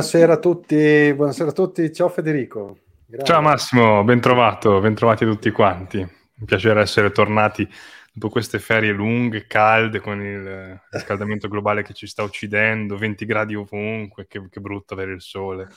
Buonasera 0.00 0.32
a 0.32 0.38
tutti, 0.38 1.12
buonasera 1.14 1.50
a 1.50 1.52
tutti. 1.52 1.92
Ciao 1.92 2.08
Federico. 2.08 2.78
Grazie. 3.04 3.26
Ciao 3.26 3.42
Massimo, 3.42 4.02
ben 4.02 4.18
trovato, 4.18 4.80
ben 4.80 4.94
trovati 4.94 5.26
tutti 5.26 5.50
quanti. 5.50 5.98
Un 5.98 6.46
piacere 6.46 6.80
essere 6.80 7.10
tornati 7.10 7.68
dopo 8.10 8.32
queste 8.32 8.58
ferie 8.58 8.92
lunghe, 8.92 9.46
calde, 9.46 10.00
con 10.00 10.22
il 10.22 10.80
riscaldamento 10.88 11.48
globale 11.48 11.82
che 11.82 11.92
ci 11.92 12.06
sta 12.06 12.22
uccidendo, 12.22 12.96
20 12.96 13.26
gradi 13.26 13.54
ovunque, 13.54 14.26
che, 14.26 14.48
che 14.48 14.60
brutto 14.60 14.94
avere 14.94 15.12
il 15.12 15.20
sole. 15.20 15.68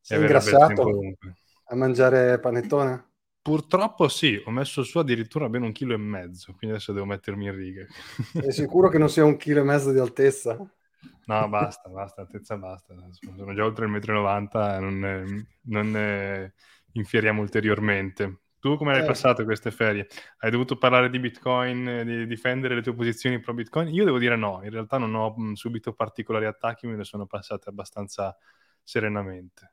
Sei 0.00 0.18
ingrassato 0.18 1.00
a 1.66 1.76
mangiare 1.76 2.40
panettone? 2.40 3.10
Purtroppo 3.40 4.08
sì, 4.08 4.42
ho 4.44 4.50
messo 4.50 4.82
su 4.82 4.98
addirittura 4.98 5.48
ben 5.48 5.62
un 5.62 5.70
chilo 5.70 5.94
e 5.94 5.98
mezzo, 5.98 6.52
quindi 6.58 6.74
adesso 6.74 6.92
devo 6.92 7.06
mettermi 7.06 7.44
in 7.44 7.54
riga. 7.54 7.86
Sei 8.32 8.50
sicuro 8.50 8.88
che 8.88 8.98
non 8.98 9.08
sia 9.08 9.24
un 9.24 9.36
chilo 9.36 9.60
e 9.60 9.64
mezzo 9.64 9.92
di 9.92 10.00
altezza? 10.00 10.58
No, 11.26 11.48
basta, 11.48 11.88
basta, 11.88 12.20
altezza 12.22 12.56
basta. 12.56 12.94
Sono 13.34 13.54
già 13.54 13.64
oltre 13.64 13.84
il 13.84 13.90
metro 13.90 14.12
e 14.12 14.16
90, 14.16 14.80
non, 14.80 15.46
non 15.62 15.90
ne 15.90 16.54
infieriamo 16.92 17.40
ulteriormente. 17.40 18.40
Tu 18.58 18.76
come 18.76 18.92
hai 18.92 19.02
eh. 19.02 19.04
passato 19.06 19.42
queste 19.44 19.72
ferie? 19.72 20.06
Hai 20.38 20.50
dovuto 20.50 20.78
parlare 20.78 21.10
di 21.10 21.18
Bitcoin, 21.18 22.02
di 22.04 22.26
difendere 22.26 22.76
le 22.76 22.82
tue 22.82 22.94
posizioni 22.94 23.40
pro 23.40 23.54
Bitcoin? 23.54 23.88
Io 23.88 24.04
devo 24.04 24.18
dire 24.18 24.36
no, 24.36 24.60
in 24.62 24.70
realtà 24.70 24.98
non 24.98 25.14
ho 25.14 25.34
subito 25.54 25.92
particolari 25.94 26.44
attacchi, 26.46 26.86
me 26.86 26.94
ne 26.94 27.04
sono 27.04 27.26
passate 27.26 27.68
abbastanza 27.68 28.36
serenamente. 28.82 29.72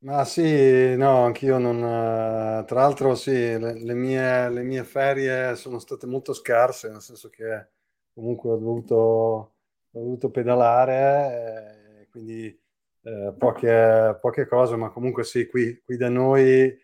Ma 0.00 0.24
sì, 0.24 0.94
no, 0.96 1.24
anch'io 1.24 1.58
non... 1.58 1.78
Eh, 1.78 2.64
tra 2.66 2.80
l'altro 2.80 3.14
sì, 3.14 3.32
le, 3.32 3.82
le, 3.82 3.94
mie, 3.94 4.50
le 4.50 4.62
mie 4.62 4.84
ferie 4.84 5.56
sono 5.56 5.78
state 5.78 6.06
molto 6.06 6.32
scarse, 6.34 6.90
nel 6.90 7.00
senso 7.00 7.30
che 7.30 7.68
comunque 8.12 8.50
ho 8.50 8.56
dovuto, 8.56 9.55
ho 9.96 10.02
dovuto 10.02 10.30
pedalare, 10.30 12.02
eh, 12.02 12.08
quindi 12.10 12.46
eh, 13.02 13.34
poche, 13.36 14.18
poche, 14.20 14.46
cose, 14.46 14.76
ma 14.76 14.90
comunque 14.90 15.24
sì, 15.24 15.46
qui, 15.46 15.80
qui 15.82 15.96
da 15.96 16.10
noi, 16.10 16.42
eh, 16.42 16.80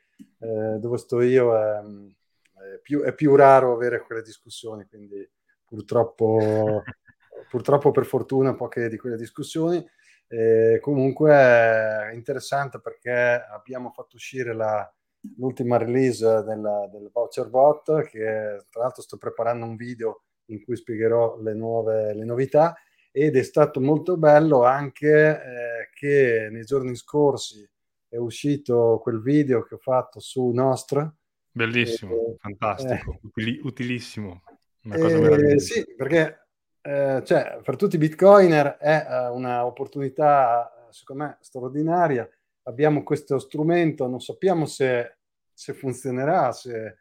dove 0.79 0.97
sto 0.97 1.21
io, 1.21 1.55
è, 1.57 1.79
è, 1.79 2.79
più, 2.81 3.03
è, 3.03 3.13
più, 3.15 3.37
raro 3.37 3.75
avere 3.75 4.01
quelle 4.01 4.23
discussioni, 4.23 4.87
quindi 4.87 5.29
purtroppo, 5.65 6.83
purtroppo 7.51 7.91
per 7.91 8.07
fortuna 8.07 8.55
poche 8.55 8.89
di 8.89 8.97
quelle 8.97 9.17
discussioni. 9.17 9.85
E 10.27 10.79
comunque 10.81 11.31
è 11.31 12.11
interessante 12.15 12.81
perché 12.81 13.13
abbiamo 13.13 13.91
fatto 13.91 14.17
uscire 14.17 14.55
la, 14.55 14.91
l'ultima 15.37 15.77
release 15.77 16.25
della, 16.45 16.89
del 16.91 17.11
voucher 17.13 17.51
bot 17.51 18.05
che 18.05 18.65
tra 18.71 18.81
l'altro 18.81 19.03
sto 19.03 19.19
preparando 19.19 19.67
un 19.67 19.77
video 19.77 20.23
in 20.47 20.65
cui 20.65 20.75
spiegherò 20.75 21.39
le, 21.43 21.53
nuove, 21.53 22.15
le 22.15 22.25
novità 22.25 22.75
ed 23.13 23.37
è 23.37 23.43
stato 23.43 23.81
molto 23.81 24.17
bello 24.17 24.65
anche 24.65 25.11
eh, 25.11 25.91
che 25.95 26.49
nei 26.51 26.65
giorni 26.65 26.97
scorsi 26.97 27.69
è 28.09 28.17
uscito 28.17 28.99
quel 29.03 29.23
video 29.23 29.63
che 29.63 29.75
ho 29.75 29.79
fatto 29.79 30.19
su 30.19 30.49
Nostra. 30.49 31.15
Bellissimo, 31.51 32.15
e, 32.15 32.37
fantastico, 32.39 33.21
eh, 33.35 33.61
utilissimo. 33.63 34.43
Una 34.85 34.99
cosa 34.99 35.37
eh, 35.37 35.59
sì, 35.61 35.85
perché 35.95 36.43
eh, 36.85 37.23
cioè, 37.25 37.61
per 37.63 37.77
tutti 37.77 37.95
i 37.95 37.99
bitcoiner 37.99 38.77
è 38.77 39.07
uh, 39.09 39.35
un'opportunità, 39.35 40.89
secondo 40.91 41.25
me, 41.25 41.39
straordinaria. 41.41 42.29
Abbiamo 42.65 43.05
questo 43.05 43.39
strumento, 43.39 44.09
non 44.09 44.21
sappiamo 44.21 44.67
se, 44.67 45.19
se 45.53 45.75
funzionerà, 45.75 46.51
se, 46.53 46.99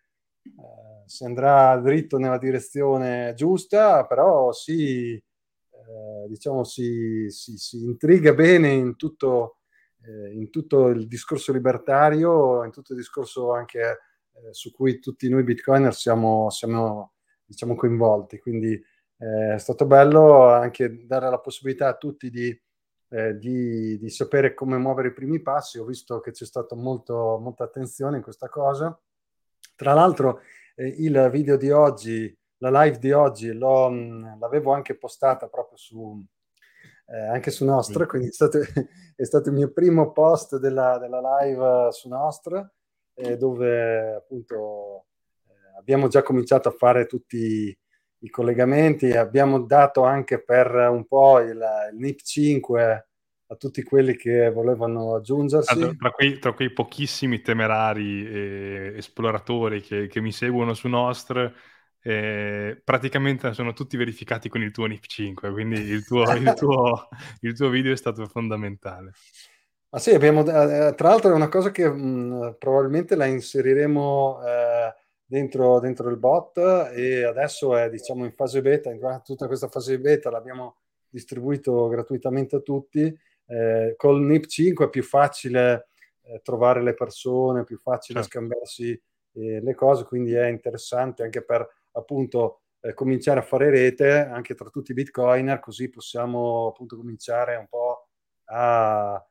se, 1.06 1.26
andrà 1.26 1.78
dritto 1.78 2.18
nella 2.20 2.38
direzione 2.38 3.34
giusta, 3.36 4.06
però 4.06 4.52
si, 4.52 5.22
uh, 5.92 6.28
diciamo, 6.28 6.64
si, 6.64 7.26
si, 7.30 7.58
si, 7.58 7.84
intriga 7.84 8.34
bene 8.34 8.72
in 8.72 8.96
tutto, 8.96 9.58
in 10.34 10.50
tutto, 10.50 10.88
il 10.88 11.08
discorso 11.08 11.52
libertario, 11.54 12.64
in 12.64 12.72
tutto 12.72 12.94
il 12.94 12.98
discorso 12.98 13.54
anche 13.54 14.00
su 14.50 14.72
cui 14.72 15.00
tutti 15.00 15.30
noi 15.30 15.44
bitcoiner 15.44 15.94
siamo, 15.94 16.50
siamo 16.50 17.14
diciamo, 17.46 17.76
coinvolti. 17.76 18.40
Quindi 18.40 18.74
eh, 18.74 19.54
è 19.54 19.58
stato 19.60 19.86
bello 19.86 20.48
anche 20.48 21.06
dare 21.06 21.30
la 21.30 21.40
possibilità 21.40 21.90
a 21.90 21.98
tutti 21.98 22.30
di, 22.30 22.60
eh, 23.10 23.38
di, 23.38 23.98
di, 24.00 24.10
sapere 24.10 24.54
come 24.54 24.78
muovere 24.78 25.10
i 25.10 25.14
primi 25.14 25.42
passi. 25.42 25.78
Ho 25.78 25.86
visto 25.86 26.20
che 26.20 26.32
c'è 26.32 26.46
stata 26.46 26.76
molta 26.76 27.64
attenzione 27.64 28.18
in 28.18 28.24
questa 28.24 28.50
cosa. 28.50 28.98
Tra 29.76 29.94
l'altro, 29.94 30.42
eh, 30.76 30.88
il 30.88 31.30
video 31.32 31.58
di 31.58 31.70
oggi, 31.70 32.36
la 32.62 32.84
live 32.84 33.00
di 33.00 33.12
oggi, 33.12 33.52
mh, 33.52 34.38
l'avevo 34.40 34.72
anche 34.72 34.96
postata 34.96 35.48
proprio 35.48 35.78
su, 35.78 36.24
eh, 37.08 37.28
anche 37.28 37.50
su 37.50 37.66
Nostra, 37.66 38.06
quindi 38.06 38.28
è 38.30 38.32
stato, 38.32 38.60
è 39.16 39.24
stato, 39.24 39.50
il 39.50 39.56
mio 39.56 39.72
primo 39.72 40.12
post 40.12 40.58
della, 40.58 40.98
della 41.00 41.22
live 41.42 41.92
su 41.92 42.08
Nostra, 42.08 42.72
eh, 43.16 43.36
dove 43.36 44.14
appunto 44.14 45.06
eh, 45.48 45.78
abbiamo 45.78 46.08
già 46.08 46.22
cominciato 46.22 46.70
a 46.70 46.76
fare 46.78 47.08
tutti 47.08 47.76
i 48.24 48.30
collegamenti. 48.30 49.12
Abbiamo 49.12 49.62
dato 49.62 50.04
anche 50.04 50.44
per 50.44 50.72
un 50.74 51.08
po' 51.08 51.40
il, 51.40 51.60
il 51.92 51.98
NIP 51.98 52.22
5 52.22 53.08
a 53.48 53.56
tutti 53.56 53.82
quelli 53.82 54.16
che 54.16 54.52
volevano 54.52 55.16
aggiungersi. 55.16 55.74
Allora, 55.74 55.94
tra, 55.98 56.12
quei, 56.12 56.38
tra, 56.38 56.54
quei, 56.54 56.72
pochissimi 56.72 57.42
temerari 57.42 58.26
e 58.26 58.94
esploratori 58.98 59.82
che, 59.82 60.08
che 60.08 60.22
mi 60.22 60.32
seguono 60.32 60.74
su 60.74 60.88
Nostr, 60.88 61.52
eh, 62.04 62.82
praticamente 62.84 63.54
sono 63.54 63.74
tutti 63.74 63.96
verificati 63.98 64.50
con 64.50 64.62
il 64.62 64.72
tuo 64.72 64.86
NIP 64.86 65.06
5, 65.06 65.52
quindi 65.52 65.80
il 65.82 66.06
tuo, 66.06 66.24
il 66.34 66.54
tuo, 66.54 67.10
il 67.42 67.56
tuo 67.56 67.70
video 67.70 67.94
è 67.94 67.98
stato 67.98 68.26
fondamentale. 68.26 69.12
Ma 69.90 70.00
sì, 70.00 70.12
abbiamo, 70.12 70.42
eh, 70.42 70.94
tra 70.96 71.10
l'altro 71.10 71.32
è 71.32 71.36
una 71.36 71.50
cosa 71.50 71.70
che 71.72 71.88
mh, 71.90 72.56
probabilmente 72.58 73.16
la 73.16 73.26
inseriremo 73.26 74.40
eh, 74.46 74.96
dentro, 75.26 75.80
dentro 75.80 76.10
il 76.10 76.18
bot 76.18 76.58
e 76.94 77.24
adesso 77.24 77.76
è 77.76 77.90
diciamo 77.90 78.24
in 78.24 78.32
fase 78.32 78.62
beta, 78.62 78.90
in 78.90 79.22
tutta 79.24 79.48
questa 79.48 79.68
fase 79.68 80.00
beta 80.00 80.30
l'abbiamo 80.30 80.78
distribuito 81.10 81.88
gratuitamente 81.90 82.56
a 82.56 82.60
tutti. 82.62 83.14
Eh, 83.46 83.96
col 83.98 84.22
NIP 84.22 84.46
5 84.46 84.86
è 84.86 84.90
più 84.90 85.04
facile 85.04 85.88
eh, 86.22 86.40
trovare 86.42 86.82
le 86.82 86.94
persone, 86.94 87.66
più 87.66 87.78
facile 87.78 88.22
certo. 88.22 88.38
scambiarsi 88.38 88.92
eh, 89.34 89.60
le 89.62 89.76
cose, 89.76 90.06
quindi 90.06 90.34
è 90.34 90.48
interessante 90.48 91.24
anche 91.24 91.44
per 91.44 91.68
appunto 91.92 92.62
eh, 92.82 92.94
cominciare 92.94 93.40
a 93.40 93.44
fare 93.44 93.70
rete 93.70 94.12
anche 94.12 94.56
tra 94.56 94.70
tutti 94.70 94.92
i 94.92 94.96
bitcoiner, 94.96 95.60
così 95.60 95.90
possiamo 95.90 96.68
appunto 96.68 96.98
cominciare 96.98 97.56
un 97.56 97.68
po' 97.68 98.08
a, 98.46 99.14
a, 99.14 99.26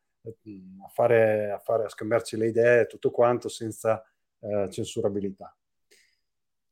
fare, 0.92 1.50
a, 1.50 1.58
fare, 1.58 1.84
a 1.84 1.88
scambiarci 1.88 2.36
le 2.36 2.48
idee, 2.48 2.86
tutto 2.86 3.10
quanto 3.10 3.48
senza 3.48 4.02
eh, 4.40 4.68
censurabilità. 4.70 5.54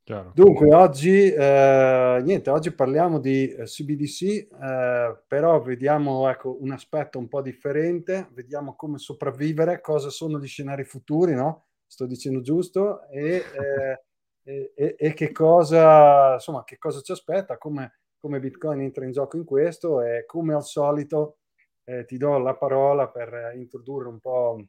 Chiaro. 0.09 0.33
Dunque, 0.35 0.75
oggi, 0.75 1.31
eh, 1.31 2.21
niente, 2.25 2.49
oggi 2.49 2.71
parliamo 2.73 3.19
di 3.19 3.47
eh, 3.47 3.65
CBDC, 3.65 4.23
eh, 4.23 5.23
però 5.27 5.61
vediamo 5.61 6.31
ecco, 6.31 6.57
un 6.63 6.71
aspetto 6.71 7.19
un 7.19 7.29
po' 7.29 7.43
differente, 7.43 8.31
vediamo 8.33 8.75
come 8.75 8.97
sopravvivere, 8.97 9.83
cosa 9.83 10.09
sono 10.09 10.39
gli 10.39 10.47
scenari 10.47 10.85
futuri, 10.85 11.35
no? 11.35 11.67
Sto 11.87 12.07
dicendo 12.07 12.41
giusto, 12.41 13.07
e, 13.11 13.43
eh, 14.49 14.73
e, 14.75 14.97
e 14.99 15.13
che, 15.13 15.31
cosa, 15.31 16.35
insomma, 16.35 16.65
che 16.65 16.79
cosa 16.79 17.03
ci 17.03 17.13
aspetta, 17.13 17.59
come, 17.59 17.99
come, 18.19 18.41
Bitcoin 18.41 18.81
entra 18.81 19.05
in 19.05 19.13
gioco 19.13 19.37
in 19.37 19.45
questo 19.45 20.01
e 20.01 20.25
come 20.25 20.55
al 20.55 20.65
solito 20.65 21.41
eh, 21.85 22.07
ti 22.07 22.17
do 22.17 22.39
la 22.39 22.57
parola 22.57 23.09
per 23.09 23.53
introdurre 23.57 24.09
un 24.09 24.19
po' 24.19 24.65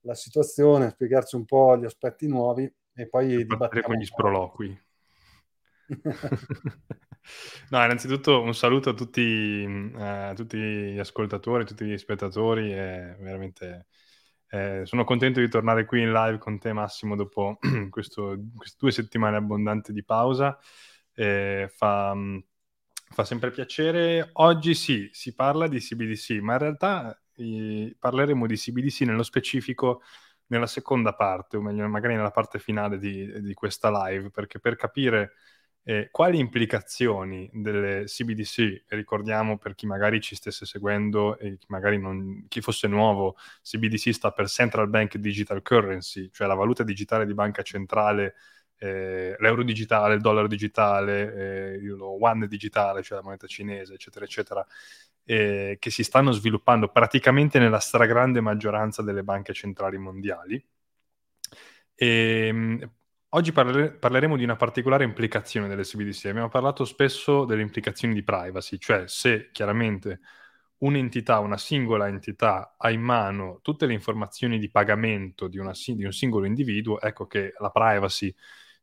la 0.00 0.14
situazione, 0.14 0.90
spiegarci 0.90 1.36
un 1.36 1.46
po' 1.46 1.78
gli 1.78 1.86
aspetti 1.86 2.28
nuovi 2.28 2.70
e 2.94 3.08
poi 3.08 3.38
dibattere 3.46 3.80
con 3.80 3.94
gli 3.94 4.04
sproloqui. 4.04 4.80
no, 7.70 7.84
innanzitutto 7.84 8.42
un 8.42 8.54
saluto 8.54 8.90
a 8.90 8.94
tutti, 8.94 9.90
a 9.96 10.34
tutti, 10.34 10.58
gli 10.58 10.98
ascoltatori, 10.98 11.62
a 11.62 11.66
tutti 11.66 11.86
gli 11.86 11.96
spettatori. 11.96 12.70
È 12.72 13.16
veramente, 13.18 13.86
eh, 14.54 14.82
sono 14.84 15.04
contento 15.04 15.40
di 15.40 15.48
tornare 15.48 15.86
qui 15.86 16.02
in 16.02 16.12
live 16.12 16.36
con 16.36 16.58
te, 16.58 16.74
Massimo, 16.74 17.16
dopo 17.16 17.58
questo, 17.88 18.38
queste 18.54 18.76
due 18.78 18.92
settimane 18.92 19.38
abbondanti 19.38 19.94
di 19.94 20.04
pausa. 20.04 20.58
Eh, 21.14 21.72
fa, 21.74 22.14
fa, 23.08 23.24
sempre 23.24 23.50
piacere. 23.50 24.28
Oggi 24.34 24.74
sì, 24.74 25.08
si 25.10 25.34
parla 25.34 25.68
di 25.68 25.78
CBDC, 25.78 26.32
ma 26.42 26.52
in 26.52 26.58
realtà 26.58 27.18
eh, 27.36 27.96
parleremo 27.98 28.46
di 28.46 28.56
CBDC 28.56 29.00
nello 29.02 29.22
specifico 29.22 30.02
nella 30.48 30.66
seconda 30.66 31.14
parte, 31.14 31.56
o 31.56 31.62
meglio, 31.62 31.88
magari 31.88 32.14
nella 32.14 32.30
parte 32.30 32.58
finale 32.58 32.98
di, 32.98 33.40
di 33.40 33.54
questa 33.54 33.90
live, 34.06 34.28
perché 34.28 34.60
per 34.60 34.76
capire 34.76 35.32
eh, 35.84 36.08
quali 36.10 36.38
implicazioni 36.38 37.50
delle 37.52 38.04
CBDC, 38.04 38.84
ricordiamo 38.88 39.58
per 39.58 39.74
chi 39.74 39.86
magari 39.86 40.20
ci 40.20 40.34
stesse 40.36 40.64
seguendo 40.64 41.38
e 41.38 41.56
chi 41.58 41.66
magari 41.68 41.98
non, 41.98 42.44
chi 42.48 42.60
fosse 42.60 42.86
nuovo, 42.88 43.36
CBDC 43.62 44.12
sta 44.12 44.30
per 44.32 44.48
Central 44.48 44.88
Bank 44.88 45.16
Digital 45.16 45.62
Currency, 45.62 46.30
cioè 46.30 46.46
la 46.46 46.54
valuta 46.54 46.84
digitale 46.84 47.26
di 47.26 47.34
banca 47.34 47.62
centrale 47.62 48.34
eh, 48.82 49.36
l'euro 49.38 49.62
digitale, 49.62 50.14
il 50.14 50.20
dollaro 50.20 50.48
digitale, 50.48 51.74
eh, 51.74 51.76
il 51.76 51.96
one 52.00 52.48
digitale, 52.48 53.02
cioè 53.02 53.18
la 53.18 53.24
moneta 53.24 53.46
cinese, 53.46 53.94
eccetera, 53.94 54.24
eccetera, 54.24 54.66
eh, 55.24 55.76
che 55.78 55.90
si 55.90 56.02
stanno 56.02 56.32
sviluppando 56.32 56.88
praticamente 56.88 57.58
nella 57.60 57.78
stragrande 57.78 58.40
maggioranza 58.40 59.02
delle 59.02 59.22
banche 59.22 59.52
centrali 59.52 59.98
mondiali. 59.98 60.64
E, 61.94 62.46
ehm, 62.48 62.90
oggi 63.34 63.52
parle- 63.52 63.92
parleremo 63.92 64.36
di 64.36 64.44
una 64.44 64.56
particolare 64.56 65.04
implicazione 65.04 65.68
delle 65.68 65.82
CBDC. 65.82 66.26
Abbiamo 66.26 66.48
parlato 66.48 66.84
spesso 66.84 67.44
delle 67.44 67.62
implicazioni 67.62 68.14
di 68.14 68.22
privacy, 68.22 68.78
cioè 68.78 69.06
se 69.06 69.50
chiaramente 69.52 70.20
un'entità, 70.78 71.38
una 71.38 71.56
singola 71.56 72.08
entità 72.08 72.74
ha 72.76 72.90
in 72.90 73.00
mano 73.00 73.60
tutte 73.62 73.86
le 73.86 73.92
informazioni 73.92 74.58
di 74.58 74.70
pagamento 74.70 75.48
di, 75.48 75.58
una, 75.58 75.72
di 75.86 76.04
un 76.04 76.12
singolo 76.12 76.44
individuo, 76.46 77.00
ecco 77.00 77.26
che 77.26 77.54
la 77.58 77.70
privacy 77.70 78.34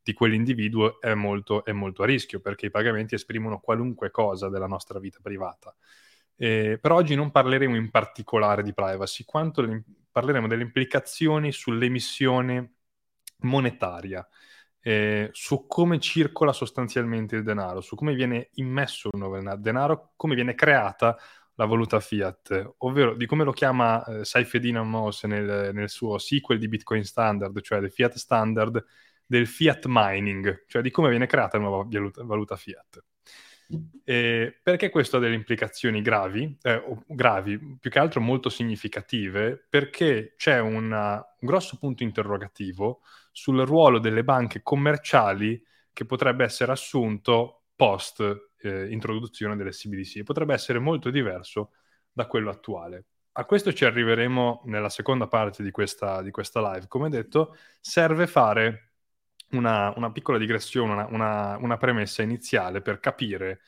di 0.02 0.12
quell'individuo 0.14 1.00
è 1.00 1.14
molto, 1.14 1.64
è 1.64 1.72
molto, 1.72 2.02
a 2.02 2.06
rischio 2.06 2.40
perché 2.40 2.66
i 2.66 2.70
pagamenti 2.70 3.14
esprimono 3.14 3.60
qualunque 3.60 4.10
cosa 4.10 4.48
della 4.48 4.66
nostra 4.66 4.98
vita 4.98 5.18
privata. 5.22 5.74
Eh, 6.36 6.78
però 6.80 6.96
oggi 6.96 7.14
non 7.14 7.30
parleremo 7.30 7.76
in 7.76 7.90
particolare 7.90 8.62
di 8.62 8.72
privacy, 8.72 9.24
quanto 9.24 9.60
le, 9.60 9.84
parleremo 10.10 10.48
delle 10.48 10.62
implicazioni 10.62 11.52
sull'emissione 11.52 12.76
monetaria, 13.40 14.26
eh, 14.82 15.28
su 15.32 15.66
come 15.66 15.98
circola 15.98 16.52
sostanzialmente 16.52 17.36
il 17.36 17.42
denaro, 17.42 17.80
su 17.80 17.96
come 17.96 18.14
viene 18.14 18.48
immesso 18.54 19.08
il 19.12 19.18
nuovo 19.18 19.38
denaro, 19.56 20.12
come 20.16 20.34
viene 20.34 20.54
creata 20.54 21.16
la 21.54 21.66
valuta 21.66 22.00
fiat, 22.00 22.74
ovvero 22.78 23.14
di 23.14 23.26
come 23.26 23.44
lo 23.44 23.52
chiama 23.52 24.02
eh, 24.04 24.24
Saifedin 24.24 24.76
Amos 24.76 25.24
nel, 25.24 25.74
nel, 25.74 25.90
suo 25.90 26.16
sequel 26.16 26.58
di 26.58 26.68
Bitcoin 26.68 27.04
Standard, 27.04 27.60
cioè 27.60 27.80
del 27.80 27.92
fiat 27.92 28.14
standard, 28.14 28.82
del 29.26 29.46
fiat 29.46 29.84
mining, 29.86 30.64
cioè 30.66 30.80
di 30.80 30.90
come 30.90 31.10
viene 31.10 31.26
creata 31.26 31.58
la 31.58 31.64
nuova 31.64 31.86
valuta, 32.24 32.56
fiat. 32.56 33.04
E 34.02 34.58
perché 34.62 34.88
questo 34.88 35.18
ha 35.18 35.20
delle 35.20 35.34
implicazioni 35.34 36.00
gravi, 36.00 36.56
eh, 36.62 36.82
gravi, 37.06 37.76
più 37.78 37.90
che 37.90 37.98
altro 37.98 38.20
molto 38.22 38.48
significative, 38.48 39.62
perché 39.68 40.34
c'è 40.36 40.58
una, 40.60 41.16
un 41.16 41.46
grosso 41.46 41.76
punto 41.76 42.02
interrogativo 42.02 43.02
sul 43.40 43.64
ruolo 43.64 43.98
delle 43.98 44.22
banche 44.22 44.60
commerciali 44.60 45.64
che 45.94 46.04
potrebbe 46.04 46.44
essere 46.44 46.72
assunto 46.72 47.62
post 47.74 48.20
eh, 48.60 48.92
introduzione 48.92 49.56
delle 49.56 49.70
CBDC 49.70 50.16
e 50.16 50.22
potrebbe 50.24 50.52
essere 50.52 50.78
molto 50.78 51.08
diverso 51.08 51.70
da 52.12 52.26
quello 52.26 52.50
attuale. 52.50 53.06
A 53.32 53.46
questo 53.46 53.72
ci 53.72 53.86
arriveremo 53.86 54.64
nella 54.66 54.90
seconda 54.90 55.26
parte 55.26 55.62
di 55.62 55.70
questa, 55.70 56.20
di 56.20 56.30
questa 56.30 56.60
live. 56.60 56.86
Come 56.86 57.08
detto, 57.08 57.56
serve 57.80 58.26
fare 58.26 58.90
una, 59.52 59.90
una 59.96 60.12
piccola 60.12 60.36
digressione, 60.36 60.92
una, 60.92 61.06
una, 61.06 61.56
una, 61.56 61.76
premessa 61.78 62.20
iniziale 62.20 62.82
per 62.82 63.00
capire 63.00 63.60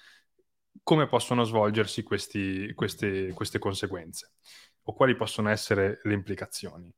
come 0.83 1.07
possono 1.07 1.45
svolgersi 1.45 2.03
questi, 2.03 2.75
queste, 2.75 3.33
queste 3.33 3.59
conseguenze 3.59 4.33
o 4.83 4.93
quali 4.93 5.17
possono 5.17 5.49
essere 5.49 6.01
le 6.03 6.13
implicazioni 6.13 6.95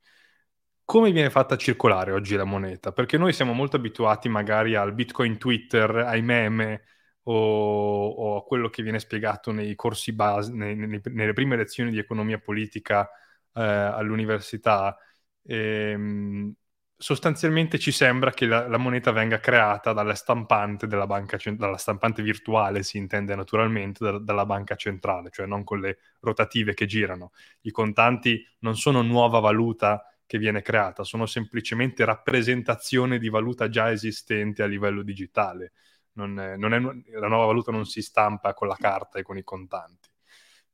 come 0.85 1.13
viene 1.13 1.31
fatta 1.31 1.57
circolare 1.57 2.13
oggi 2.13 2.37
la 2.37 2.45
moneta? 2.45 2.93
Perché 2.93 3.19
noi 3.19 3.33
siamo 3.33 3.53
molto 3.53 3.77
abituati 3.77 4.29
magari 4.29 4.75
al 4.75 4.93
Bitcoin 4.95 5.39
Twitter, 5.39 5.91
ai 5.97 6.23
meme 6.23 6.83
o, 7.25 8.07
o 8.09 8.37
a 8.37 8.45
quello 8.45 8.69
che 8.69 8.83
viene 8.83 8.99
spiegato 8.99 9.51
nei 9.53 9.75
corsi 9.75 10.13
base, 10.13 10.53
nei, 10.53 10.77
nei, 10.77 11.01
nelle 11.05 11.33
prime 11.33 11.57
lezioni 11.57 11.91
di 11.91 11.99
economia 11.99 12.39
politica 12.39 13.09
eh, 13.55 13.63
all'università. 13.63 14.97
E, 15.43 15.57
ehm, 15.57 16.55
sostanzialmente 16.97 17.79
ci 17.79 17.91
sembra 17.93 18.31
che 18.31 18.47
la, 18.47 18.69
la, 18.69 18.77
moneta 18.79 19.11
venga 19.11 19.41
creata 19.41 19.93
dalla 19.93 20.15
stampante 20.15 20.87
della 20.87 21.07
banca, 21.07 21.39
dalla 21.53 21.77
stampante 21.77 22.23
virtuale, 22.23 22.83
si 22.83 22.99
intende 22.99 23.35
naturalmente, 23.35 24.05
da, 24.05 24.19
dalla 24.19 24.47
banca 24.47 24.75
centrale, 24.77 25.31
cioè 25.31 25.47
non 25.47 25.65
con 25.65 25.81
le 25.81 25.99
rotative 26.21 26.75
che 26.75 26.87
girano. 26.87 27.33
I 27.63 27.71
contanti 27.71 28.47
non 28.61 28.77
sono 28.77 29.03
nuova 29.03 29.41
valuta 29.41 30.14
che 30.27 30.39
viene 30.39 30.63
creata, 30.63 31.05
sono 31.05 31.27
semplicemente 31.27 32.05
rappresentazione 32.05 33.19
di 33.19 33.29
valuta 33.29 33.69
già 33.69 33.91
esistente 33.91 34.63
a 34.63 34.67
livello 34.67 35.03
digitale. 35.03 35.73
Non 36.13 36.39
è, 36.39 36.57
non 36.57 36.73
è, 36.73 36.81
la 37.19 37.29
nuova 37.29 37.47
valuta 37.47 37.73
non 37.73 37.85
si 37.87 38.01
stampa 38.03 38.55
con 38.55 38.69
la 38.69 38.77
carta 38.79 39.19
e 39.19 39.23
con 39.23 39.37
i 39.37 39.43
contanti. 39.43 40.09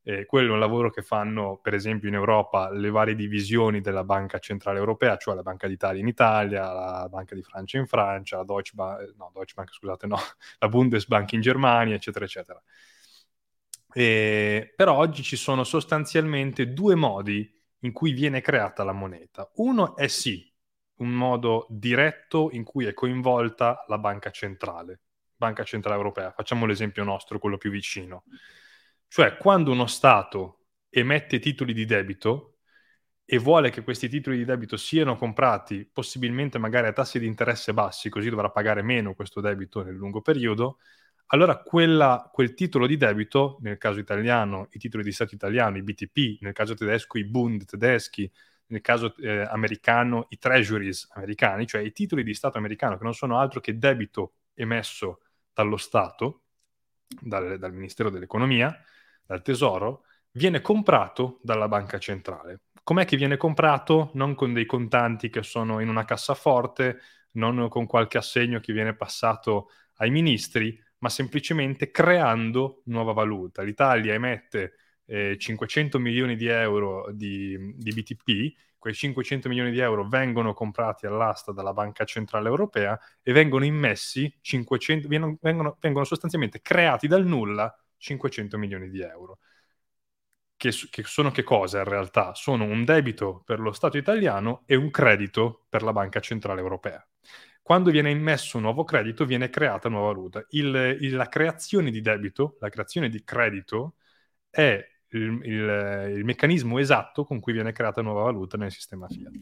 E 0.02 0.24
quello 0.24 0.50
è 0.50 0.52
un 0.52 0.58
lavoro 0.58 0.90
che 0.90 1.02
fanno, 1.02 1.58
per 1.62 1.74
esempio, 1.74 2.08
in 2.08 2.14
Europa 2.14 2.70
le 2.70 2.90
varie 2.90 3.14
divisioni 3.14 3.82
della 3.82 4.02
Banca 4.02 4.38
Centrale 4.38 4.78
Europea, 4.78 5.16
cioè 5.16 5.34
la 5.34 5.42
Banca 5.42 5.68
d'Italia 5.68 6.00
in 6.00 6.08
Italia, 6.08 6.72
la 6.72 7.06
Banca 7.10 7.34
di 7.34 7.42
Francia 7.42 7.76
in 7.78 7.86
Francia, 7.86 8.38
la 8.38 8.44
Deutsche 8.44 8.72
Bank, 8.74 9.00
eh, 9.02 9.14
no, 9.18 9.30
Deutsche 9.34 9.54
Bank, 9.56 9.74
scusate, 9.74 10.06
no, 10.06 10.16
la 10.58 10.68
Bundesbank 10.68 11.32
in 11.32 11.40
Germania, 11.42 11.94
eccetera, 11.96 12.24
eccetera. 12.24 12.62
E, 13.92 14.72
però 14.74 14.96
oggi 14.96 15.22
ci 15.22 15.36
sono 15.36 15.64
sostanzialmente 15.64 16.72
due 16.72 16.94
modi 16.94 17.59
in 17.80 17.92
cui 17.92 18.12
viene 18.12 18.40
creata 18.40 18.84
la 18.84 18.92
moneta. 18.92 19.50
Uno 19.56 19.96
è 19.96 20.06
sì, 20.08 20.52
un 20.96 21.10
modo 21.10 21.66
diretto 21.70 22.50
in 22.52 22.64
cui 22.64 22.86
è 22.86 22.94
coinvolta 22.94 23.84
la 23.88 23.98
banca 23.98 24.30
centrale, 24.30 25.00
banca 25.34 25.64
centrale 25.64 25.96
europea. 25.96 26.32
Facciamo 26.32 26.66
l'esempio 26.66 27.04
nostro, 27.04 27.38
quello 27.38 27.56
più 27.56 27.70
vicino. 27.70 28.24
Cioè, 29.08 29.36
quando 29.36 29.72
uno 29.72 29.86
Stato 29.86 30.66
emette 30.88 31.38
titoli 31.38 31.72
di 31.72 31.84
debito 31.84 32.58
e 33.24 33.38
vuole 33.38 33.70
che 33.70 33.82
questi 33.82 34.08
titoli 34.08 34.36
di 34.36 34.44
debito 34.44 34.76
siano 34.76 35.16
comprati 35.16 35.84
possibilmente 35.84 36.58
magari 36.58 36.88
a 36.88 36.92
tassi 36.92 37.18
di 37.18 37.26
interesse 37.26 37.72
bassi, 37.72 38.08
così 38.08 38.28
dovrà 38.28 38.50
pagare 38.50 38.82
meno 38.82 39.14
questo 39.14 39.40
debito 39.40 39.82
nel 39.82 39.94
lungo 39.94 40.20
periodo, 40.20 40.78
allora 41.32 41.58
quella, 41.58 42.28
quel 42.32 42.54
titolo 42.54 42.86
di 42.86 42.96
debito, 42.96 43.58
nel 43.60 43.78
caso 43.78 44.00
italiano 44.00 44.68
i 44.72 44.78
titoli 44.78 45.04
di 45.04 45.12
Stato 45.12 45.34
italiano, 45.34 45.76
i 45.76 45.82
BTP, 45.82 46.40
nel 46.42 46.52
caso 46.52 46.74
tedesco 46.74 47.18
i 47.18 47.24
Bund 47.24 47.64
tedeschi, 47.64 48.30
nel 48.66 48.80
caso 48.80 49.14
eh, 49.16 49.42
americano 49.42 50.26
i 50.30 50.38
treasuries 50.38 51.08
americani, 51.12 51.66
cioè 51.66 51.82
i 51.82 51.92
titoli 51.92 52.24
di 52.24 52.34
Stato 52.34 52.58
americano 52.58 52.96
che 52.96 53.04
non 53.04 53.14
sono 53.14 53.38
altro 53.38 53.60
che 53.60 53.78
debito 53.78 54.34
emesso 54.54 55.20
dallo 55.52 55.76
Stato, 55.76 56.42
dal, 57.06 57.58
dal 57.58 57.72
Ministero 57.72 58.10
dell'Economia, 58.10 58.76
dal 59.24 59.42
Tesoro, 59.42 60.04
viene 60.32 60.60
comprato 60.60 61.38
dalla 61.42 61.68
banca 61.68 61.98
centrale. 61.98 62.62
Com'è 62.82 63.04
che 63.04 63.16
viene 63.16 63.36
comprato? 63.36 64.10
Non 64.14 64.34
con 64.34 64.52
dei 64.52 64.66
contanti 64.66 65.30
che 65.30 65.44
sono 65.44 65.78
in 65.78 65.88
una 65.88 66.04
cassaforte, 66.04 67.00
non 67.32 67.68
con 67.68 67.86
qualche 67.86 68.18
assegno 68.18 68.58
che 68.58 68.72
viene 68.72 68.94
passato 68.94 69.70
ai 69.96 70.10
ministri, 70.10 70.76
ma 71.00 71.08
semplicemente 71.08 71.90
creando 71.90 72.82
nuova 72.86 73.12
valuta. 73.12 73.62
L'Italia 73.62 74.14
emette 74.14 74.74
eh, 75.06 75.36
500 75.38 75.98
milioni 75.98 76.36
di 76.36 76.46
euro 76.46 77.10
di, 77.12 77.74
di, 77.76 77.92
BTP, 77.92 78.58
quei 78.78 78.94
500 78.94 79.48
milioni 79.48 79.70
di 79.70 79.80
euro 79.80 80.06
vengono 80.08 80.54
comprati 80.54 81.06
all'asta 81.06 81.52
dalla 81.52 81.72
Banca 81.72 82.04
Centrale 82.04 82.48
Europea 82.48 82.98
e 83.22 83.32
vengono 83.32 83.64
immessi 83.64 84.32
500, 84.40 85.08
vengono, 85.08 85.76
vengono 85.80 86.04
sostanzialmente 86.04 86.60
creati 86.62 87.06
dal 87.08 87.26
nulla 87.26 87.74
500 87.96 88.58
milioni 88.58 88.88
di 88.88 89.00
euro. 89.00 89.38
Che, 90.56 90.70
che, 90.90 91.02
sono 91.04 91.30
che 91.30 91.42
cosa 91.42 91.78
in 91.78 91.84
realtà? 91.84 92.34
Sono 92.34 92.64
un 92.64 92.84
debito 92.84 93.42
per 93.46 93.60
lo 93.60 93.72
Stato 93.72 93.96
italiano 93.96 94.62
e 94.66 94.74
un 94.76 94.90
credito 94.90 95.64
per 95.70 95.82
la 95.82 95.92
Banca 95.92 96.20
Centrale 96.20 96.60
Europea 96.60 97.04
quando 97.62 97.90
viene 97.90 98.10
immesso 98.10 98.56
un 98.56 98.64
nuovo 98.64 98.84
credito 98.84 99.24
viene 99.24 99.48
creata 99.50 99.88
nuova 99.88 100.12
valuta. 100.12 100.44
Il, 100.50 100.98
il, 101.00 101.14
la 101.14 101.28
creazione 101.28 101.90
di 101.90 102.00
debito, 102.00 102.56
la 102.60 102.68
creazione 102.68 103.08
di 103.08 103.22
credito 103.22 103.96
è 104.48 104.84
il, 105.08 105.40
il, 105.44 106.24
meccanismo 106.24 106.78
esatto 106.78 107.24
con 107.24 107.40
cui 107.40 107.52
viene 107.52 107.72
creata 107.72 108.02
nuova 108.02 108.22
valuta 108.22 108.56
nel 108.56 108.70
sistema 108.70 109.08
fiat. 109.08 109.32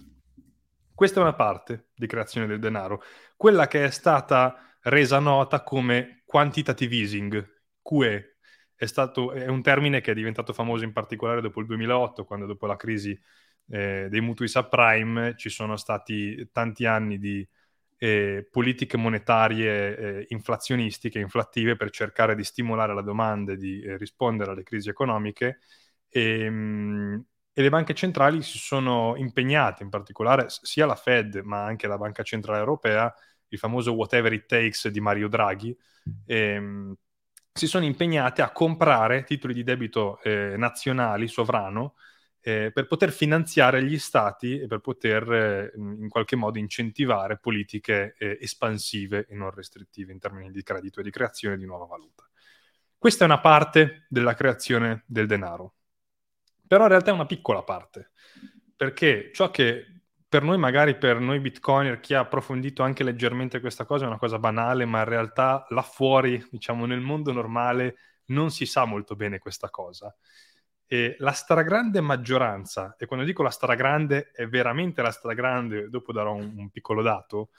Questa 0.94 1.20
è 1.20 1.22
una 1.22 1.34
parte 1.34 1.88
di 1.94 2.06
creazione 2.06 2.46
del 2.46 2.58
denaro, 2.58 3.02
quella 3.36 3.68
che 3.68 3.84
è 3.84 3.90
stata 3.90 4.56
resa 4.82 5.18
nota 5.18 5.62
come 5.62 6.22
quantitative 6.24 6.94
easing, 6.94 7.60
QE. 7.82 8.36
È, 8.74 8.86
stato, 8.86 9.32
è 9.32 9.48
un 9.48 9.62
termine 9.62 10.00
che 10.00 10.12
è 10.12 10.14
diventato 10.14 10.52
famoso 10.52 10.84
in 10.84 10.92
particolare 10.92 11.40
dopo 11.40 11.60
il 11.60 11.66
2008, 11.66 12.24
quando 12.24 12.46
dopo 12.46 12.66
la 12.66 12.76
crisi 12.76 13.18
eh, 13.68 14.08
dei 14.08 14.20
mutui 14.20 14.48
subprime 14.48 15.34
ci 15.36 15.48
sono 15.48 15.76
stati 15.76 16.48
tanti 16.52 16.84
anni 16.86 17.18
di 17.18 17.46
eh, 17.98 18.46
politiche 18.50 18.96
monetarie 18.96 19.96
eh, 19.96 20.26
inflazionistiche, 20.28 21.18
inflattive 21.18 21.76
per 21.76 21.90
cercare 21.90 22.34
di 22.34 22.44
stimolare 22.44 22.94
la 22.94 23.02
domanda 23.02 23.52
e 23.52 23.56
di 23.56 23.82
eh, 23.82 23.96
rispondere 23.96 24.52
alle 24.52 24.62
crisi 24.62 24.88
economiche. 24.88 25.58
E, 26.08 26.40
ehm, 26.44 26.54
mh, 26.54 27.24
e, 27.52 27.62
le 27.62 27.68
banche 27.70 27.94
centrali 27.94 28.40
si 28.42 28.58
sono 28.58 29.14
impegnate, 29.16 29.82
in 29.82 29.88
particolare 29.90 30.46
sia 30.48 30.86
la 30.86 30.94
Fed 30.94 31.40
ma 31.42 31.64
anche 31.64 31.88
la 31.88 31.98
Banca 31.98 32.22
Centrale 32.22 32.60
Europea, 32.60 33.12
il 33.48 33.58
famoso 33.58 33.92
whatever 33.94 34.32
it 34.32 34.46
takes 34.46 34.88
di 34.88 35.00
Mario 35.00 35.28
Draghi, 35.28 35.76
ehm, 36.26 36.94
si 37.52 37.66
sono 37.66 37.84
impegnate 37.84 38.42
a 38.42 38.52
comprare 38.52 39.24
titoli 39.24 39.52
di 39.52 39.64
debito 39.64 40.20
eh, 40.22 40.54
nazionali, 40.56 41.26
sovrano, 41.26 41.94
eh, 42.48 42.70
per 42.72 42.86
poter 42.86 43.12
finanziare 43.12 43.84
gli 43.84 43.98
stati 43.98 44.58
e 44.58 44.66
per 44.66 44.78
poter 44.78 45.30
eh, 45.30 45.72
in 45.76 46.08
qualche 46.08 46.34
modo 46.34 46.58
incentivare 46.58 47.36
politiche 47.36 48.14
eh, 48.18 48.38
espansive 48.40 49.26
e 49.28 49.34
non 49.34 49.50
restrittive 49.50 50.12
in 50.12 50.18
termini 50.18 50.50
di 50.50 50.62
credito 50.62 51.00
e 51.00 51.02
di 51.02 51.10
creazione 51.10 51.58
di 51.58 51.66
nuova 51.66 51.84
valuta. 51.84 52.26
Questa 52.96 53.24
è 53.24 53.26
una 53.26 53.40
parte 53.40 54.06
della 54.08 54.32
creazione 54.32 55.04
del 55.06 55.26
denaro, 55.26 55.74
però 56.66 56.84
in 56.84 56.88
realtà 56.88 57.10
è 57.10 57.14
una 57.14 57.26
piccola 57.26 57.62
parte, 57.62 58.12
perché 58.74 59.30
ciò 59.34 59.50
che 59.50 60.00
per 60.26 60.42
noi, 60.42 60.56
magari 60.56 60.96
per 60.96 61.20
noi 61.20 61.40
bitcoiner, 61.40 62.00
chi 62.00 62.14
ha 62.14 62.20
approfondito 62.20 62.82
anche 62.82 63.04
leggermente 63.04 63.60
questa 63.60 63.84
cosa 63.84 64.04
è 64.04 64.08
una 64.08 64.18
cosa 64.18 64.38
banale, 64.38 64.86
ma 64.86 65.00
in 65.00 65.04
realtà 65.04 65.66
là 65.68 65.82
fuori, 65.82 66.42
diciamo 66.50 66.86
nel 66.86 67.00
mondo 67.00 67.30
normale, 67.30 67.96
non 68.28 68.50
si 68.50 68.64
sa 68.64 68.86
molto 68.86 69.16
bene 69.16 69.38
questa 69.38 69.68
cosa. 69.68 70.14
E 70.90 71.16
la 71.18 71.32
stragrande 71.32 72.00
maggioranza, 72.00 72.96
e 72.98 73.04
quando 73.06 73.24
dico 73.26 73.42
la 73.42 73.50
stragrande 73.50 74.30
è 74.32 74.46
veramente 74.48 75.02
la 75.02 75.10
stragrande, 75.10 75.88
dopo 75.90 76.12
darò 76.12 76.34
un, 76.34 76.54
un 76.56 76.70
piccolo 76.70 77.02
dato, 77.02 77.50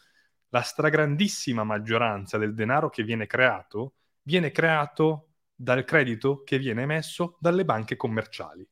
la 0.50 0.62
stragrandissima 0.62 1.64
maggioranza 1.64 2.38
del 2.40 2.56
denaro 2.56 2.90
che 2.90 3.04
viene 3.04 3.28
creato 3.28 3.94
viene 4.24 4.52
creato 4.52 5.34
dal 5.54 5.86
credito 5.86 6.44
che 6.44 6.58
viene 6.58 6.84
emesso 6.84 7.38
dalle 7.40 7.66
banche 7.66 7.96
commerciali. 7.96 8.68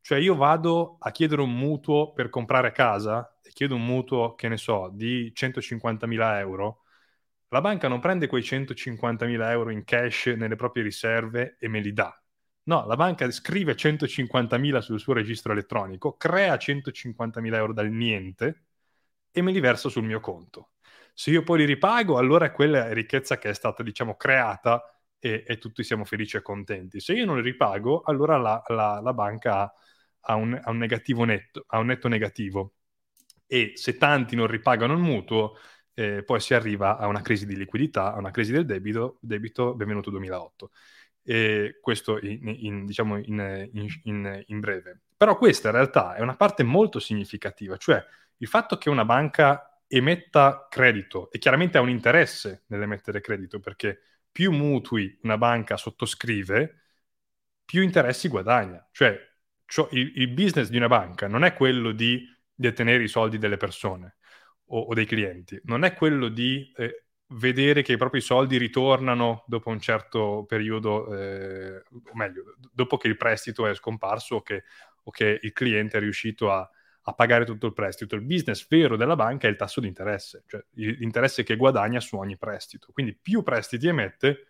Cioè 0.00 0.18
io 0.18 0.34
vado 0.36 0.96
a 1.00 1.10
chiedere 1.10 1.42
un 1.42 1.54
mutuo 1.54 2.12
per 2.12 2.30
comprare 2.30 2.72
casa 2.72 3.38
e 3.42 3.50
chiedo 3.52 3.74
un 3.74 3.84
mutuo, 3.84 4.34
che 4.34 4.48
ne 4.48 4.56
so, 4.56 4.90
di 4.92 5.32
150.000 5.34 6.38
euro, 6.38 6.84
la 7.48 7.60
banca 7.60 7.88
non 7.88 8.00
prende 8.00 8.26
quei 8.26 8.42
150.000 8.42 9.50
euro 9.50 9.70
in 9.70 9.84
cash 9.84 10.26
nelle 10.28 10.56
proprie 10.56 10.82
riserve 10.82 11.56
e 11.58 11.68
me 11.68 11.80
li 11.80 11.92
dà. 11.92 12.18
No, 12.68 12.84
la 12.86 12.96
banca 12.96 13.30
scrive 13.30 13.74
150.000 13.74 14.82
sul 14.82 15.00
suo 15.00 15.14
registro 15.14 15.52
elettronico, 15.52 16.16
crea 16.18 16.58
150.000 16.58 17.56
euro 17.56 17.72
dal 17.72 17.90
niente 17.90 18.64
e 19.30 19.40
me 19.40 19.52
li 19.52 19.60
versa 19.60 19.88
sul 19.88 20.04
mio 20.04 20.20
conto. 20.20 20.72
Se 21.14 21.30
io 21.30 21.42
poi 21.42 21.58
li 21.60 21.64
ripago, 21.64 22.18
allora 22.18 22.44
è 22.46 22.52
quella 22.52 22.92
ricchezza 22.92 23.38
che 23.38 23.48
è 23.48 23.54
stata, 23.54 23.82
diciamo, 23.82 24.16
creata 24.16 24.82
e, 25.18 25.44
e 25.46 25.56
tutti 25.58 25.82
siamo 25.82 26.04
felici 26.04 26.36
e 26.36 26.42
contenti. 26.42 27.00
Se 27.00 27.14
io 27.14 27.24
non 27.24 27.36
li 27.36 27.42
ripago, 27.42 28.02
allora 28.02 28.36
la, 28.36 28.62
la, 28.68 29.00
la 29.02 29.14
banca 29.14 29.62
ha 29.62 29.72
a 30.20 30.34
un, 30.34 30.58
a 30.62 30.70
un 30.70 30.76
negativo 30.76 31.24
netto, 31.24 31.64
a 31.68 31.78
un 31.78 31.86
netto 31.86 32.08
negativo. 32.08 32.74
E 33.46 33.72
se 33.76 33.96
tanti 33.96 34.36
non 34.36 34.46
ripagano 34.46 34.92
il 34.92 34.98
mutuo, 34.98 35.56
eh, 35.94 36.22
poi 36.22 36.40
si 36.40 36.52
arriva 36.54 36.98
a 36.98 37.06
una 37.06 37.22
crisi 37.22 37.46
di 37.46 37.56
liquidità, 37.56 38.12
a 38.12 38.18
una 38.18 38.30
crisi 38.30 38.52
del 38.52 38.66
debito, 38.66 39.18
debito 39.22 39.74
benvenuto 39.74 40.10
2008. 40.10 40.70
E 41.28 41.78
questo 41.82 42.18
in, 42.18 42.56
in, 42.58 42.86
diciamo 42.86 43.18
in, 43.18 43.70
in, 44.46 44.60
breve. 44.60 45.00
Però 45.14 45.36
questa 45.36 45.68
in 45.68 45.74
realtà 45.74 46.14
è 46.14 46.22
una 46.22 46.36
parte 46.36 46.62
molto 46.62 47.00
significativa, 47.00 47.76
cioè 47.76 48.02
il 48.38 48.48
fatto 48.48 48.78
che 48.78 48.88
una 48.88 49.04
banca 49.04 49.82
emetta 49.86 50.66
credito 50.70 51.30
e 51.30 51.38
chiaramente 51.38 51.76
ha 51.76 51.82
un 51.82 51.90
interesse 51.90 52.62
nell'emettere 52.68 53.20
credito 53.20 53.60
perché 53.60 54.00
più 54.32 54.52
mutui 54.52 55.18
una 55.24 55.36
banca 55.36 55.76
sottoscrive, 55.76 56.84
più 57.62 57.82
interessi 57.82 58.28
guadagna. 58.28 58.88
Cioè 58.90 59.20
cioè, 59.66 59.86
il, 59.92 60.12
il, 60.16 60.28
business 60.28 60.70
di 60.70 60.78
una 60.78 60.88
banca 60.88 61.28
non 61.28 61.44
è 61.44 61.52
quello 61.52 61.92
di 61.92 62.26
detenere 62.54 63.02
i 63.02 63.08
soldi 63.08 63.36
delle 63.36 63.58
persone 63.58 64.16
o, 64.68 64.80
o 64.80 64.94
dei 64.94 65.04
clienti, 65.04 65.60
non 65.64 65.84
è 65.84 65.92
quello 65.92 66.28
di 66.28 66.72
eh, 66.74 67.07
vedere 67.30 67.82
che 67.82 67.92
i 67.92 67.96
propri 67.96 68.20
soldi 68.20 68.56
ritornano 68.56 69.44
dopo 69.46 69.70
un 69.70 69.80
certo 69.80 70.44
periodo, 70.46 71.14
eh, 71.14 71.82
o 71.90 72.14
meglio, 72.14 72.54
dopo 72.72 72.96
che 72.96 73.08
il 73.08 73.16
prestito 73.16 73.66
è 73.66 73.74
scomparso 73.74 74.36
o 74.36 74.42
che, 74.42 74.64
o 75.02 75.10
che 75.10 75.38
il 75.42 75.52
cliente 75.52 75.98
è 75.98 76.00
riuscito 76.00 76.50
a, 76.50 76.68
a, 77.02 77.12
pagare 77.12 77.44
tutto 77.44 77.66
il 77.66 77.74
prestito. 77.74 78.14
Il 78.14 78.22
business 78.22 78.66
vero 78.68 78.96
della 78.96 79.16
banca 79.16 79.46
è 79.46 79.50
il 79.50 79.56
tasso 79.56 79.80
di 79.80 79.88
interesse, 79.88 80.44
cioè 80.46 80.64
l'interesse 80.74 81.42
che 81.42 81.56
guadagna 81.56 82.00
su 82.00 82.16
ogni 82.16 82.38
prestito. 82.38 82.88
Quindi 82.92 83.14
più 83.14 83.42
prestiti 83.42 83.88
emette, 83.88 84.46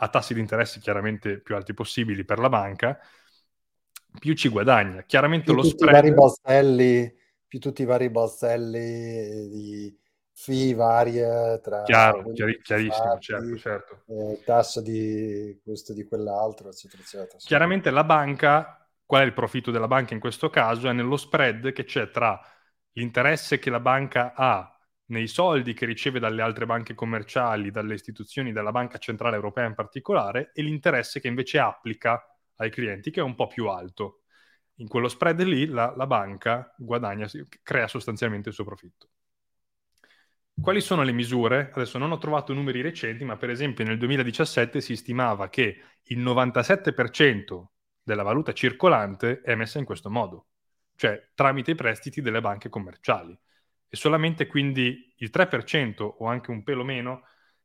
a 0.00 0.08
tassi 0.08 0.34
di 0.34 0.40
interesse 0.40 0.80
chiaramente 0.80 1.40
più 1.40 1.54
alti 1.56 1.72
possibili 1.72 2.24
per 2.24 2.38
la 2.38 2.48
banca, 2.48 2.98
più 4.18 4.34
ci 4.34 4.48
guadagna. 4.48 5.02
Chiaramente 5.04 5.46
più 5.46 5.54
lo 5.54 5.62
tutti 5.62 5.76
spread... 5.76 5.94
I 5.94 6.00
vari 6.00 6.14
balzelli, 6.14 7.16
più 7.46 7.58
tutti 7.58 7.82
i 7.82 7.86
vari 7.86 8.10
balzelli 8.10 9.48
di 9.48 9.98
fee 10.40 10.72
varie 10.72 11.58
tra... 11.60 11.82
Chiaro, 11.82 12.30
chiari, 12.32 12.60
chiarissimo, 12.62 13.18
certo, 13.18 13.56
certo. 13.56 14.02
Eh, 14.06 14.40
tasso 14.44 14.80
di 14.80 15.60
questo 15.64 15.92
di 15.92 16.04
quell'altro, 16.04 16.68
eccetera, 16.68 17.02
eccetera. 17.02 17.38
Chiaramente 17.38 17.90
la 17.90 18.04
banca, 18.04 18.88
qual 19.04 19.22
è 19.22 19.24
il 19.24 19.32
profitto 19.32 19.72
della 19.72 19.88
banca 19.88 20.14
in 20.14 20.20
questo 20.20 20.48
caso? 20.48 20.88
È 20.88 20.92
nello 20.92 21.16
spread 21.16 21.72
che 21.72 21.82
c'è 21.82 22.12
tra 22.12 22.40
l'interesse 22.92 23.58
che 23.58 23.68
la 23.68 23.80
banca 23.80 24.32
ha 24.34 24.72
nei 25.06 25.26
soldi 25.26 25.74
che 25.74 25.86
riceve 25.86 26.20
dalle 26.20 26.42
altre 26.42 26.66
banche 26.66 26.94
commerciali, 26.94 27.72
dalle 27.72 27.94
istituzioni 27.94 28.52
dalla 28.52 28.70
Banca 28.70 28.98
Centrale 28.98 29.34
Europea 29.34 29.66
in 29.66 29.74
particolare, 29.74 30.52
e 30.54 30.62
l'interesse 30.62 31.18
che 31.18 31.26
invece 31.26 31.58
applica 31.58 32.22
ai 32.56 32.70
clienti 32.70 33.10
che 33.10 33.18
è 33.18 33.24
un 33.24 33.34
po' 33.34 33.48
più 33.48 33.66
alto. 33.66 34.22
In 34.76 34.86
quello 34.86 35.08
spread 35.08 35.42
lì 35.42 35.66
la, 35.66 35.92
la 35.96 36.06
banca 36.06 36.72
guadagna, 36.76 37.28
crea 37.60 37.88
sostanzialmente 37.88 38.50
il 38.50 38.54
suo 38.54 38.64
profitto. 38.64 39.08
Quali 40.60 40.80
sono 40.80 41.02
le 41.02 41.12
misure? 41.12 41.70
Adesso 41.72 41.98
non 41.98 42.12
ho 42.12 42.18
trovato 42.18 42.52
numeri 42.52 42.80
recenti, 42.82 43.24
ma 43.24 43.36
per 43.36 43.48
esempio 43.48 43.84
nel 43.84 43.96
2017 43.96 44.80
si 44.80 44.96
stimava 44.96 45.48
che 45.48 45.82
il 46.02 46.18
97% 46.18 47.66
della 48.02 48.22
valuta 48.22 48.52
circolante 48.52 49.40
è 49.40 49.54
messa 49.54 49.78
in 49.78 49.84
questo 49.84 50.10
modo, 50.10 50.48
cioè 50.96 51.30
tramite 51.34 51.70
i 51.70 51.74
prestiti 51.74 52.20
delle 52.20 52.40
banche 52.40 52.68
commerciali. 52.68 53.38
E 53.88 53.96
solamente 53.96 54.46
quindi 54.46 55.14
il 55.18 55.30
3% 55.30 56.02
o 56.02 56.26
anche 56.26 56.50
un 56.50 56.62
pelo 56.62 56.84
meno 56.84 57.22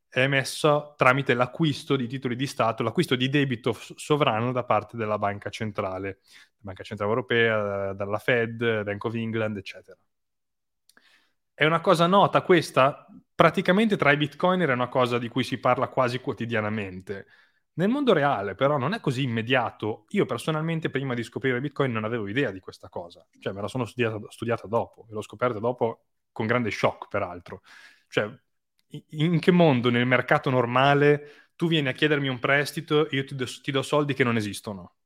è 0.08 0.20
emesso 0.20 0.94
tramite 0.96 1.34
l'acquisto 1.34 1.96
di 1.96 2.06
titoli 2.06 2.36
di 2.36 2.46
Stato, 2.46 2.82
l'acquisto 2.82 3.16
di 3.16 3.28
debito 3.28 3.76
sovrano 3.96 4.52
da 4.52 4.64
parte 4.64 4.96
della 4.96 5.18
Banca 5.18 5.50
Centrale, 5.50 6.20
Banca 6.56 6.82
Centrale 6.82 7.10
Europea, 7.10 7.92
dalla 7.92 8.18
Fed, 8.18 8.84
Bank 8.84 9.04
of 9.04 9.14
England, 9.14 9.56
eccetera. 9.56 9.98
È 11.56 11.64
una 11.64 11.80
cosa 11.80 12.06
nota 12.08 12.42
questa? 12.42 13.06
Praticamente 13.32 13.96
tra 13.96 14.10
i 14.10 14.16
bitcoiner 14.16 14.70
è 14.70 14.72
una 14.72 14.88
cosa 14.88 15.18
di 15.18 15.28
cui 15.28 15.44
si 15.44 15.58
parla 15.58 15.86
quasi 15.88 16.18
quotidianamente. 16.18 17.26
Nel 17.74 17.88
mondo 17.88 18.12
reale, 18.12 18.56
però, 18.56 18.76
non 18.76 18.92
è 18.92 18.98
così 19.00 19.22
immediato. 19.22 20.06
Io 20.10 20.26
personalmente, 20.26 20.90
prima 20.90 21.14
di 21.14 21.22
scoprire 21.22 21.60
Bitcoin, 21.60 21.92
non 21.92 22.04
avevo 22.04 22.26
idea 22.28 22.50
di 22.50 22.58
questa 22.60 22.88
cosa. 22.88 23.24
Cioè, 23.38 23.52
me 23.52 23.60
la 23.60 23.68
sono 23.68 23.84
studiata, 23.84 24.18
studiata 24.30 24.66
dopo 24.66 25.06
e 25.08 25.12
l'ho 25.12 25.22
scoperta 25.22 25.58
dopo 25.60 26.06
con 26.32 26.46
grande 26.46 26.70
shock, 26.72 27.08
peraltro. 27.08 27.62
Cioè, 28.08 28.28
in 29.10 29.38
che 29.40 29.50
mondo 29.52 29.90
nel 29.90 30.06
mercato 30.06 30.50
normale 30.50 31.50
tu 31.56 31.68
vieni 31.68 31.88
a 31.88 31.92
chiedermi 31.92 32.28
un 32.28 32.38
prestito 32.40 33.08
e 33.08 33.16
io 33.16 33.24
ti 33.24 33.34
do, 33.36 33.44
ti 33.62 33.70
do 33.70 33.82
soldi 33.82 34.14
che 34.14 34.24
non 34.24 34.36
esistono? 34.36 34.96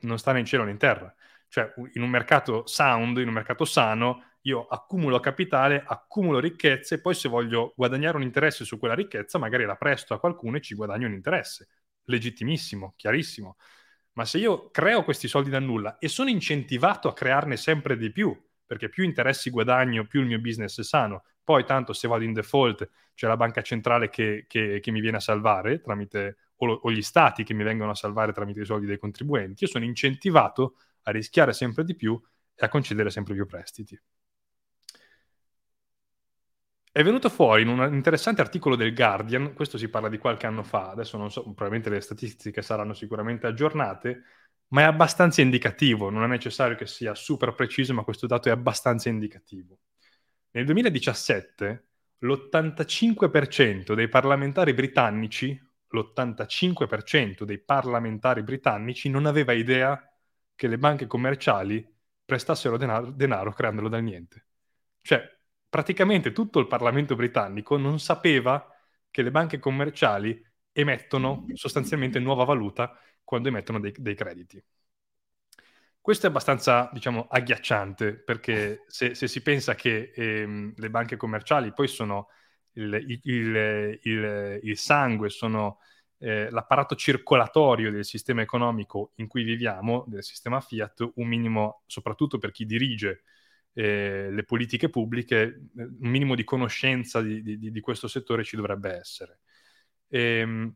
Non 0.00 0.18
sta 0.18 0.32
né 0.32 0.40
in 0.40 0.46
cielo 0.46 0.64
né 0.64 0.70
in 0.70 0.78
terra. 0.78 1.12
Cioè, 1.48 1.72
in 1.94 2.02
un 2.02 2.10
mercato 2.10 2.66
sound, 2.66 3.18
in 3.18 3.28
un 3.28 3.34
mercato 3.34 3.64
sano, 3.64 4.22
io 4.42 4.66
accumulo 4.66 5.18
capitale, 5.20 5.82
accumulo 5.84 6.38
ricchezze 6.38 6.96
e 6.96 7.00
poi 7.00 7.14
se 7.14 7.28
voglio 7.28 7.72
guadagnare 7.76 8.16
un 8.16 8.22
interesse 8.22 8.64
su 8.64 8.78
quella 8.78 8.94
ricchezza, 8.94 9.38
magari 9.38 9.64
la 9.64 9.76
presto 9.76 10.14
a 10.14 10.20
qualcuno 10.20 10.56
e 10.56 10.60
ci 10.60 10.74
guadagno 10.74 11.06
un 11.06 11.12
interesse. 11.14 11.68
Legittimissimo, 12.04 12.94
chiarissimo. 12.96 13.56
Ma 14.12 14.24
se 14.24 14.38
io 14.38 14.70
creo 14.70 15.04
questi 15.04 15.28
soldi 15.28 15.50
da 15.50 15.58
nulla 15.58 15.98
e 15.98 16.08
sono 16.08 16.30
incentivato 16.30 17.08
a 17.08 17.12
crearne 17.12 17.56
sempre 17.56 17.96
di 17.96 18.10
più, 18.10 18.34
perché 18.64 18.88
più 18.88 19.04
interessi 19.04 19.50
guadagno, 19.50 20.06
più 20.06 20.20
il 20.20 20.26
mio 20.26 20.40
business 20.40 20.80
è 20.80 20.84
sano, 20.84 21.24
poi 21.44 21.64
tanto 21.64 21.92
se 21.92 22.08
vado 22.08 22.24
in 22.24 22.32
default 22.32 22.88
c'è 23.14 23.26
la 23.26 23.36
banca 23.36 23.62
centrale 23.62 24.08
che, 24.08 24.46
che, 24.48 24.80
che 24.80 24.90
mi 24.90 25.00
viene 25.00 25.18
a 25.18 25.20
salvare 25.20 25.80
tramite, 25.80 26.36
o, 26.56 26.72
o, 26.72 26.90
gli 26.90 27.02
stati 27.02 27.44
che 27.44 27.54
mi 27.54 27.62
vengono 27.62 27.90
a 27.90 27.94
salvare 27.94 28.32
tramite 28.32 28.60
i 28.60 28.64
soldi 28.64 28.86
dei 28.86 28.98
contribuenti. 28.98 29.64
Io 29.64 29.70
sono 29.70 29.84
incentivato 29.84 30.76
a 31.06 31.10
rischiare 31.12 31.52
sempre 31.52 31.84
di 31.84 31.94
più 31.94 32.20
e 32.54 32.64
a 32.64 32.68
concedere 32.68 33.10
sempre 33.10 33.34
più 33.34 33.46
prestiti. 33.46 34.00
È 36.90 37.02
venuto 37.02 37.28
fuori 37.28 37.62
in 37.62 37.68
un 37.68 37.92
interessante 37.92 38.40
articolo 38.40 38.74
del 38.74 38.94
Guardian, 38.94 39.52
questo 39.52 39.76
si 39.76 39.88
parla 39.88 40.08
di 40.08 40.16
qualche 40.16 40.46
anno 40.46 40.62
fa, 40.62 40.90
adesso 40.90 41.18
non 41.18 41.30
so, 41.30 41.42
probabilmente 41.42 41.90
le 41.90 42.00
statistiche 42.00 42.62
saranno 42.62 42.94
sicuramente 42.94 43.46
aggiornate, 43.46 44.22
ma 44.68 44.80
è 44.80 44.84
abbastanza 44.84 45.42
indicativo, 45.42 46.08
non 46.08 46.24
è 46.24 46.26
necessario 46.26 46.74
che 46.74 46.86
sia 46.86 47.14
super 47.14 47.54
preciso, 47.54 47.92
ma 47.92 48.02
questo 48.02 48.26
dato 48.26 48.48
è 48.48 48.50
abbastanza 48.50 49.10
indicativo. 49.10 49.80
Nel 50.52 50.64
2017 50.64 51.88
l'85% 52.20 53.92
dei 53.92 54.08
parlamentari 54.08 54.72
britannici, 54.72 55.52
l'85% 55.88 57.44
dei 57.44 57.58
parlamentari 57.58 58.42
britannici 58.42 59.10
non 59.10 59.26
aveva 59.26 59.52
idea 59.52 60.15
che 60.56 60.68
le 60.68 60.78
banche 60.78 61.06
commerciali 61.06 61.86
prestassero 62.24 62.76
denaro, 62.78 63.12
denaro 63.12 63.52
creandolo 63.52 63.88
dal 63.88 64.02
niente. 64.02 64.46
Cioè, 65.02 65.22
praticamente 65.68 66.32
tutto 66.32 66.58
il 66.58 66.66
Parlamento 66.66 67.14
britannico 67.16 67.76
non 67.76 68.00
sapeva 68.00 68.68
che 69.10 69.22
le 69.22 69.30
banche 69.30 69.58
commerciali 69.60 70.44
emettono 70.72 71.46
sostanzialmente 71.54 72.18
nuova 72.18 72.44
valuta 72.44 72.98
quando 73.24 73.48
emettono 73.48 73.80
dei, 73.80 73.94
dei 73.96 74.14
crediti. 74.16 74.62
questo 76.00 76.26
è 76.26 76.28
abbastanza, 76.28 76.88
diciamo, 76.92 77.26
agghiacciante, 77.28 78.14
perché 78.14 78.84
se, 78.86 79.14
se 79.16 79.26
si 79.26 79.42
pensa 79.42 79.74
che 79.74 80.12
ehm, 80.14 80.74
le 80.76 80.90
banche 80.90 81.16
commerciali 81.16 81.72
poi 81.72 81.88
sono 81.88 82.28
il, 82.74 82.94
il, 83.24 83.98
il, 84.02 84.60
il 84.62 84.78
sangue, 84.78 85.30
sono 85.30 85.78
eh, 86.18 86.50
l'apparato 86.50 86.94
circolatorio 86.94 87.90
del 87.90 88.04
sistema 88.04 88.42
economico 88.42 89.12
in 89.16 89.26
cui 89.26 89.42
viviamo, 89.42 90.04
del 90.08 90.22
sistema 90.22 90.60
Fiat, 90.60 91.12
un 91.16 91.26
minimo, 91.26 91.82
soprattutto 91.86 92.38
per 92.38 92.50
chi 92.50 92.64
dirige 92.64 93.22
eh, 93.72 94.28
le 94.30 94.44
politiche 94.44 94.88
pubbliche, 94.88 95.68
un 95.74 96.08
minimo 96.08 96.34
di 96.34 96.44
conoscenza 96.44 97.20
di, 97.20 97.42
di, 97.42 97.70
di 97.70 97.80
questo 97.80 98.08
settore 98.08 98.44
ci 98.44 98.56
dovrebbe 98.56 98.92
essere. 98.94 99.40
Ehm, 100.08 100.74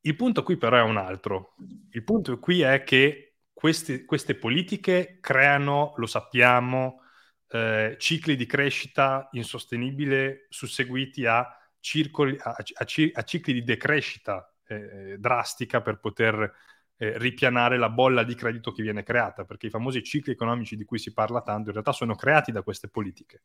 il 0.00 0.16
punto 0.16 0.42
qui 0.42 0.56
però 0.56 0.76
è 0.78 0.82
un 0.82 0.96
altro. 0.96 1.54
Il 1.90 2.02
punto 2.04 2.38
qui 2.38 2.60
è 2.62 2.82
che 2.82 3.34
queste, 3.52 4.04
queste 4.04 4.34
politiche 4.36 5.18
creano, 5.20 5.94
lo 5.96 6.06
sappiamo, 6.06 7.02
eh, 7.50 7.96
cicli 7.98 8.36
di 8.36 8.46
crescita 8.46 9.28
insostenibile 9.32 10.46
susseguiti 10.48 11.26
a, 11.26 11.57
circoli, 11.80 12.36
a, 12.40 12.50
a, 12.50 12.64
a 12.76 13.22
cicli 13.22 13.52
di 13.52 13.64
decrescita 13.64 14.52
eh, 14.66 15.16
drastica 15.18 15.80
per 15.80 15.98
poter 15.98 16.52
eh, 16.96 17.16
ripianare 17.16 17.78
la 17.78 17.88
bolla 17.88 18.24
di 18.24 18.34
credito 18.34 18.72
che 18.72 18.82
viene 18.82 19.02
creata, 19.02 19.44
perché 19.44 19.66
i 19.66 19.70
famosi 19.70 20.02
cicli 20.02 20.32
economici 20.32 20.76
di 20.76 20.84
cui 20.84 20.98
si 20.98 21.12
parla 21.12 21.42
tanto 21.42 21.68
in 21.68 21.72
realtà 21.72 21.92
sono 21.92 22.14
creati 22.14 22.52
da 22.52 22.62
queste 22.62 22.88
politiche. 22.88 23.42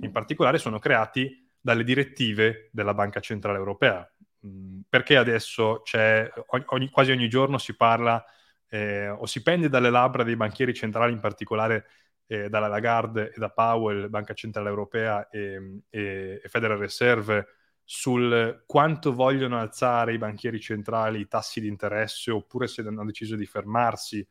In 0.00 0.10
particolare 0.10 0.58
sono 0.58 0.78
creati 0.78 1.50
dalle 1.60 1.84
direttive 1.84 2.68
della 2.72 2.94
Banca 2.94 3.20
Centrale 3.20 3.58
Europea. 3.58 4.10
Mm, 4.46 4.80
perché 4.88 5.16
adesso 5.16 5.80
c'è, 5.82 6.30
ogni, 6.68 6.90
quasi 6.90 7.10
ogni 7.10 7.28
giorno 7.28 7.58
si 7.58 7.76
parla 7.76 8.22
eh, 8.68 9.08
o 9.08 9.26
si 9.26 9.42
pende 9.42 9.68
dalle 9.68 9.90
labbra 9.90 10.24
dei 10.24 10.36
banchieri 10.36 10.74
centrali, 10.74 11.12
in 11.12 11.20
particolare 11.20 11.86
eh, 12.26 12.48
dalla 12.48 12.68
Lagarde 12.68 13.32
e 13.34 13.38
da 13.38 13.50
Powell, 13.50 14.08
Banca 14.08 14.34
Centrale 14.34 14.68
Europea 14.68 15.28
e, 15.28 15.80
e, 15.90 16.40
e 16.42 16.48
Federal 16.48 16.78
Reserve, 16.78 17.46
sul 17.84 18.64
quanto 18.66 19.12
vogliono 19.12 19.60
alzare 19.60 20.14
i 20.14 20.18
banchieri 20.18 20.58
centrali 20.58 21.20
i 21.20 21.28
tassi 21.28 21.60
di 21.60 21.68
interesse 21.68 22.30
oppure 22.30 22.66
se 22.66 22.82
hanno 22.82 23.04
deciso 23.04 23.36
di 23.36 23.46
fermarsi, 23.46 24.26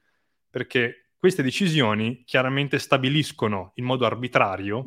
perché 0.49 1.11
queste 1.17 1.43
decisioni 1.43 2.23
chiaramente 2.25 2.79
stabiliscono 2.79 3.71
in 3.75 3.85
modo 3.85 4.05
arbitrario 4.05 4.85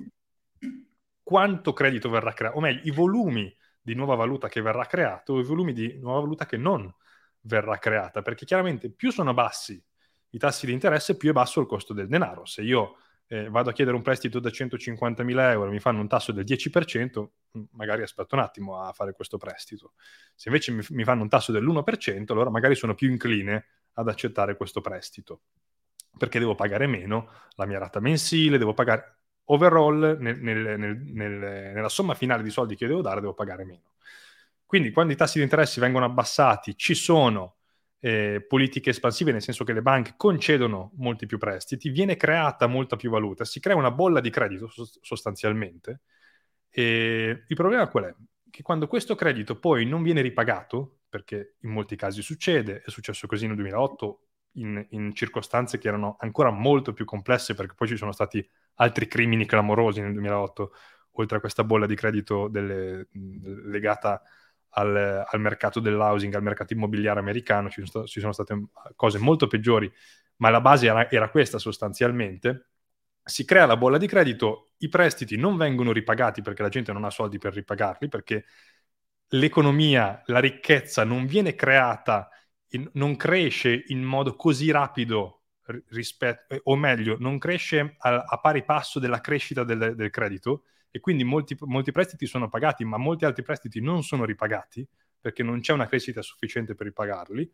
quanto 1.23 1.73
credito 1.73 2.09
verrà 2.11 2.33
creato, 2.33 2.57
o 2.57 2.61
meglio, 2.61 2.83
i 2.85 2.91
volumi 2.91 3.55
di 3.81 3.95
nuova 3.95 4.15
valuta 4.15 4.49
che 4.49 4.61
verrà 4.61 4.85
creato 4.85 5.35
o 5.35 5.41
i 5.41 5.45
volumi 5.45 5.73
di 5.73 5.99
nuova 5.99 6.21
valuta 6.21 6.47
che 6.47 6.57
non 6.57 6.93
verrà 7.41 7.79
creata, 7.79 8.23
perché 8.23 8.45
chiaramente 8.45 8.91
più 8.91 9.11
sono 9.11 9.33
bassi 9.33 9.83
i 10.31 10.39
tassi 10.39 10.67
di 10.67 10.73
interesse, 10.73 11.17
più 11.17 11.31
è 11.31 11.33
basso 11.33 11.61
il 11.61 11.67
costo 11.67 11.95
del 11.95 12.09
denaro. 12.09 12.45
Se 12.45 12.63
io 12.63 12.99
eh, 13.29 13.49
vado 13.49 13.71
a 13.71 13.73
chiedere 13.73 13.97
un 13.97 14.03
prestito 14.03 14.39
da 14.39 14.51
150.000 14.51 15.51
euro, 15.51 15.71
mi 15.71 15.81
fanno 15.81 16.01
un 16.01 16.09
tasso 16.09 16.33
del 16.33 16.45
10%, 16.45 17.31
mm, 17.59 17.63
magari 17.73 18.03
aspetto 18.03 18.35
un 18.35 18.41
attimo 18.41 18.81
a 18.81 18.93
fare 18.93 19.13
questo 19.13 19.37
prestito. 19.37 19.93
Se 20.35 20.49
invece 20.49 20.73
mi, 20.73 20.85
mi 20.91 21.05
fanno 21.05 21.23
un 21.23 21.29
tasso 21.29 21.53
dell'1%, 21.53 22.33
allora 22.33 22.51
magari 22.51 22.75
sono 22.75 22.95
più 22.95 23.11
incline 23.11 23.67
ad 23.95 24.09
accettare 24.09 24.57
questo 24.57 24.81
prestito, 24.81 25.41
perché 26.17 26.39
devo 26.39 26.55
pagare 26.55 26.87
meno 26.87 27.31
la 27.57 27.67
mia 27.67 27.79
rata 27.79 28.01
mensile, 28.01 28.59
devo 28.59 28.75
pagare 28.75 29.15
overall 29.47 30.17
nel, 30.21 30.39
nel, 30.39 30.79
nel, 30.79 31.33
nella 31.75 31.89
somma 31.89 32.15
finale 32.15 32.43
di 32.43 32.51
soldi 32.51 32.77
che 32.77 32.87
devo 32.87 33.01
dare, 33.01 33.21
devo 33.21 33.35
pagare 33.35 33.65
meno. 33.65 33.95
Quindi 34.65 34.91
quando 34.91 35.13
i 35.13 35.17
tassi 35.17 35.39
di 35.39 35.45
interesse 35.45 35.81
vengono 35.81 36.05
abbassati, 36.05 36.77
ci 36.77 36.95
sono 36.95 37.57
eh, 38.01 38.45
politiche 38.47 38.91
espansive, 38.91 39.33
nel 39.33 39.43
senso 39.43 39.65
che 39.65 39.73
le 39.73 39.83
banche 39.83 40.15
concedono 40.17 40.93
molti 40.97 41.27
più 41.27 41.39
prestiti, 41.39 41.91
viene 41.91 42.17
creata 42.17 42.67
molta 42.67 42.97
più 42.97 43.11
valuta, 43.11 43.45
si 43.45 43.61
crea 43.61 43.77
una 43.77 43.91
bolla 43.91 44.21
di 44.21 44.31
credito 44.31 44.69
sostanzialmente. 45.01 46.01
E 46.71 47.45
il 47.47 47.57
problema 47.57 47.89
qual 47.89 48.05
è? 48.05 48.15
Che 48.51 48.63
quando 48.63 48.87
questo 48.87 49.15
credito 49.15 49.59
poi 49.59 49.87
non 49.87 50.03
viene 50.03 50.21
ripagato, 50.21 51.01
perché 51.09 51.57
in 51.61 51.71
molti 51.71 51.97
casi 51.97 52.23
succede, 52.23 52.83
è 52.85 52.91
successo 52.91 53.27
così 53.27 53.47
nel 53.47 53.57
2008, 53.57 54.21
in, 54.57 54.87
in, 54.91 55.15
circostanze 55.15 55.79
che 55.79 55.89
erano 55.89 56.17
ancora 56.19 56.51
molto 56.51 56.93
più 56.93 57.05
complesse, 57.05 57.55
perché 57.55 57.75
poi 57.75 57.89
ci 57.89 57.97
sono 57.97 58.13
stati 58.13 58.47
altri 58.75 59.07
crimini 59.07 59.47
clamorosi 59.47 60.01
nel 60.01 60.13
2008, 60.13 60.73
oltre 61.13 61.39
a 61.39 61.41
questa 61.41 61.65
bolla 61.65 61.87
di 61.87 61.95
credito 61.95 62.49
delle, 62.49 63.09
legata 63.65 64.23
al, 64.79 65.25
al, 65.27 65.41
mercato 65.41 65.81
dell'housing, 65.81 66.35
al 66.35 66.43
mercato 66.43 66.73
immobiliare 66.73 67.19
americano, 67.21 67.71
ci 67.71 67.85
sono, 67.87 68.07
ci 68.07 68.21
sono, 68.21 68.33
state 68.33 68.69
cose 68.95 69.19
molto 69.19 69.47
peggiori, 69.47 69.91
ma 70.37 70.51
la 70.51 70.61
base 70.61 70.87
era, 70.87 71.11
era 71.11 71.31
questa 71.31 71.59
sostanzialmente. 71.59 72.69
Si 73.23 73.45
crea 73.45 73.67
la 73.67 73.77
bolla 73.77 73.99
di 73.99 74.07
credito, 74.07 74.73
i 74.79 74.89
prestiti 74.89 75.37
non 75.37 75.57
vengono 75.57 75.93
ripagati 75.93 76.43
perché 76.43 76.63
la 76.63 76.69
gente 76.69 76.93
non 76.93 77.05
ha 77.05 77.11
soldi 77.11 77.39
per 77.39 77.55
ripagarli, 77.55 78.09
perché 78.09 78.45
l'economia, 79.29 80.23
la 80.27 80.39
ricchezza 80.39 81.05
non 81.05 81.27
viene 81.27 81.55
creata, 81.55 82.29
in, 82.71 82.89
non 82.95 83.17
cresce 83.17 83.85
in 83.89 84.03
modo 84.03 84.37
così 84.37 84.71
rapido 84.71 85.45
rispetto, 85.89 86.61
o 86.65 86.77
meglio, 86.77 87.17
non 87.19 87.39
cresce 87.39 87.97
a, 87.99 88.25
a 88.29 88.39
pari 88.41 88.63
passo 88.65 88.99
della 89.01 89.21
crescita 89.21 89.65
del, 89.65 89.95
del 89.97 90.11
credito, 90.11 90.65
e 90.97 91.01
quindi 91.01 91.25
molti, 91.25 91.55
molti 91.61 91.93
prestiti 91.93 92.25
sono 92.25 92.49
pagati, 92.49 92.83
ma 92.87 92.97
molti 92.97 93.27
altri 93.27 93.43
prestiti 93.43 93.83
non 93.83 94.03
sono 94.03 94.25
ripagati 94.25 94.87
perché 95.21 95.43
non 95.43 95.61
c'è 95.61 95.75
una 95.75 95.87
crescita 95.87 96.23
sufficiente 96.23 96.75
per 96.75 96.87
ripagarli. 96.87 97.53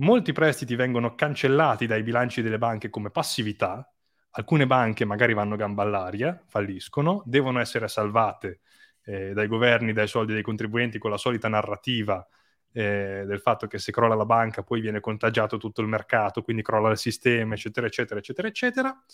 Molti 0.00 0.32
prestiti 0.32 0.74
vengono 0.74 1.14
cancellati 1.14 1.86
dai 1.86 2.02
bilanci 2.02 2.42
delle 2.42 2.58
banche 2.58 2.90
come 2.90 3.10
passività, 3.10 3.88
alcune 4.30 4.66
banche 4.66 5.04
magari 5.04 5.32
vanno 5.32 5.54
gamba 5.54 5.84
all'aria, 5.84 6.42
falliscono, 6.48 7.22
devono 7.24 7.60
essere 7.60 7.86
salvate 7.86 8.62
eh, 9.04 9.32
dai 9.32 9.46
governi, 9.46 9.92
dai 9.92 10.08
soldi 10.08 10.32
dei 10.32 10.42
contribuenti 10.42 10.98
con 10.98 11.12
la 11.12 11.18
solita 11.18 11.46
narrativa 11.46 12.26
eh, 12.72 13.22
del 13.26 13.40
fatto 13.40 13.68
che 13.68 13.78
se 13.78 13.92
crolla 13.92 14.16
la 14.16 14.26
banca 14.26 14.64
poi 14.64 14.80
viene 14.80 14.98
contagiato 14.98 15.56
tutto 15.56 15.82
il 15.82 15.86
mercato, 15.86 16.42
quindi 16.42 16.62
crolla 16.62 16.90
il 16.90 16.98
sistema, 16.98 17.54
eccetera, 17.54 17.86
eccetera, 17.86 18.18
eccetera, 18.18 18.48
eccetera. 18.48 19.04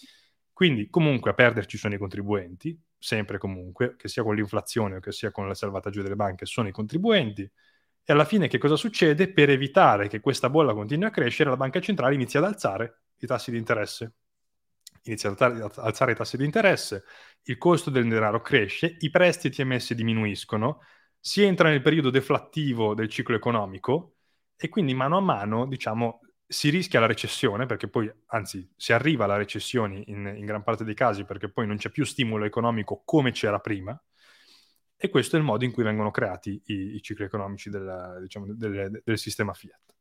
Quindi 0.56 0.88
comunque 0.88 1.32
a 1.32 1.34
perderci 1.34 1.76
sono 1.76 1.92
i 1.96 1.98
contribuenti, 1.98 2.80
sempre 2.96 3.36
comunque, 3.36 3.94
che 3.94 4.08
sia 4.08 4.22
con 4.22 4.34
l'inflazione 4.34 4.96
o 4.96 5.00
che 5.00 5.12
sia 5.12 5.30
con 5.30 5.46
la 5.46 5.52
salvataggio 5.52 6.00
delle 6.00 6.16
banche, 6.16 6.46
sono 6.46 6.66
i 6.66 6.72
contribuenti. 6.72 7.42
E 7.42 8.12
alla 8.14 8.24
fine 8.24 8.48
che 8.48 8.56
cosa 8.56 8.74
succede? 8.74 9.30
Per 9.30 9.50
evitare 9.50 10.08
che 10.08 10.18
questa 10.20 10.48
bolla 10.48 10.72
continui 10.72 11.04
a 11.08 11.10
crescere, 11.10 11.50
la 11.50 11.58
banca 11.58 11.78
centrale 11.80 12.14
inizia 12.14 12.40
ad 12.40 12.46
alzare 12.46 13.02
i 13.18 13.26
tassi 13.26 13.50
di 13.50 13.58
interesse. 13.58 14.14
Inizia 15.02 15.28
ad 15.28 15.72
alzare 15.76 16.12
i 16.12 16.14
tassi 16.14 16.38
di 16.38 16.46
interesse, 16.46 17.04
il 17.42 17.58
costo 17.58 17.90
del 17.90 18.08
denaro 18.08 18.40
cresce, 18.40 18.96
i 19.00 19.10
prestiti 19.10 19.60
emessi 19.60 19.94
diminuiscono, 19.94 20.80
si 21.20 21.42
entra 21.42 21.68
nel 21.68 21.82
periodo 21.82 22.08
deflattivo 22.08 22.94
del 22.94 23.10
ciclo 23.10 23.36
economico 23.36 24.14
e 24.56 24.70
quindi 24.70 24.94
mano 24.94 25.18
a 25.18 25.20
mano, 25.20 25.66
diciamo, 25.66 26.20
si 26.46 26.70
rischia 26.70 27.00
la 27.00 27.06
recessione, 27.06 27.66
perché 27.66 27.88
poi, 27.88 28.10
anzi, 28.26 28.68
si 28.76 28.92
arriva 28.92 29.24
alla 29.24 29.36
recessione 29.36 30.02
in, 30.06 30.32
in, 30.36 30.44
gran 30.44 30.62
parte 30.62 30.84
dei 30.84 30.94
casi, 30.94 31.24
perché 31.24 31.50
poi 31.50 31.66
non 31.66 31.76
c'è 31.76 31.90
più 31.90 32.04
stimolo 32.04 32.44
economico 32.44 33.02
come 33.04 33.32
c'era 33.32 33.58
prima, 33.58 34.00
e 34.96 35.08
questo 35.08 35.36
è 35.36 35.38
il 35.38 35.44
modo 35.44 35.64
in 35.64 35.72
cui 35.72 35.82
vengono 35.82 36.10
creati 36.10 36.60
i, 36.66 36.94
i 36.94 37.02
cicli 37.02 37.24
economici 37.24 37.68
del, 37.68 38.18
diciamo, 38.22 38.46
del, 38.54 39.02
del 39.04 39.18
sistema 39.18 39.52
Fiat. 39.52 39.94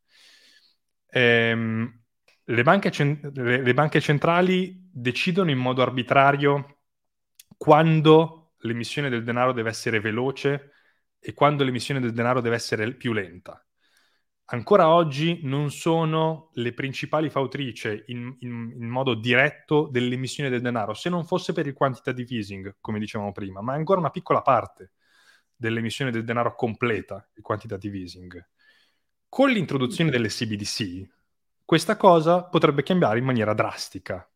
Ehm, 1.08 2.04
le, 2.46 2.64
banche 2.64 2.92
cent- 2.92 3.36
le, 3.36 3.62
le 3.62 3.74
banche 3.74 4.00
centrali 4.00 4.90
decidono 4.92 5.50
in 5.50 5.58
modo 5.58 5.82
arbitrario 5.82 6.80
quando 7.58 8.54
l'emissione 8.60 9.10
del 9.10 9.24
denaro 9.24 9.52
deve 9.52 9.70
essere 9.70 10.00
veloce 10.00 10.72
e 11.20 11.34
quando 11.34 11.64
l'emissione 11.64 12.00
del 12.00 12.14
denaro 12.14 12.42
deve 12.42 12.56
essere 12.56 12.94
più 12.94 13.14
lenta 13.14 13.65
ancora 14.46 14.90
oggi 14.90 15.40
non 15.44 15.72
sono 15.72 16.50
le 16.54 16.74
principali 16.74 17.30
fautrici 17.30 18.04
in, 18.08 18.36
in, 18.40 18.74
in, 18.76 18.88
modo 18.88 19.16
diretto 19.16 19.88
dell'emissione 19.92 20.50
del 20.50 20.62
denaro, 20.62 20.94
se 20.94 21.10
non 21.10 21.26
fosse 21.26 21.54
per 21.54 21.66
il 21.66 21.74
quantitative 21.74 22.36
easing, 22.36 22.78
come 22.80 23.00
dicevamo 23.00 23.32
prima, 23.32 23.62
ma 23.62 23.74
è 23.74 23.78
ancora 23.78 24.00
una 24.00 24.12
piccola 24.12 24.42
parte 24.42 24.92
dell'emissione 25.56 26.12
del 26.12 26.24
denaro 26.24 26.54
completa, 26.56 27.28
il 27.34 27.42
quantitative 27.42 27.98
easing. 27.98 28.50
Con 29.28 29.50
l'introduzione 29.50 30.12
delle 30.12 30.28
CBDC, 30.28 31.10
questa 31.66 31.98
cosa 31.98 32.44
potrebbe 32.44 32.84
cambiare 32.84 33.18
in 33.18 33.26
maniera 33.26 33.54
drastica. 33.54 34.30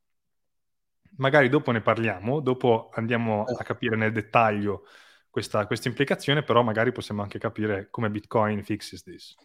Magari 1.18 1.50
dopo 1.50 1.72
ne 1.72 1.82
parliamo, 1.82 2.40
dopo 2.40 2.90
andiamo 2.94 3.44
a 3.44 3.64
capire 3.64 3.96
nel 3.96 4.12
dettaglio 4.12 4.86
questa, 5.30 5.68
questa 5.68 5.90
implicazione, 5.90 6.44
però 6.44 6.64
magari 6.64 6.92
possiamo 6.92 7.22
anche 7.22 7.38
capire 7.38 7.90
come 7.90 8.10
Bitcoin 8.10 8.64
fixes 8.64 9.04
this. 9.04 9.36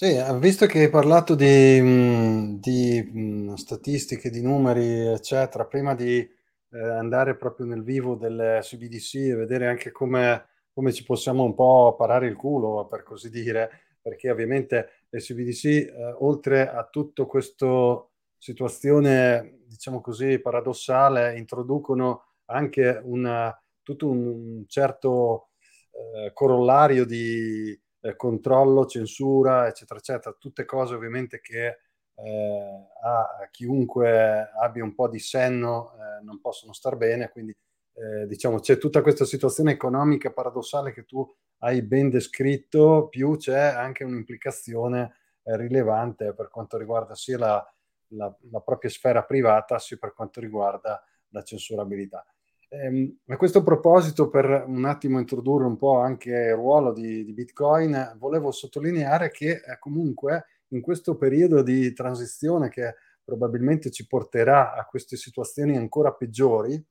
Sì, 0.00 0.14
visto 0.38 0.66
che 0.66 0.78
hai 0.82 0.90
parlato 0.90 1.34
di, 1.34 1.80
mh, 1.80 2.60
di, 2.60 3.02
mh, 3.02 3.54
statistiche, 3.54 4.30
di 4.30 4.40
numeri, 4.40 5.06
eccetera, 5.08 5.66
prima 5.66 5.96
di 5.96 6.18
eh, 6.20 6.78
andare 6.78 7.36
proprio 7.36 7.66
nel 7.66 7.82
vivo 7.82 8.14
delle 8.14 8.60
CBDC 8.62 9.14
e 9.16 9.34
vedere 9.34 9.66
anche 9.66 9.90
come, 9.90 10.46
come 10.72 10.92
ci 10.92 11.02
possiamo 11.02 11.42
un 11.42 11.52
po' 11.54 11.96
parare 11.98 12.28
il 12.28 12.36
culo, 12.36 12.86
per 12.86 13.02
così 13.02 13.28
dire, 13.28 13.96
perché 14.00 14.30
ovviamente 14.30 15.06
le 15.08 15.18
CBDC, 15.18 15.64
eh, 15.64 16.14
oltre 16.20 16.70
a 16.70 16.84
tutto 16.88 17.26
questo 17.26 18.12
situazione, 18.38 19.62
diciamo 19.66 20.00
così, 20.00 20.38
paradossale, 20.38 21.36
introducono 21.36 22.34
anche 22.44 23.00
una, 23.02 23.52
tutto 23.82 24.08
un 24.08 24.62
certo 24.68 25.48
eh, 25.90 26.32
corollario 26.32 27.04
di 27.04 27.76
eh, 28.00 28.16
controllo, 28.16 28.86
censura, 28.86 29.66
eccetera, 29.66 29.98
eccetera, 29.98 30.36
tutte 30.38 30.64
cose 30.64 30.94
ovviamente 30.94 31.40
che 31.40 31.78
eh, 32.14 32.86
a 33.02 33.48
chiunque 33.50 34.50
abbia 34.60 34.82
un 34.82 34.94
po' 34.94 35.08
di 35.08 35.18
senno 35.20 35.92
eh, 35.94 36.24
non 36.24 36.40
possono 36.40 36.72
star 36.72 36.96
bene, 36.96 37.30
quindi 37.30 37.56
eh, 37.94 38.26
diciamo 38.26 38.60
c'è 38.60 38.78
tutta 38.78 39.02
questa 39.02 39.24
situazione 39.24 39.72
economica 39.72 40.32
paradossale 40.32 40.92
che 40.92 41.04
tu 41.04 41.26
hai 41.58 41.82
ben 41.82 42.10
descritto, 42.10 43.08
più 43.08 43.36
c'è 43.36 43.58
anche 43.58 44.04
un'implicazione 44.04 45.16
eh, 45.42 45.56
rilevante 45.56 46.32
per 46.34 46.48
quanto 46.48 46.76
riguarda 46.76 47.14
sia 47.14 47.38
la, 47.38 47.74
la, 48.08 48.36
la, 48.50 48.60
propria 48.60 48.90
sfera 48.90 49.24
privata, 49.24 49.78
sia 49.78 49.96
per 49.98 50.12
quanto 50.12 50.40
riguarda 50.40 51.02
la 51.30 51.42
censurabilità. 51.42 52.24
Ehm, 52.70 53.18
a 53.28 53.36
questo 53.36 53.62
proposito, 53.62 54.28
per 54.28 54.64
un 54.66 54.84
attimo 54.84 55.18
introdurre 55.18 55.64
un 55.64 55.76
po' 55.76 55.98
anche 55.98 56.30
il 56.30 56.54
ruolo 56.54 56.92
di, 56.92 57.24
di 57.24 57.32
Bitcoin, 57.32 58.16
volevo 58.18 58.50
sottolineare 58.50 59.30
che 59.30 59.50
eh, 59.52 59.78
comunque 59.78 60.46
in 60.68 60.80
questo 60.80 61.16
periodo 61.16 61.62
di 61.62 61.92
transizione 61.94 62.68
che 62.68 62.96
probabilmente 63.24 63.90
ci 63.90 64.06
porterà 64.06 64.74
a 64.74 64.84
queste 64.84 65.16
situazioni 65.16 65.76
ancora 65.76 66.12
peggiori, 66.12 66.82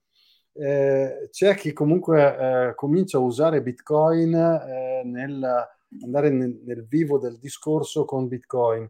eh, 0.54 1.30
c'è 1.32 1.56
chi 1.56 1.74
comunque 1.74 2.70
eh, 2.70 2.76
comincia 2.76 3.18
a 3.18 3.22
usare 3.22 3.62
Bitcoin 3.62 4.34
eh, 4.34 5.02
nel 5.06 5.68
andare 6.04 6.30
nel, 6.30 6.60
nel, 6.66 6.86
vivo 6.88 7.18
del 7.18 7.38
discorso 7.40 8.06
con 8.06 8.28
Bitcoin. 8.28 8.88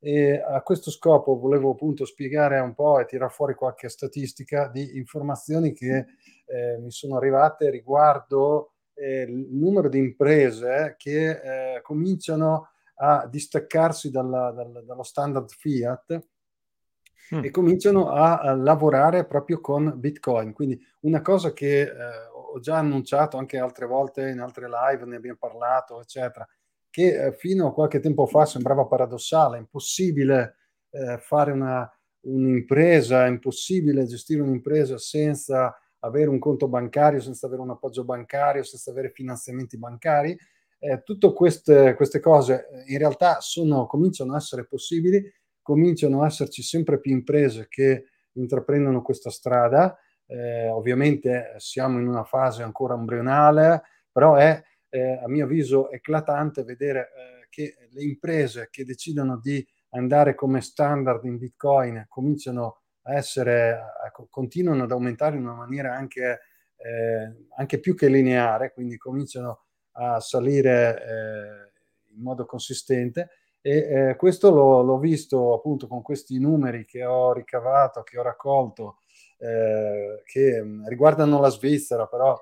E 0.00 0.40
a 0.40 0.62
questo 0.62 0.90
scopo 0.90 1.38
volevo 1.38 1.72
appunto 1.72 2.04
spiegare 2.04 2.60
un 2.60 2.74
po' 2.74 3.00
e 3.00 3.06
tirare 3.06 3.32
fuori 3.32 3.54
qualche 3.54 3.88
statistica 3.88 4.68
di 4.68 4.96
informazioni 4.96 5.72
che 5.72 6.06
eh, 6.46 6.78
mi 6.78 6.90
sono 6.90 7.16
arrivate 7.16 7.68
riguardo 7.70 8.74
eh, 8.94 9.22
il 9.22 9.48
numero 9.50 9.88
di 9.88 9.98
imprese 9.98 10.94
che 10.98 11.30
eh, 11.30 11.82
cominciano 11.82 12.70
a 13.00 13.26
distaccarsi 13.26 14.10
dalla, 14.10 14.50
dalla, 14.50 14.80
dallo 14.82 15.02
standard 15.02 15.48
fiat 15.50 16.26
mm. 17.34 17.44
e 17.44 17.50
cominciano 17.50 18.10
a, 18.10 18.38
a, 18.38 18.54
lavorare 18.54 19.24
proprio 19.26 19.60
con 19.60 19.94
Bitcoin. 19.96 20.52
Quindi 20.52 20.80
una 21.00 21.22
cosa 21.22 21.52
che 21.52 21.82
eh, 21.82 21.92
ho 22.32 22.58
già 22.60 22.76
annunciato 22.78 23.36
anche 23.36 23.58
altre 23.58 23.86
volte 23.86 24.28
in 24.30 24.40
altre 24.40 24.68
live, 24.68 25.04
ne 25.04 25.16
abbiamo 25.16 25.38
parlato, 25.38 26.00
eccetera, 26.00 26.46
che 26.90 27.26
eh, 27.26 27.32
fino 27.32 27.68
a 27.68 27.72
qualche 27.72 28.00
tempo 28.00 28.26
fa 28.26 28.46
sembrava 28.46 28.86
paradossale, 28.86 29.58
impossibile 29.58 30.56
eh, 30.90 31.18
fare 31.18 31.52
una, 31.52 31.90
un'impresa, 32.20 33.26
impossibile 33.26 34.06
gestire 34.06 34.42
un'impresa 34.42 34.98
senza 34.98 35.76
avere 36.00 36.28
un 36.28 36.38
conto 36.38 36.68
bancario, 36.68 37.20
senza 37.20 37.46
avere 37.46 37.62
un 37.62 37.70
appoggio 37.70 38.04
bancario, 38.04 38.62
senza 38.62 38.90
avere 38.90 39.10
finanziamenti 39.10 39.78
bancari. 39.78 40.36
Eh, 40.80 41.02
tutte 41.02 41.32
queste, 41.32 41.94
queste, 41.94 42.20
cose 42.20 42.68
eh, 42.68 42.92
in 42.92 42.98
realtà 42.98 43.40
sono, 43.40 43.86
cominciano 43.86 44.34
a 44.34 44.36
essere 44.36 44.66
possibili, 44.66 45.22
cominciano 45.60 46.22
a 46.22 46.26
esserci 46.26 46.62
sempre 46.62 47.00
più 47.00 47.12
imprese 47.12 47.66
che 47.68 48.04
intraprendono 48.32 49.02
questa 49.02 49.30
strada. 49.30 49.98
Eh, 50.26 50.68
ovviamente 50.68 51.54
siamo 51.56 51.98
in 51.98 52.06
una 52.06 52.24
fase 52.24 52.62
ancora 52.62 52.94
embrionale, 52.94 53.82
però 54.12 54.36
è 54.36 54.62
eh, 54.90 55.20
a 55.22 55.28
mio 55.28 55.44
avviso 55.44 55.90
eclatante 55.90 56.62
vedere 56.64 57.00
eh, 57.00 57.46
che 57.48 57.88
le 57.90 58.02
imprese 58.02 58.68
che 58.70 58.84
decidono 58.84 59.38
di 59.38 59.66
andare 59.90 60.34
come 60.34 60.60
standard 60.60 61.24
in 61.24 61.38
Bitcoin 61.38 62.06
cominciano 62.08 62.80
a 63.02 63.14
essere, 63.14 63.72
a, 63.72 64.12
continuano 64.28 64.84
ad 64.84 64.92
aumentare 64.92 65.36
in 65.36 65.42
una 65.42 65.54
maniera 65.54 65.94
anche, 65.94 66.40
eh, 66.76 67.46
anche 67.56 67.80
più 67.80 67.94
che 67.94 68.08
lineare, 68.08 68.72
quindi 68.72 68.96
cominciano 68.96 69.64
a 69.92 70.20
salire 70.20 71.02
eh, 71.02 72.14
in 72.14 72.22
modo 72.22 72.44
consistente. 72.44 73.30
E 73.60 74.10
eh, 74.10 74.16
questo 74.16 74.50
l'ho, 74.50 74.82
l'ho, 74.82 74.98
visto 74.98 75.54
appunto 75.54 75.88
con 75.88 76.00
questi 76.00 76.38
numeri 76.38 76.84
che 76.84 77.04
ho 77.04 77.32
ricavato, 77.32 78.02
che 78.02 78.18
ho 78.18 78.22
raccolto, 78.22 78.98
eh, 79.38 80.22
che 80.24 80.64
riguardano 80.86 81.40
la 81.40 81.48
Svizzera, 81.48 82.06
però 82.06 82.40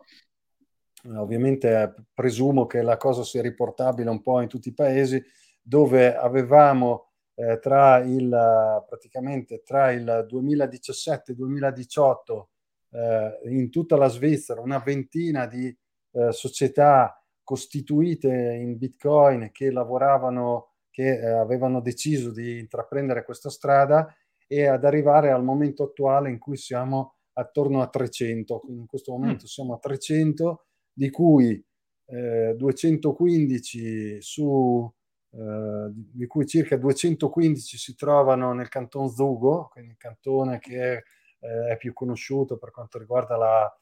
ovviamente 1.14 1.95
presumo 2.12 2.66
che 2.66 2.83
la 2.83 2.97
cosa 2.97 3.23
sia 3.23 3.42
riportabile 3.42 4.11
un 4.11 4.23
po' 4.23 4.40
in 4.40 4.49
tutti 4.49 4.69
i 4.69 4.75
paesi, 4.75 5.23
dove 5.61 6.14
avevamo 6.14 7.11
eh, 7.35 7.59
tra 7.59 7.99
il, 7.99 8.85
praticamente 8.88 9.62
tra 9.62 9.92
il 9.92 10.25
2017 10.29 11.31
e 11.31 11.35
il 11.35 11.40
2018 11.40 12.49
eh, 12.90 13.40
in 13.45 13.71
tutta 13.71 13.97
la 13.97 14.09
Svizzera 14.09 14.61
una 14.61 14.79
ventina 14.79 15.47
di 15.47 15.66
eh, 16.12 16.33
società 16.33 17.21
costituite 17.42 18.29
in 18.29 18.77
Bitcoin 18.77 19.51
che 19.53 19.71
lavoravano, 19.71 20.73
che 20.90 21.19
eh, 21.19 21.27
avevano 21.27 21.81
deciso 21.81 22.33
di 22.33 22.59
intraprendere 22.59 23.25
questa 23.25 23.51
strada 23.51 24.12
e 24.49 24.66
ad 24.66 24.85
arrivare 24.85 25.31
al 25.31 25.45
momento 25.45 25.85
attuale 25.85 26.31
in 26.31 26.38
cui 26.38 26.57
siamo 26.57 27.16
attorno 27.35 27.83
a 27.83 27.88
300. 27.88 28.59
Quindi 28.61 28.81
in 28.81 28.87
questo 28.87 29.12
momento 29.12 29.45
mm. 29.45 29.47
siamo 29.47 29.75
a 29.75 29.79
300 29.79 30.66
di 30.97 31.11
cui 31.11 31.63
eh, 32.07 32.55
215 32.57 34.23
su 34.23 34.91
eh, 35.31 35.91
di 35.93 36.27
cui 36.27 36.47
circa 36.47 36.79
215 36.79 37.77
si 37.77 37.95
trovano 37.95 38.55
nel 38.55 38.71
canton 38.71 39.11
Zugo, 39.11 39.69
quindi 39.71 39.91
il 39.91 39.99
cantone 39.99 40.59
che 40.59 40.93
eh, 41.41 41.73
è 41.73 41.77
più 41.77 41.93
conosciuto 41.93 42.57
per 42.57 42.71
quanto 42.71 42.99
riguarda 42.99 43.37
la, 43.37 43.81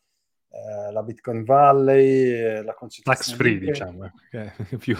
eh, 0.48 0.90
la 0.90 1.02
Bitcoin 1.04 1.44
Valley, 1.44 2.64
la 2.64 2.76
Tax 3.02 3.34
free, 3.34 3.58
diciamo, 3.58 4.10
è 4.30 4.76
più... 4.78 4.96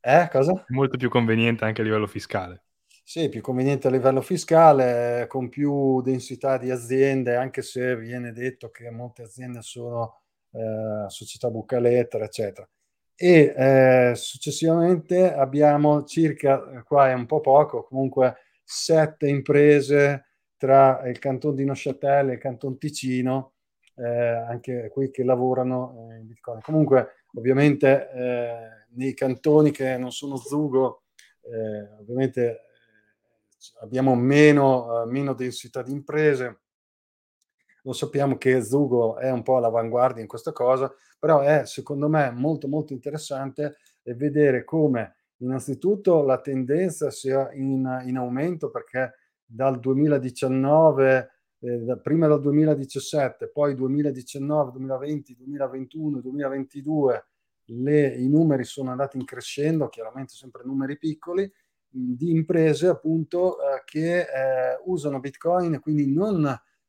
Eh, 0.00 0.28
cosa? 0.32 0.64
Molto 0.68 0.96
più 0.96 1.08
conveniente 1.08 1.64
anche 1.64 1.80
a 1.80 1.84
livello 1.84 2.08
fiscale. 2.08 2.64
Sì, 3.06 3.28
più 3.28 3.40
conveniente 3.40 3.86
a 3.86 3.90
livello 3.90 4.20
fiscale, 4.20 5.26
con 5.28 5.48
più 5.48 6.00
densità 6.02 6.58
di 6.58 6.70
aziende, 6.70 7.36
anche 7.36 7.62
se 7.62 7.96
viene 7.96 8.32
detto 8.32 8.70
che 8.70 8.90
molte 8.90 9.22
aziende 9.22 9.62
sono 9.62 10.23
eh, 10.54 11.08
società 11.08 11.50
buca 11.50 11.78
lettera, 11.80 12.24
eccetera. 12.24 12.68
E 13.16 13.54
eh, 13.56 14.12
successivamente 14.14 15.32
abbiamo 15.32 16.04
circa, 16.04 16.70
eh, 16.70 16.82
qua 16.82 17.10
è 17.10 17.12
un 17.12 17.26
po' 17.26 17.40
poco, 17.40 17.84
comunque 17.84 18.36
sette 18.62 19.28
imprese 19.28 20.26
tra 20.56 21.02
il 21.08 21.18
canton 21.18 21.54
di 21.54 21.64
Neuchâtel 21.64 22.30
e 22.30 22.32
il 22.34 22.38
canton 22.38 22.78
Ticino, 22.78 23.52
eh, 23.96 24.08
anche 24.08 24.88
qui 24.92 25.10
che 25.10 25.22
lavorano 25.24 26.08
eh, 26.10 26.18
in 26.18 26.26
Bitcoin. 26.26 26.60
Comunque, 26.60 27.26
ovviamente, 27.34 28.10
eh, 28.10 28.56
nei 28.94 29.14
cantoni 29.14 29.70
che 29.70 29.96
non 29.96 30.10
sono 30.10 30.36
Zugo, 30.36 31.02
eh, 31.42 32.00
ovviamente 32.00 32.60
abbiamo 33.80 34.14
meno, 34.14 35.04
meno 35.06 35.34
densità 35.34 35.82
di 35.82 35.92
imprese, 35.92 36.63
lo 37.84 37.92
sappiamo 37.92 38.36
che 38.36 38.62
Zugo 38.62 39.18
è 39.18 39.30
un 39.30 39.42
po' 39.42 39.58
all'avanguardia 39.58 40.22
in 40.22 40.28
questa 40.28 40.52
cosa, 40.52 40.92
però 41.18 41.40
è 41.40 41.66
secondo 41.66 42.08
me 42.08 42.30
molto 42.30 42.66
molto 42.66 42.92
interessante 42.92 43.76
vedere 44.02 44.64
come 44.64 45.16
innanzitutto 45.38 46.22
la 46.22 46.40
tendenza 46.40 47.10
sia 47.10 47.52
in, 47.52 48.02
in 48.06 48.16
aumento 48.16 48.70
perché 48.70 49.14
dal 49.44 49.78
2019, 49.78 51.30
eh, 51.60 51.78
da, 51.78 51.96
prima 51.98 52.26
dal 52.26 52.40
2017, 52.40 53.50
poi 53.50 53.74
2019, 53.74 54.70
2020, 54.72 55.36
2021, 55.36 56.20
2022, 56.20 57.26
le, 57.66 58.08
i 58.08 58.28
numeri 58.28 58.64
sono 58.64 58.90
andati 58.90 59.16
in 59.16 59.24
crescendo, 59.24 59.88
chiaramente 59.88 60.34
sempre 60.34 60.62
numeri 60.64 60.98
piccoli, 60.98 61.50
di 61.88 62.30
imprese 62.30 62.88
appunto 62.88 63.58
eh, 63.58 63.82
che 63.84 64.20
eh, 64.20 64.26
usano 64.84 65.20
Bitcoin, 65.20 65.80
quindi 65.80 66.12
non 66.12 66.44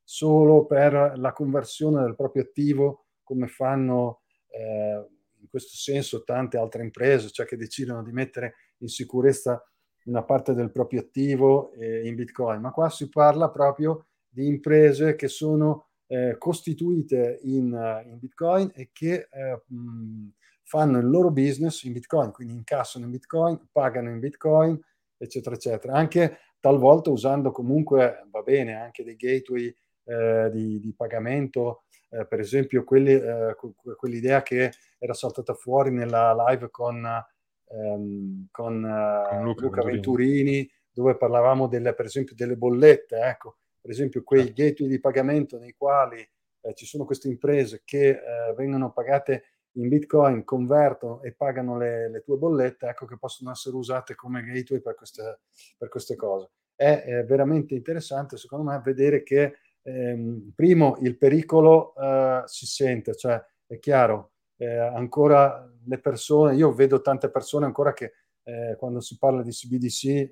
solo 0.05 0.65
per 0.65 1.13
la 1.17 1.33
conversione 1.33 2.03
del 2.03 2.15
proprio 2.15 2.43
attivo, 2.43 3.07
come 3.23 3.47
fanno 3.47 4.21
eh, 4.49 5.03
in 5.41 5.47
questo 5.49 5.75
senso 5.75 6.23
tante 6.23 6.57
altre 6.57 6.83
imprese, 6.83 7.31
cioè 7.31 7.45
che 7.45 7.57
decidono 7.57 8.03
di 8.03 8.11
mettere 8.11 8.55
in 8.77 8.87
sicurezza 8.87 9.61
una 10.05 10.23
parte 10.23 10.53
del 10.53 10.71
proprio 10.71 11.01
attivo 11.01 11.71
eh, 11.73 12.07
in 12.07 12.15
Bitcoin, 12.15 12.61
ma 12.61 12.71
qua 12.71 12.89
si 12.89 13.09
parla 13.09 13.49
proprio 13.49 14.05
di 14.29 14.45
imprese 14.45 15.15
che 15.15 15.27
sono 15.27 15.87
eh, 16.07 16.35
costituite 16.37 17.39
in, 17.43 18.03
in, 18.05 18.19
Bitcoin 18.19 18.71
e 18.75 18.89
che 18.93 19.27
eh, 19.31 19.63
mh, 19.65 20.29
fanno 20.61 20.99
il 20.99 21.09
loro 21.09 21.31
business 21.31 21.83
in 21.83 21.93
Bitcoin, 21.93 22.31
quindi 22.31 22.53
incassano 22.53 23.05
in 23.05 23.11
Bitcoin, 23.11 23.69
pagano 23.71 24.11
in 24.11 24.19
Bitcoin, 24.19 24.79
eccetera, 25.17 25.55
eccetera. 25.55 25.93
Anche 25.93 26.37
talvolta 26.59 27.09
usando 27.09 27.51
comunque, 27.51 28.27
va 28.29 28.41
bene, 28.41 28.75
anche 28.75 29.03
dei 29.03 29.15
gateway 29.15 29.73
eh, 30.05 30.49
di, 30.51 30.79
di, 30.79 30.93
pagamento, 30.93 31.83
eh, 32.09 32.25
per 32.25 32.39
esempio 32.39 32.83
quelli, 32.83 33.13
eh, 33.13 33.55
quell'idea 33.97 34.41
che 34.41 34.71
era 34.97 35.13
saltata 35.13 35.53
fuori 35.53 35.91
nella 35.91 36.33
live 36.47 36.69
con, 36.69 37.05
ehm, 37.05 38.47
con, 38.51 38.81
con 39.29 39.43
Luca, 39.43 39.61
Luca, 39.63 39.83
Venturini, 39.83 40.69
dove 40.91 41.17
parlavamo 41.17 41.67
delle, 41.67 41.93
per 41.93 42.05
esempio 42.05 42.35
delle 42.35 42.55
bollette, 42.55 43.17
ecco, 43.17 43.57
per 43.81 43.91
esempio 43.91 44.23
quei 44.23 44.45
certo. 44.45 44.63
gateway 44.63 44.89
di 44.89 44.99
pagamento 44.99 45.57
nei 45.57 45.73
quali 45.77 46.27
eh, 46.61 46.73
ci 46.73 46.85
sono 46.85 47.05
queste 47.05 47.27
imprese 47.27 47.81
che 47.83 48.09
eh, 48.09 48.53
vengono 48.55 48.91
pagate 48.91 49.43
in 49.73 49.89
Bitcoin, 49.89 50.43
convertono 50.43 51.21
e 51.21 51.33
pagano 51.33 51.77
le, 51.77 52.09
le, 52.09 52.21
tue 52.21 52.37
bollette, 52.37 52.87
ecco 52.87 53.05
che 53.05 53.17
possono 53.17 53.51
essere 53.51 53.75
usate 53.75 54.15
come 54.15 54.41
gateway 54.41 54.81
per 54.81 54.95
queste, 54.95 55.41
per 55.77 55.89
queste 55.89 56.15
cose. 56.15 56.49
È, 56.73 57.03
è, 57.03 57.25
veramente 57.25 57.75
interessante, 57.75 58.37
secondo 58.37 58.69
me, 58.69 58.81
vedere 58.83 59.23
che, 59.23 59.57
ehm, 59.85 60.51
primo, 60.55 60.97
il 61.01 61.17
pericolo 61.17 61.93
eh, 61.95 62.43
si 62.45 62.65
sente, 62.65 63.15
cioè 63.15 63.41
è 63.67 63.79
chiaro, 63.79 64.31
eh, 64.57 64.77
ancora 64.77 65.71
le 65.85 65.99
persone, 65.99 66.55
io 66.55 66.73
vedo 66.73 67.01
tante 67.01 67.29
persone 67.29 67.65
ancora 67.65 67.93
che 67.93 68.13
eh, 68.43 68.75
quando 68.77 68.99
si 68.99 69.17
parla 69.17 69.41
di 69.41 69.51
CBDC 69.51 70.05
eh, 70.05 70.31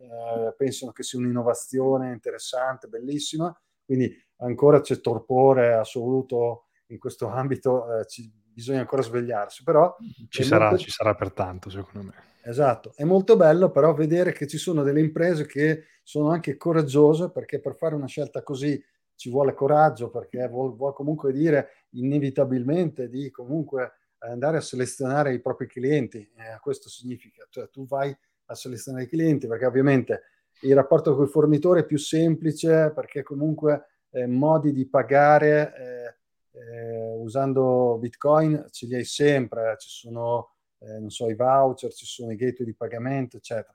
pensano 0.58 0.92
che 0.92 1.04
sia 1.04 1.20
un'innovazione 1.20 2.12
interessante, 2.12 2.88
bellissima, 2.88 3.56
quindi 3.86 4.12
ancora 4.38 4.82
c'è 4.82 5.00
torpore 5.00 5.74
assoluto 5.74 6.66
in 6.88 6.98
questo 6.98 7.28
ambito, 7.28 8.00
eh, 8.00 8.06
ci, 8.06 8.32
bisogna 8.54 8.82
ancora 8.82 9.02
svegliarsi, 9.02 9.64
però... 9.64 9.96
Ci 10.30 10.44
sarà, 10.44 10.70
molto... 10.70 10.84
ci 10.84 10.92
sarà 10.92 11.16
per 11.16 11.32
tanto, 11.32 11.70
secondo 11.70 12.08
me. 12.08 12.14
Esatto, 12.46 12.92
è 12.96 13.06
molto 13.06 13.38
bello 13.38 13.72
però 13.72 13.94
vedere 13.94 14.34
che 14.34 14.48
ci 14.48 14.58
sono 14.58 14.84
delle 14.84 15.00
imprese 15.00 15.46
che 15.46 15.86
sono 16.04 16.30
anche 16.30 16.58
coraggiose 16.58 17.32
perché 17.32 17.62
per 17.62 17.76
fare 17.78 17.96
una 17.96 18.06
scelta 18.06 18.44
così 18.44 18.84
ci 19.24 19.30
vuole 19.30 19.54
coraggio 19.54 20.10
perché 20.10 20.50
vuol, 20.50 20.76
vuol 20.76 20.94
comunque 20.94 21.32
dire 21.32 21.86
inevitabilmente 21.92 23.08
di 23.08 23.32
comunque 23.32 23.94
andare 24.18 24.58
a 24.58 24.62
selezionare 24.62 25.34
i 25.34 25.40
propri 25.40 25.66
clienti. 25.66 26.18
Eh, 26.18 26.60
questo 26.60 26.90
significa, 26.90 27.48
cioè 27.50 27.70
tu 27.70 27.88
vai 27.88 28.14
a 28.48 28.54
selezionare 28.54 29.06
i 29.06 29.08
clienti 29.08 29.48
perché 29.48 29.66
ovviamente 29.66 30.24
il 30.64 30.76
rapporto 30.76 31.16
con 31.16 31.24
il 31.24 31.30
fornitore 31.30 31.80
è 31.80 31.86
più 31.86 31.98
semplice 31.98 32.92
perché 32.94 33.24
comunque 33.24 33.86
eh, 34.10 34.28
modi 34.28 34.74
di 34.74 34.86
pagare 34.86 35.74
eh, 35.78 36.60
eh 36.60 37.14
usando 37.14 37.98
Bitcoin 38.02 38.66
ce 38.72 38.88
li 38.88 38.96
hai 38.96 39.06
sempre, 39.06 39.78
ci 39.80 39.88
sono 39.88 40.56
eh, 40.80 41.00
non 41.00 41.10
so, 41.12 41.30
i 41.30 41.36
voucher, 41.36 41.94
ci 41.94 42.06
sono 42.06 42.34
i 42.34 42.36
gateway 42.36 42.66
di 42.66 42.76
pagamento, 42.76 43.38
eccetera. 43.38 43.74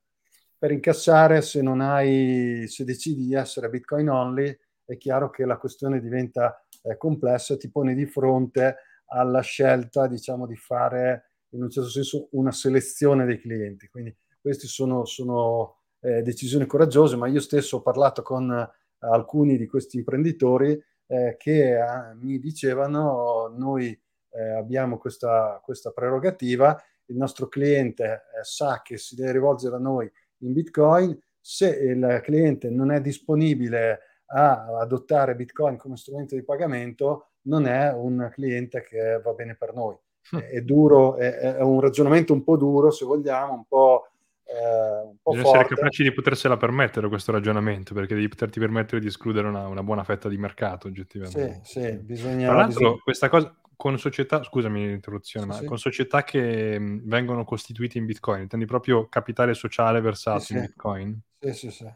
Per 0.58 0.72
incassare, 0.72 1.40
se 1.40 1.62
non 1.62 1.80
hai, 1.80 2.66
se 2.68 2.84
decidi 2.84 3.24
di 3.24 3.34
essere 3.34 3.70
Bitcoin 3.70 4.10
only, 4.10 4.58
è 4.88 4.96
chiaro 4.96 5.28
che 5.28 5.44
la 5.44 5.58
questione 5.58 6.00
diventa 6.00 6.64
eh, 6.82 6.96
complessa 6.96 7.54
e 7.54 7.58
ti 7.58 7.70
pone 7.70 7.94
di 7.94 8.06
fronte 8.06 8.76
alla 9.08 9.40
scelta, 9.40 10.06
diciamo, 10.06 10.46
di 10.46 10.56
fare 10.56 11.32
in 11.50 11.62
un 11.62 11.70
certo 11.70 11.90
senso 11.90 12.28
una 12.32 12.52
selezione 12.52 13.26
dei 13.26 13.38
clienti. 13.38 13.88
Quindi 13.88 14.16
queste 14.40 14.66
sono, 14.66 15.04
sono 15.04 15.80
eh, 16.00 16.22
decisioni 16.22 16.64
coraggiose, 16.64 17.16
ma 17.16 17.26
io 17.26 17.40
stesso 17.40 17.76
ho 17.76 17.82
parlato 17.82 18.22
con 18.22 18.50
eh, 18.50 18.70
alcuni 19.00 19.58
di 19.58 19.66
questi 19.66 19.98
imprenditori 19.98 20.82
eh, 21.06 21.36
che 21.38 21.78
eh, 21.78 22.14
mi 22.14 22.38
dicevano 22.38 23.52
noi 23.54 23.88
eh, 24.30 24.50
abbiamo 24.54 24.96
questa, 24.96 25.60
questa, 25.62 25.90
prerogativa, 25.90 26.82
il 27.06 27.16
nostro 27.16 27.48
cliente 27.48 28.22
sa 28.42 28.80
che 28.82 28.96
si 28.96 29.14
deve 29.14 29.32
rivolgere 29.32 29.76
a 29.76 29.80
noi 29.80 30.10
in 30.38 30.52
Bitcoin, 30.52 31.18
se 31.40 31.68
il 31.68 32.20
cliente 32.22 32.68
non 32.68 32.90
è 32.90 33.00
disponibile 33.00 34.00
a 34.30 34.78
adottare 34.78 35.34
Bitcoin 35.34 35.76
come 35.76 35.96
strumento 35.96 36.34
di 36.34 36.42
pagamento, 36.42 37.28
non 37.42 37.66
è 37.66 37.92
un 37.92 38.28
cliente 38.32 38.82
che 38.82 39.20
va 39.22 39.32
bene 39.32 39.54
per 39.54 39.74
noi. 39.74 39.96
Hm. 40.30 40.38
È, 40.38 40.60
duro, 40.60 41.16
è, 41.16 41.56
è 41.56 41.62
un 41.62 41.80
ragionamento 41.80 42.32
un 42.32 42.44
po' 42.44 42.56
duro, 42.56 42.90
se 42.90 43.04
vogliamo, 43.04 43.52
un 43.54 43.64
po'... 43.66 44.10
Eh, 44.44 45.06
un 45.06 45.16
po 45.22 45.32
Bisogna 45.32 45.60
essere 45.60 45.74
capaci 45.74 46.02
di 46.02 46.12
potersela 46.12 46.56
permettere 46.56 47.08
questo 47.08 47.32
ragionamento, 47.32 47.92
perché 47.92 48.14
devi 48.14 48.28
poterti 48.28 48.58
permettere 48.58 49.00
di 49.00 49.06
escludere 49.06 49.46
una, 49.46 49.66
una 49.66 49.82
buona 49.82 50.04
fetta 50.04 50.28
di 50.28 50.38
mercato, 50.38 50.88
oggettivamente. 50.88 51.60
Sì, 51.64 51.80
sì, 51.80 51.92
bisogna... 51.98 52.48
Tra 52.48 52.56
l'altro, 52.56 52.78
bisogna... 52.78 53.02
questa 53.02 53.28
cosa, 53.28 53.54
con 53.76 53.98
società, 53.98 54.42
scusami 54.42 54.86
l'interruzione, 54.86 55.46
sì, 55.46 55.52
ma 55.52 55.58
sì. 55.58 55.64
con 55.66 55.78
società 55.78 56.24
che 56.24 56.78
mh, 56.78 57.08
vengono 57.08 57.44
costituite 57.44 57.98
in 57.98 58.06
Bitcoin, 58.06 58.42
intendi 58.42 58.64
proprio 58.64 59.06
capitale 59.08 59.54
sociale 59.54 60.00
versato 60.00 60.40
sì, 60.40 60.54
in 60.54 60.60
Bitcoin? 60.60 61.20
Sì, 61.40 61.52
sì, 61.52 61.70
sì. 61.70 61.92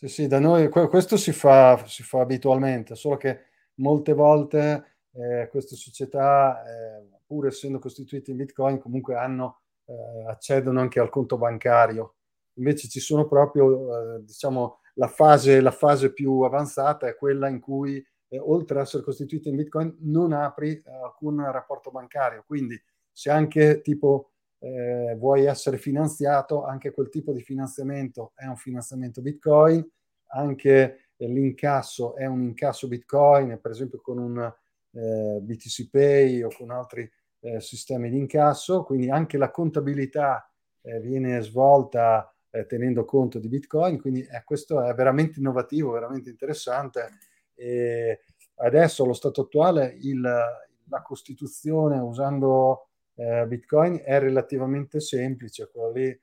Sì, 0.00 0.06
sì, 0.06 0.26
da 0.28 0.38
noi 0.38 0.68
questo 0.68 1.16
si 1.16 1.32
fa, 1.32 1.84
si 1.88 2.04
fa 2.04 2.20
abitualmente, 2.20 2.94
solo 2.94 3.16
che 3.16 3.46
molte 3.80 4.12
volte 4.12 4.98
eh, 5.10 5.48
queste 5.50 5.74
società, 5.74 6.62
eh, 6.64 7.08
pur 7.26 7.48
essendo 7.48 7.80
costituite 7.80 8.30
in 8.30 8.36
Bitcoin, 8.36 8.78
comunque 8.78 9.16
hanno, 9.16 9.62
eh, 9.86 10.24
accedono 10.28 10.78
anche 10.78 11.00
al 11.00 11.08
conto 11.10 11.36
bancario. 11.36 12.14
Invece 12.58 12.86
ci 12.88 13.00
sono 13.00 13.26
proprio, 13.26 14.18
eh, 14.18 14.24
diciamo, 14.24 14.78
la 14.94 15.08
fase, 15.08 15.60
la 15.60 15.72
fase 15.72 16.12
più 16.12 16.42
avanzata 16.42 17.08
è 17.08 17.16
quella 17.16 17.48
in 17.48 17.58
cui, 17.58 17.96
eh, 18.28 18.38
oltre 18.38 18.78
ad 18.78 18.84
essere 18.84 19.02
costituite 19.02 19.48
in 19.48 19.56
Bitcoin, 19.56 19.96
non 20.02 20.32
apri 20.32 20.70
eh, 20.80 20.82
alcun 21.02 21.42
rapporto 21.50 21.90
bancario. 21.90 22.44
Quindi 22.46 22.80
se 23.10 23.30
anche 23.30 23.80
tipo 23.80 24.30
vuoi 24.60 25.44
essere 25.44 25.78
finanziato, 25.78 26.64
anche 26.64 26.90
quel 26.90 27.08
tipo 27.08 27.32
di 27.32 27.42
finanziamento 27.42 28.32
è 28.34 28.46
un 28.46 28.56
finanziamento 28.56 29.22
Bitcoin, 29.22 29.86
anche 30.30 31.10
l'incasso 31.18 32.16
è 32.16 32.26
un 32.26 32.42
incasso 32.42 32.88
Bitcoin, 32.88 33.58
per 33.60 33.70
esempio 33.70 34.00
con 34.00 34.18
un 34.18 34.52
eh, 34.92 35.38
BTC 35.40 35.90
Pay 35.90 36.42
o 36.42 36.48
con 36.56 36.70
altri 36.70 37.08
eh, 37.40 37.60
sistemi 37.60 38.10
di 38.10 38.18
incasso, 38.18 38.82
quindi 38.82 39.10
anche 39.10 39.38
la 39.38 39.50
contabilità 39.50 40.50
eh, 40.82 41.00
viene 41.00 41.40
svolta 41.42 42.32
eh, 42.50 42.66
tenendo 42.66 43.04
conto 43.04 43.38
di 43.38 43.48
Bitcoin, 43.48 44.00
quindi 44.00 44.20
eh, 44.22 44.42
questo 44.44 44.82
è 44.82 44.92
veramente 44.94 45.38
innovativo, 45.38 45.92
veramente 45.92 46.30
interessante. 46.30 47.08
E 47.54 48.20
adesso 48.56 49.04
allo 49.04 49.12
stato 49.12 49.42
attuale 49.42 49.96
il, 50.00 50.20
la 50.20 51.02
costituzione 51.02 51.98
usando 51.98 52.87
eh, 53.18 53.46
Bitcoin 53.46 54.00
è 54.04 54.18
relativamente 54.20 55.00
semplice, 55.00 55.68
quello 55.72 55.90
lì 55.90 56.20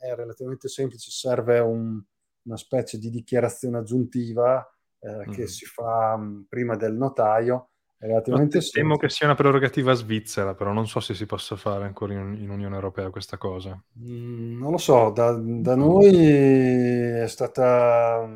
è 0.00 0.14
relativamente 0.14 0.68
semplice, 0.68 1.10
serve 1.10 1.58
un, 1.58 2.00
una 2.42 2.56
specie 2.56 2.98
di 2.98 3.10
dichiarazione 3.10 3.78
aggiuntiva 3.78 4.66
eh, 4.98 5.28
mm. 5.28 5.32
che 5.32 5.46
si 5.46 5.66
fa 5.66 6.16
mh, 6.16 6.24
mm, 6.24 6.40
prima 6.48 6.76
del 6.76 6.94
notaio. 6.94 7.68
Relativamente 7.98 8.60
temo 8.60 8.96
che 8.96 9.10
sia 9.10 9.26
una 9.26 9.34
prerogativa 9.34 9.92
svizzera, 9.92 10.54
però 10.54 10.72
non 10.72 10.86
so 10.86 11.00
se 11.00 11.12
si 11.12 11.26
possa 11.26 11.54
fare 11.56 11.84
ancora 11.84 12.14
in, 12.14 12.34
in 12.40 12.48
Unione 12.48 12.74
Europea 12.74 13.10
questa 13.10 13.36
cosa. 13.36 13.78
Mm, 13.98 14.58
non 14.58 14.70
lo 14.70 14.78
so, 14.78 15.10
da, 15.10 15.32
da 15.32 15.74
noi 15.76 16.16
è 16.16 17.26
stata 17.26 18.26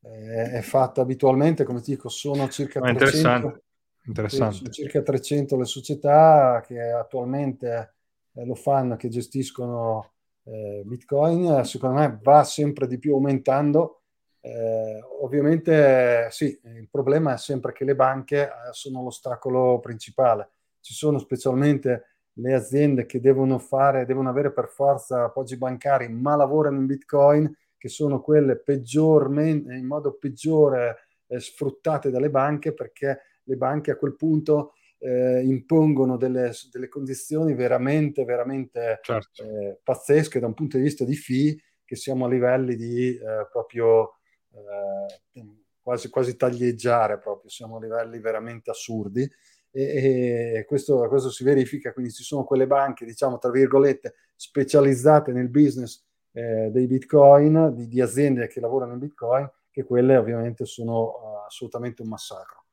è, 0.00 0.50
è, 0.52 0.60
fatta 0.60 1.00
abitualmente, 1.00 1.64
come 1.64 1.80
ti 1.80 1.90
dico, 1.92 2.08
sono 2.08 2.48
circa 2.48 2.78
ah, 2.80 2.94
300, 2.94 3.62
interessante. 4.06 4.56
Sono 4.56 4.70
circa 4.70 5.02
300 5.02 5.56
le 5.56 5.64
società 5.64 6.62
che 6.66 6.80
attualmente 6.80 7.94
eh, 8.34 8.44
lo 8.44 8.54
fanno, 8.54 8.96
che 8.96 9.08
gestiscono 9.08 10.12
eh, 10.44 10.82
Bitcoin 10.84 11.64
secondo 11.64 11.98
me 11.98 12.18
va 12.22 12.44
sempre 12.44 12.86
di 12.86 12.98
più 12.98 13.14
aumentando. 13.14 14.02
Eh, 14.40 15.00
ovviamente 15.20 16.28
sì, 16.30 16.58
il 16.62 16.88
problema 16.88 17.34
è 17.34 17.38
sempre 17.38 17.72
che 17.72 17.84
le 17.84 17.96
banche 17.96 18.44
eh, 18.44 18.50
sono 18.70 19.02
l'ostacolo 19.02 19.80
principale. 19.80 20.50
Ci 20.80 20.94
sono 20.94 21.18
specialmente 21.18 22.16
le 22.38 22.54
aziende 22.54 23.06
che 23.06 23.20
devono 23.20 23.58
fare, 23.58 24.04
devono 24.04 24.28
avere 24.28 24.52
per 24.52 24.68
forza 24.68 25.24
appoggi 25.24 25.56
bancari, 25.56 26.08
ma 26.08 26.36
lavorano 26.36 26.78
in 26.78 26.86
Bitcoin, 26.86 27.52
che 27.76 27.88
sono 27.88 28.20
quelle 28.20 28.56
peggiormente, 28.56 29.74
in 29.74 29.86
modo 29.86 30.14
peggiore 30.14 30.96
eh, 31.26 31.40
sfruttate 31.40 32.10
dalle 32.10 32.30
banche, 32.30 32.72
perché 32.72 33.20
le 33.46 33.56
banche 33.56 33.90
a 33.90 33.96
quel 33.96 34.14
punto 34.16 34.74
eh, 34.98 35.42
impongono 35.44 36.16
delle, 36.16 36.52
delle, 36.70 36.88
condizioni 36.88 37.54
veramente, 37.54 38.24
veramente 38.24 38.98
certo. 39.02 39.42
eh, 39.42 39.78
pazzesche 39.82 40.40
da 40.40 40.46
un 40.46 40.54
punto 40.54 40.76
di 40.76 40.82
vista 40.82 41.04
di 41.04 41.14
fee, 41.14 41.56
che 41.84 41.96
siamo 41.96 42.24
a 42.24 42.28
livelli 42.28 42.76
di 42.76 43.10
eh, 43.10 43.46
proprio 43.50 44.18
eh, 44.52 45.44
quasi, 45.80 46.08
quasi 46.10 46.36
taglieggiare, 46.36 47.18
proprio, 47.18 47.50
siamo 47.50 47.76
a 47.76 47.80
livelli 47.80 48.18
veramente 48.18 48.70
assurdi. 48.70 49.28
E, 49.70 50.54
e 50.56 50.64
questo, 50.66 51.06
questo, 51.08 51.30
si 51.30 51.44
verifica, 51.44 51.92
quindi 51.92 52.10
ci 52.10 52.22
sono 52.22 52.44
quelle 52.44 52.66
banche, 52.66 53.04
diciamo, 53.04 53.38
tra 53.38 53.50
virgolette, 53.50 54.14
specializzate 54.34 55.32
nel 55.32 55.50
business 55.50 56.02
eh, 56.32 56.70
dei 56.70 56.86
bitcoin, 56.86 57.74
di, 57.74 57.86
di, 57.86 58.00
aziende 58.00 58.46
che 58.48 58.60
lavorano 58.60 58.94
in 58.94 58.98
bitcoin, 58.98 59.48
che 59.70 59.84
quelle 59.84 60.16
ovviamente 60.16 60.64
sono 60.64 61.02
uh, 61.02 61.46
assolutamente 61.46 62.02
un 62.02 62.08
massacro. 62.08 62.65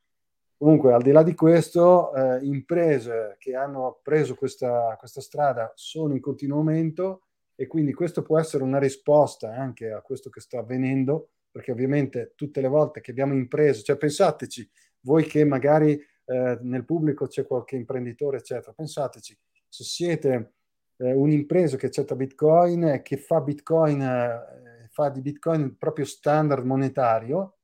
Comunque, 0.63 0.93
al 0.93 1.01
di 1.01 1.11
là 1.11 1.23
di 1.23 1.35
questo, 1.35 2.13
eh, 2.15 2.39
imprese 2.45 3.35
che 3.37 3.53
hanno 3.53 3.99
preso 4.01 4.33
questa, 4.33 4.95
questa 4.97 5.19
strada 5.19 5.73
sono 5.75 6.13
in 6.13 6.21
continuo 6.21 6.59
aumento 6.59 7.23
e 7.53 7.67
quindi 7.67 7.91
questo 7.91 8.21
può 8.21 8.39
essere 8.39 8.63
una 8.63 8.79
risposta 8.79 9.53
anche 9.53 9.91
a 9.91 9.99
questo 9.99 10.29
che 10.29 10.39
sta 10.39 10.59
avvenendo, 10.59 11.31
perché 11.51 11.73
ovviamente 11.73 12.31
tutte 12.37 12.61
le 12.61 12.69
volte 12.69 13.01
che 13.01 13.11
abbiamo 13.11 13.33
imprese, 13.33 13.83
cioè 13.83 13.97
pensateci, 13.97 14.71
voi 15.01 15.25
che 15.25 15.43
magari 15.43 16.01
eh, 16.23 16.57
nel 16.61 16.85
pubblico 16.85 17.27
c'è 17.27 17.45
qualche 17.45 17.75
imprenditore, 17.75 18.37
eccetera, 18.37 18.71
pensateci, 18.71 19.37
se 19.67 19.83
siete 19.83 20.53
eh, 20.95 21.11
un'impresa 21.11 21.75
che 21.75 21.87
accetta 21.87 22.15
Bitcoin 22.15 22.85
e 22.85 23.01
che 23.01 23.17
fa 23.17 23.41
Bitcoin, 23.41 24.01
eh, 24.01 24.87
fa 24.91 25.09
di 25.09 25.19
Bitcoin 25.19 25.59
il 25.59 25.75
proprio 25.75 26.05
standard 26.05 26.63
monetario, 26.63 27.57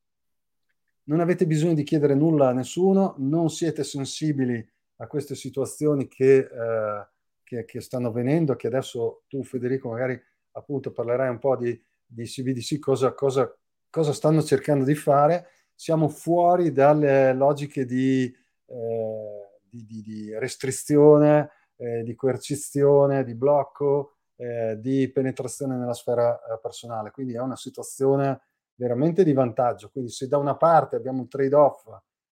non 1.09 1.19
avete 1.19 1.47
bisogno 1.47 1.73
di 1.73 1.83
chiedere 1.83 2.13
nulla 2.13 2.49
a 2.49 2.53
nessuno, 2.53 3.15
non 3.17 3.49
siete 3.49 3.83
sensibili 3.83 4.65
a 4.97 5.07
queste 5.07 5.33
situazioni 5.33 6.07
che, 6.07 6.37
eh, 6.37 7.07
che, 7.43 7.65
che 7.65 7.81
stanno 7.81 8.09
avvenendo, 8.09 8.55
che 8.55 8.67
adesso 8.67 9.23
tu 9.27 9.43
Federico 9.43 9.89
magari 9.89 10.19
appunto 10.51 10.91
parlerai 10.91 11.29
un 11.29 11.39
po' 11.39 11.57
di, 11.57 11.79
di 12.05 12.23
CBDC, 12.25 12.77
cosa, 12.79 13.13
cosa, 13.13 13.51
cosa 13.89 14.13
stanno 14.13 14.43
cercando 14.43 14.85
di 14.85 14.93
fare. 14.93 15.47
Siamo 15.73 16.09
fuori 16.09 16.71
dalle 16.71 17.33
logiche 17.33 17.85
di, 17.85 18.25
eh, 18.65 19.49
di, 19.67 20.01
di, 20.03 20.37
restrizione, 20.37 21.49
eh, 21.77 22.03
di 22.03 22.13
coercizione, 22.13 23.23
di 23.23 23.33
blocco, 23.33 24.17
eh, 24.35 24.77
di 24.79 25.09
penetrazione 25.11 25.75
nella 25.75 25.93
sfera 25.93 26.35
eh, 26.35 26.59
personale. 26.61 27.09
Quindi 27.09 27.33
è 27.33 27.39
una 27.39 27.55
situazione 27.55 28.41
veramente 28.79 29.25
di 29.25 29.33
vantaggio. 29.33 29.89
Quindi 29.89 30.09
se 30.09 30.27
da 30.27 30.37
una 30.37 30.55
parte 30.55 30.95
abbiamo 30.95 31.19
un 31.19 31.27
trade-off 31.27 31.85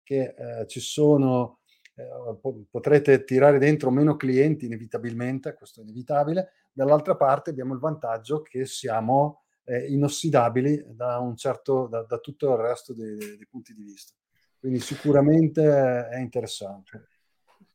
che 0.04 0.34
eh, 0.36 0.66
ci 0.68 0.78
sono, 0.78 1.58
eh, 1.96 2.38
po- 2.40 2.64
potrete 2.70 3.24
tirare 3.24 3.58
dentro 3.58 3.90
meno 3.90 4.14
clienti 4.14 4.66
inevitabilmente, 4.66 5.54
questo 5.54 5.80
è 5.80 5.82
inevitabile, 5.82 6.52
dall'altra 6.72 7.16
parte 7.16 7.50
abbiamo 7.50 7.74
il 7.74 7.80
vantaggio 7.80 8.42
che 8.42 8.64
siamo 8.64 9.42
eh, 9.64 9.86
inossidabili 9.86 10.84
da, 10.88 11.18
un 11.18 11.36
certo, 11.36 11.88
da, 11.88 12.04
da, 12.04 12.18
tutto 12.18 12.52
il 12.52 12.58
resto 12.58 12.94
dei, 12.94 13.16
dei 13.16 13.46
punti 13.50 13.74
di 13.74 13.82
vista. 13.82 14.14
Quindi 14.56 14.78
sicuramente 14.78 16.08
è 16.08 16.18
interessante. 16.18 17.08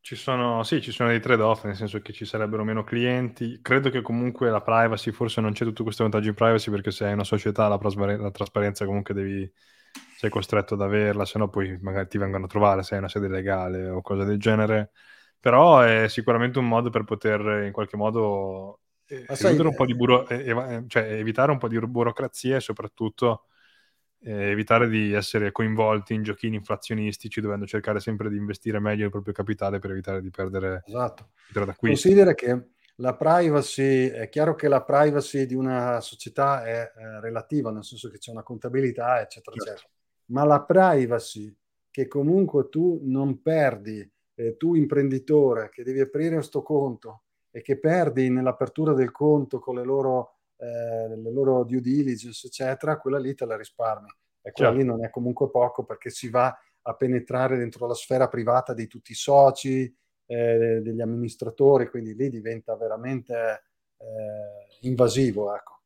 Ci 0.03 0.15
sono, 0.15 0.63
sì, 0.63 0.81
ci 0.81 0.91
sono 0.91 1.09
dei 1.09 1.19
trade-off, 1.19 1.63
nel 1.65 1.75
senso 1.75 1.99
che 2.01 2.11
ci 2.11 2.25
sarebbero 2.25 2.63
meno 2.63 2.83
clienti. 2.83 3.59
Credo 3.61 3.89
che 3.91 4.01
comunque 4.01 4.49
la 4.49 4.61
privacy, 4.61 5.11
forse 5.11 5.41
non 5.41 5.51
c'è 5.53 5.63
tutto 5.63 5.83
questo 5.83 6.01
vantaggio 6.03 6.29
in 6.29 6.33
privacy 6.33 6.71
perché 6.71 6.89
se 6.89 7.05
hai 7.05 7.13
una 7.13 7.23
società 7.23 7.67
la, 7.67 7.77
trasparen- 7.77 8.19
la 8.19 8.31
trasparenza 8.31 8.85
comunque 8.85 9.13
devi, 9.13 9.49
sei 10.15 10.29
costretto 10.31 10.73
ad 10.73 10.81
averla, 10.81 11.23
se 11.25 11.37
no 11.37 11.49
poi 11.49 11.77
magari 11.81 12.07
ti 12.07 12.17
vengono 12.17 12.45
a 12.45 12.47
trovare 12.47 12.81
se 12.83 12.95
hai 12.95 12.99
una 12.99 13.09
sede 13.09 13.27
legale 13.27 13.89
o 13.89 14.01
cose 14.01 14.25
del 14.25 14.39
genere. 14.39 14.91
Però 15.39 15.81
è 15.81 16.07
sicuramente 16.07 16.57
un 16.59 16.67
modo 16.67 16.89
per 16.89 17.03
poter 17.03 17.65
in 17.65 17.71
qualche 17.71 17.95
modo 17.97 18.81
eh, 19.05 19.27
sai, 19.31 19.55
un 19.59 19.73
po' 19.75 19.85
di 19.85 19.95
buro- 19.95 20.27
eh, 20.27 20.83
cioè, 20.87 21.03
evitare 21.13 21.51
un 21.51 21.57
po' 21.59 21.67
di 21.67 21.79
burocrazia 21.79 22.55
e 22.57 22.59
soprattutto 22.59 23.45
eh, 24.23 24.49
evitare 24.51 24.87
di 24.87 25.13
essere 25.13 25.51
coinvolti 25.51 26.13
in 26.13 26.23
giochini 26.23 26.55
inflazionistici 26.55 27.41
dovendo 27.41 27.65
cercare 27.65 27.99
sempre 27.99 28.29
di 28.29 28.37
investire 28.37 28.79
meglio 28.79 29.05
il 29.05 29.11
proprio 29.11 29.33
capitale 29.33 29.79
per 29.79 29.91
evitare 29.91 30.21
di 30.21 30.29
perdere 30.29 30.83
esatto. 30.85 31.29
Considera 31.77 32.33
che 32.33 32.69
la 32.95 33.15
privacy, 33.15 34.09
è 34.09 34.29
chiaro 34.29 34.53
che 34.53 34.67
la 34.67 34.83
privacy 34.83 35.45
di 35.45 35.55
una 35.55 35.99
società 36.01 36.63
è 36.63 36.91
eh, 36.95 37.19
relativa, 37.19 37.71
nel 37.71 37.83
senso 37.83 38.09
che 38.09 38.19
c'è 38.19 38.31
una 38.31 38.43
contabilità, 38.43 39.21
eccetera, 39.21 39.55
certo. 39.55 39.71
eccetera. 39.71 39.89
Ma 40.25 40.45
la 40.45 40.61
privacy 40.61 41.53
che 41.89 42.07
comunque 42.07 42.69
tu 42.69 43.01
non 43.03 43.41
perdi, 43.41 44.07
eh, 44.35 44.55
tu 44.55 44.75
imprenditore 44.75 45.69
che 45.69 45.83
devi 45.83 45.99
aprire 45.99 46.35
questo 46.35 46.61
conto 46.61 47.23
e 47.49 47.61
che 47.61 47.79
perdi 47.79 48.29
nell'apertura 48.29 48.93
del 48.93 49.11
conto 49.11 49.59
con 49.59 49.75
le 49.75 49.83
loro 49.83 50.40
eh, 50.61 51.15
le 51.15 51.31
loro 51.31 51.63
due 51.63 51.81
diligence, 51.81 52.45
eccetera, 52.45 52.97
quella 52.97 53.17
lì 53.17 53.33
te 53.33 53.45
la 53.45 53.57
risparmi. 53.57 54.09
E 54.43 54.51
quella 54.51 54.69
certo. 54.69 54.77
lì 54.77 54.83
non 54.83 55.03
è 55.03 55.09
comunque 55.09 55.49
poco 55.49 55.83
perché 55.83 56.11
si 56.11 56.29
va 56.29 56.55
a 56.83 56.93
penetrare 56.95 57.57
dentro 57.57 57.87
la 57.87 57.93
sfera 57.93 58.27
privata 58.27 58.73
di 58.73 58.87
tutti 58.87 59.11
i 59.11 59.15
soci, 59.15 59.91
eh, 60.27 60.81
degli 60.83 61.01
amministratori, 61.01 61.89
quindi 61.89 62.15
lì 62.15 62.29
diventa 62.29 62.75
veramente 62.75 63.63
eh, 63.97 64.87
invasivo. 64.87 65.55
Ecco. 65.55 65.79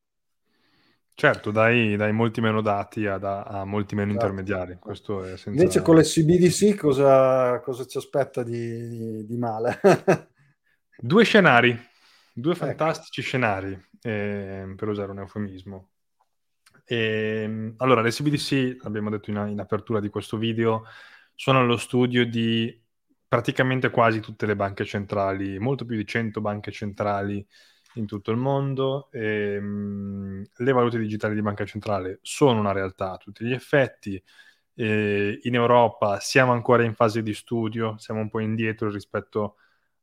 Certo, 1.14 1.50
dai, 1.50 1.96
dai, 1.96 2.12
molti 2.12 2.42
meno 2.42 2.60
dati 2.60 3.06
a, 3.06 3.14
a 3.14 3.64
molti 3.64 3.94
meno 3.94 4.12
certo. 4.12 4.26
intermediari. 4.26 4.78
Senza... 4.92 5.48
Invece 5.48 5.80
con 5.80 5.96
le 5.96 6.02
CBDC 6.02 6.76
cosa, 6.76 7.58
cosa 7.60 7.86
ci 7.86 7.96
aspetta 7.96 8.42
di, 8.42 8.88
di, 8.88 9.24
di 9.24 9.36
male? 9.38 9.80
Due 10.98 11.24
scenari, 11.24 11.74
due 12.36 12.52
ecco. 12.52 12.66
fantastici 12.66 13.20
ecco. 13.20 13.28
scenari 13.28 13.88
eh, 14.02 14.74
per 14.76 14.88
usare 14.88 15.10
un 15.10 15.20
eufemismo. 15.20 15.88
E, 16.84 17.42
ehm, 17.42 17.74
allora, 17.78 18.02
le 18.02 18.10
CBDC, 18.10 18.84
abbiamo 18.84 19.10
detto 19.10 19.30
in, 19.30 19.44
in 19.48 19.60
apertura 19.60 20.00
di 20.00 20.08
questo 20.10 20.36
video, 20.36 20.84
sono 21.34 21.60
allo 21.60 21.76
studio 21.76 22.26
di 22.26 22.82
praticamente 23.28 23.90
quasi 23.90 24.20
tutte 24.20 24.46
le 24.46 24.54
banche 24.54 24.84
centrali, 24.84 25.58
molto 25.58 25.84
più 25.84 25.96
di 25.96 26.06
100 26.06 26.40
banche 26.40 26.70
centrali 26.70 27.44
in 27.94 28.06
tutto 28.06 28.30
il 28.30 28.36
mondo. 28.36 29.08
E, 29.10 29.56
um, 29.58 30.44
le 30.56 30.72
valute 30.72 30.98
digitali 30.98 31.34
di 31.34 31.42
banca 31.42 31.64
centrale 31.64 32.18
sono 32.22 32.60
una 32.60 32.72
realtà 32.72 33.12
a 33.12 33.16
tutti 33.16 33.44
gli 33.44 33.52
effetti. 33.52 34.22
E 34.74 35.40
in 35.42 35.54
Europa 35.54 36.20
siamo 36.20 36.52
ancora 36.52 36.84
in 36.84 36.94
fase 36.94 37.22
di 37.22 37.32
studio, 37.34 37.96
siamo 37.98 38.20
un 38.20 38.28
po' 38.28 38.40
indietro 38.40 38.90
rispetto 38.90 39.56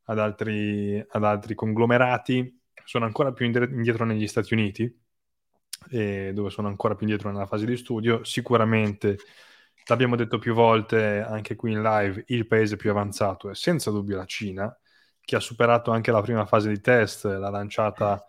ad 0.04 0.18
altri, 0.18 1.04
ad 1.08 1.24
altri 1.24 1.54
conglomerati 1.54 2.60
sono 2.84 3.04
ancora 3.06 3.32
più 3.32 3.46
indietro 3.46 4.04
negli 4.04 4.26
Stati 4.26 4.52
Uniti, 4.54 5.02
eh, 5.90 6.32
dove 6.34 6.50
sono 6.50 6.68
ancora 6.68 6.94
più 6.94 7.06
indietro 7.06 7.30
nella 7.30 7.46
fase 7.46 7.66
di 7.66 7.76
studio. 7.76 8.24
Sicuramente, 8.24 9.18
l'abbiamo 9.86 10.16
detto 10.16 10.38
più 10.38 10.54
volte 10.54 11.20
anche 11.20 11.56
qui 11.56 11.72
in 11.72 11.82
live, 11.82 12.24
il 12.28 12.46
paese 12.46 12.76
più 12.76 12.90
avanzato 12.90 13.50
è 13.50 13.54
senza 13.54 13.90
dubbio 13.90 14.16
la 14.16 14.26
Cina, 14.26 14.76
che 15.20 15.36
ha 15.36 15.40
superato 15.40 15.90
anche 15.90 16.10
la 16.10 16.20
prima 16.20 16.44
fase 16.46 16.68
di 16.68 16.80
test, 16.80 17.24
l'ha 17.24 17.48
lanciata 17.50 18.22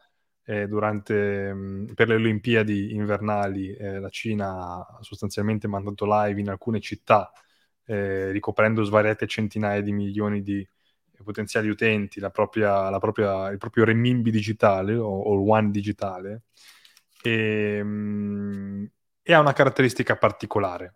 eh, 0.46 0.68
durante, 0.68 1.86
per 1.94 2.08
le 2.08 2.16
Olimpiadi 2.16 2.94
invernali. 2.94 3.74
Eh, 3.74 4.00
la 4.00 4.10
Cina 4.10 4.78
ha 4.88 5.00
sostanzialmente 5.02 5.68
mandato 5.68 6.06
live 6.06 6.40
in 6.40 6.50
alcune 6.50 6.80
città, 6.80 7.32
eh, 7.86 8.32
ricoprendo 8.32 8.84
svariate 8.84 9.28
centinaia 9.28 9.82
di 9.82 9.92
milioni 9.92 10.42
di 10.42 10.66
potenziali 11.24 11.70
utenti 11.70 12.20
la 12.20 12.30
propria, 12.30 12.90
la 12.90 13.00
propria, 13.00 13.50
il 13.50 13.58
proprio 13.58 13.86
renminbi 13.86 14.32
digitale 14.32 14.96
o, 14.96 15.08
o 15.08 15.34
il 15.34 15.50
one 15.50 15.72
digitale 15.72 16.44
e, 17.22 17.80
um, 17.82 18.90
e, 19.22 19.34
ha 19.34 19.40
una 19.40 19.54
caratteristica 19.54 20.18
particolare 20.18 20.96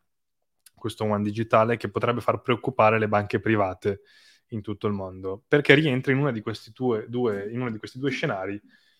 questo 0.75 1.03
one 1.03 1.23
digitale 1.23 1.77
che 1.77 1.89
potrebbe 1.89 2.21
far 2.21 2.41
preoccupare 2.41 2.99
le 2.99 3.07
banche 3.07 3.39
private 3.39 4.01
in 4.49 4.61
tutto 4.61 4.87
il 4.87 4.93
mondo 4.93 5.43
perché 5.47 5.73
rientra 5.73 6.11
in, 6.11 6.19
una 6.19 6.31
di 6.31 6.41
questi 6.41 6.71
due, 6.73 7.05
due, 7.07 7.49
in 7.51 7.61
uno 7.61 7.71
di 7.71 7.77
questi 7.77 7.99
due 7.99 8.11
scenari 8.11 8.59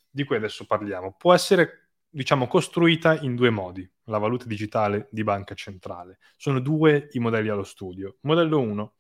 di 0.10 0.24
cui 0.24 0.36
adesso 0.36 0.66
parliamo. 0.66 1.16
Può 1.18 1.34
essere 1.34 1.90
diciamo 2.10 2.48
costruita 2.48 3.20
in 3.20 3.36
due 3.36 3.50
modi 3.50 3.90
la 4.06 4.18
valuta 4.18 4.46
digitale 4.46 5.08
di 5.12 5.24
banca 5.24 5.54
centrale. 5.54 6.18
Sono 6.36 6.60
due 6.60 7.10
i 7.12 7.20
modelli 7.20 7.50
allo 7.50 7.64
studio. 7.64 8.18
Modello 8.22 8.60
1 8.60 8.94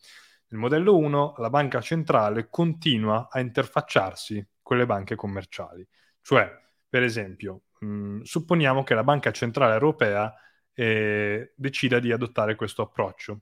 nel 0.49 0.59
modello 0.59 0.97
1 0.97 1.35
la 1.37 1.49
banca 1.49 1.81
centrale 1.81 2.49
continua 2.49 3.27
a 3.29 3.39
interfacciarsi 3.39 4.45
con 4.61 4.77
le 4.77 4.85
banche 4.85 5.15
commerciali. 5.15 5.87
Cioè, 6.21 6.49
per 6.87 7.03
esempio, 7.03 7.63
mh, 7.79 7.87
mm, 7.87 8.21
supponiamo 8.21 8.83
che 8.83 8.93
la 8.93 9.03
Banca 9.03 9.31
Centrale 9.31 9.73
Europea 9.73 10.33
eh, 10.73 11.53
decida 11.55 11.99
di 11.99 12.11
adottare 12.11 12.55
questo 12.55 12.81
approccio. 12.81 13.41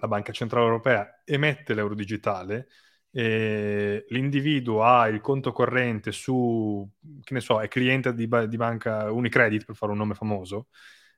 La 0.00 0.08
Banca 0.08 0.32
Centrale 0.32 0.66
Europea 0.66 1.22
emette 1.24 1.74
l'euro 1.74 1.94
digitale, 1.94 2.68
l'individuo 3.10 4.82
ha 4.82 5.08
il 5.08 5.20
conto 5.22 5.50
corrente 5.52 6.12
su, 6.12 6.86
che 7.22 7.32
ne 7.32 7.40
so, 7.40 7.60
è 7.62 7.68
cliente 7.68 8.12
di, 8.12 8.28
di 8.46 8.56
banca 8.56 9.10
Unicredit, 9.10 9.64
per 9.64 9.74
fare 9.74 9.92
un 9.92 9.98
nome 9.98 10.14
famoso, 10.14 10.68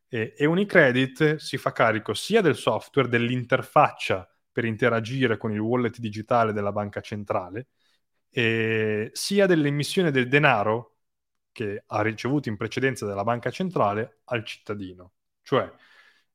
eh, 0.09 0.35
e 0.37 0.47
Unicredit 0.47 1.37
si 1.37 1.57
fa 1.57 1.73
carico 1.73 2.15
sia 2.15 2.41
del 2.41 2.55
software, 2.55 3.09
dell'interfaccia 3.09 4.29
per 4.59 4.67
interagire 4.67 5.37
con 5.37 5.53
il 5.53 5.61
wallet 5.61 6.01
digitale 6.01 6.53
della 6.53 6.73
banca 6.73 7.01
centrale, 7.01 7.69
e 8.29 9.09
sia 9.13 9.47
dell'emissione 9.47 10.11
del 10.11 10.27
denaro 10.27 10.97
che 11.53 11.85
ha 11.87 12.03
ricevuto 12.03 12.49
in 12.49 12.57
precedenza 12.57 13.07
dalla 13.07 13.23
banca 13.23 13.51
centrale 13.53 14.23
al 14.25 14.45
cittadino. 14.45 15.13
Cioè, 15.43 15.73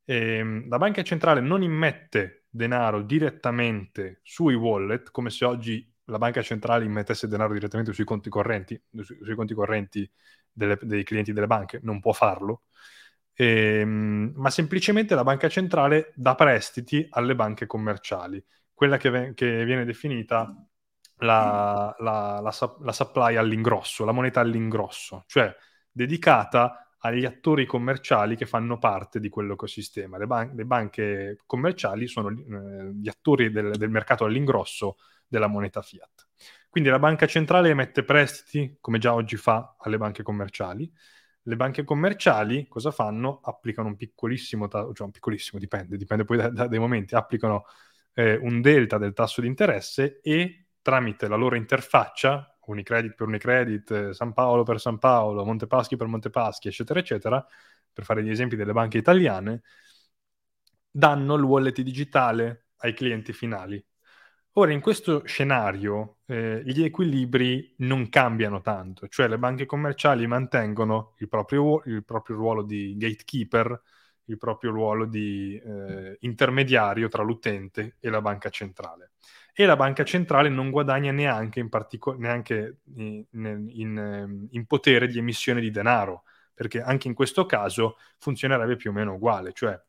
ehm, 0.05 0.69
la 0.69 0.77
banca 0.77 1.03
centrale 1.03 1.41
non 1.41 1.63
immette 1.63 2.45
denaro 2.49 3.01
direttamente 3.01 4.21
sui 4.23 4.55
wallet, 4.55 5.11
come 5.11 5.29
se 5.29 5.43
oggi 5.43 5.93
la 6.05 6.17
banca 6.17 6.41
centrale 6.41 6.85
immettesse 6.85 7.27
denaro 7.27 7.51
direttamente 7.51 7.91
sui 7.91 8.05
conti 8.05 8.29
correnti, 8.29 8.81
sui 9.01 9.35
conti 9.35 9.53
correnti 9.53 10.09
delle, 10.49 10.79
dei 10.81 11.03
clienti 11.03 11.33
delle 11.33 11.47
banche, 11.47 11.81
non 11.83 11.99
può 11.99 12.13
farlo 12.13 12.63
ehm, 13.35 14.33
ma 14.35 14.49
semplicemente 14.49 15.15
la 15.15 15.23
banca 15.23 15.49
centrale 15.49 16.11
dà 16.15 16.35
prestiti 16.35 17.05
alle 17.09 17.35
banche 17.35 17.65
commerciali, 17.65 18.43
quella 18.73 18.97
che, 18.97 19.09
ve- 19.09 19.33
che 19.33 19.65
viene 19.65 19.85
definita 19.85 20.53
la, 21.17 21.95
la, 21.99 22.39
la, 22.41 22.75
la, 22.79 22.91
supply 22.91 23.35
all'ingrosso, 23.35 24.05
la 24.05 24.11
moneta 24.11 24.39
all'ingrosso, 24.39 25.23
cioè 25.27 25.53
dedicata 25.91 26.83
agli 27.05 27.25
attori 27.25 27.65
commerciali 27.65 28.35
che 28.35 28.45
fanno 28.45 28.77
parte 28.77 29.19
di 29.19 29.29
quell'ecosistema. 29.29 30.17
Le, 30.17 30.25
ban- 30.25 30.55
le 30.55 30.65
banche 30.65 31.37
commerciali 31.45 32.07
sono 32.07 32.29
eh, 32.29 32.93
gli 32.93 33.09
attori 33.09 33.51
del, 33.51 33.75
del 33.75 33.89
mercato 33.89 34.23
all'ingrosso 34.25 34.97
della 35.27 35.47
moneta 35.47 35.81
fiat. 35.81 36.27
Quindi 36.69 36.89
la 36.89 36.99
banca 36.99 37.27
centrale 37.27 37.69
emette 37.69 38.03
prestiti, 38.03 38.77
come 38.79 38.99
già 38.99 39.13
oggi 39.13 39.35
fa, 39.35 39.75
alle 39.79 39.97
banche 39.97 40.23
commerciali, 40.23 40.91
Le 41.45 41.55
banche 41.57 41.83
commerciali 41.83 42.67
cosa 42.69 42.91
fanno? 42.91 43.41
Applicano 43.43 43.89
un 43.89 43.95
piccolissimo, 43.97 44.67
ta- 44.67 44.89
cioè 44.93 45.05
un 45.05 45.11
piccolissimo, 45.11 45.59
dipende, 45.59 45.97
dipende 45.97 46.23
poi 46.23 46.37
da, 46.37 46.49
da, 46.49 46.67
dai 46.67 46.79
momenti, 46.79 47.15
applicano 47.15 47.65
eh, 48.13 48.35
un 48.37 48.61
delta 48.61 48.97
del 48.97 49.13
tasso 49.13 49.41
di 49.41 49.47
interesse 49.47 50.21
e 50.21 50.67
tramite 50.81 51.27
la 51.27 51.35
loro 51.35 51.55
interfaccia, 51.55 52.57
Unicredit 52.65 53.13
per 53.15 53.27
Unicredit, 53.27 53.91
eh, 53.91 54.13
San 54.13 54.31
Paolo 54.33 54.63
per 54.63 54.79
San 54.79 54.99
Paolo, 54.99 55.43
Montepaschi 55.43 55.97
per 55.97 56.07
Montepaschi, 56.07 56.69
eccetera, 56.69 56.99
eccetera, 56.99 57.45
per 57.91 58.05
fare 58.05 58.23
gli 58.23 58.29
esempi 58.29 58.55
delle 58.55 58.71
banche 58.73 58.97
italiane, 58.97 59.63
danno 60.91 61.35
il 61.35 61.43
wallet 61.43 61.81
digitale 61.81 62.67
ai 62.77 62.93
clienti 62.93 63.33
finali. 63.33 63.83
Ora, 64.55 64.71
in 64.71 64.81
questo 64.81 65.25
scenario, 65.25 66.17
eh, 66.27 66.61
gli 66.63 66.83
equilibri 66.83 67.73
non 67.79 68.07
cambiano 68.09 68.61
tanto, 68.61 69.07
cioè 69.07 69.27
le 69.27 69.39
banche 69.39 69.65
commerciali 69.65 70.27
mantengono 70.27 71.15
il 71.19 71.27
proprio, 71.27 71.81
il 71.85 72.03
proprio 72.05 72.35
ruolo 72.35 72.61
di 72.61 72.95
gatekeeper, 72.95 73.81
il 74.25 74.37
proprio 74.37 74.69
ruolo 74.71 75.05
di 75.05 75.57
eh, 75.59 76.17
intermediario 76.21 77.07
tra 77.09 77.23
l'utente 77.23 77.95
e 77.99 78.09
la 78.11 78.21
banca 78.21 78.49
centrale. 78.49 79.13
E 79.55 79.65
la 79.65 79.75
banca 79.75 80.03
centrale 80.03 80.49
non 80.49 80.69
guadagna 80.69 81.11
neanche 81.11 81.59
in, 81.59 81.69
partico- 81.69 82.13
neanche 82.15 82.81
in, 82.95 83.25
in, 83.31 83.97
ehm, 83.97 84.47
in 84.51 84.65
potere 84.67 85.07
di 85.07 85.17
emissione 85.17 85.61
di 85.61 85.71
denaro, 85.71 86.23
perché 86.53 86.79
anche 86.81 87.07
in 87.07 87.15
questo 87.15 87.45
caso 87.47 87.97
funzionerebbe 88.19 88.75
più 88.75 88.91
o 88.91 88.93
meno 88.93 89.13
uguale, 89.15 89.51
cioè 89.53 89.79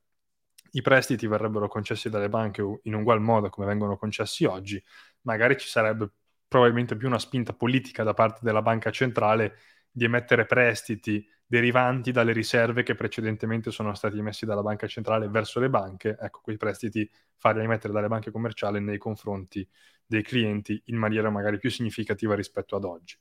i 0.74 0.82
prestiti 0.82 1.26
verrebbero 1.26 1.68
concessi 1.68 2.08
dalle 2.08 2.28
banche 2.28 2.62
in 2.82 2.94
ugual 2.94 3.20
modo 3.20 3.48
come 3.48 3.66
vengono 3.66 3.96
concessi 3.96 4.44
oggi, 4.44 4.82
magari 5.22 5.56
ci 5.56 5.68
sarebbe 5.68 6.10
probabilmente 6.48 6.96
più 6.96 7.08
una 7.08 7.18
spinta 7.18 7.52
politica 7.52 8.02
da 8.02 8.14
parte 8.14 8.40
della 8.42 8.62
banca 8.62 8.90
centrale 8.90 9.56
di 9.90 10.04
emettere 10.04 10.46
prestiti 10.46 11.26
derivanti 11.46 12.10
dalle 12.10 12.32
riserve 12.32 12.82
che 12.82 12.94
precedentemente 12.94 13.70
sono 13.70 13.94
stati 13.94 14.18
emessi 14.18 14.44
dalla 14.46 14.62
banca 14.62 14.86
centrale 14.86 15.28
verso 15.28 15.60
le 15.60 15.70
banche, 15.70 16.16
ecco, 16.20 16.40
quei 16.42 16.56
prestiti 16.56 17.08
farli 17.36 17.62
emettere 17.62 17.92
dalle 17.92 18.08
banche 18.08 18.30
commerciali 18.30 18.80
nei 18.80 18.98
confronti 18.98 19.66
dei 20.06 20.22
clienti 20.22 20.80
in 20.86 20.96
maniera 20.96 21.30
magari 21.30 21.58
più 21.58 21.70
significativa 21.70 22.34
rispetto 22.34 22.76
ad 22.76 22.84
oggi. 22.84 23.16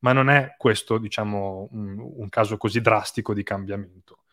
Ma 0.00 0.12
non 0.12 0.28
è 0.28 0.54
questo, 0.56 0.98
diciamo, 0.98 1.68
un, 1.72 1.98
un 1.98 2.28
caso 2.28 2.56
così 2.56 2.80
drastico 2.80 3.34
di 3.34 3.42
cambiamento. 3.42 4.24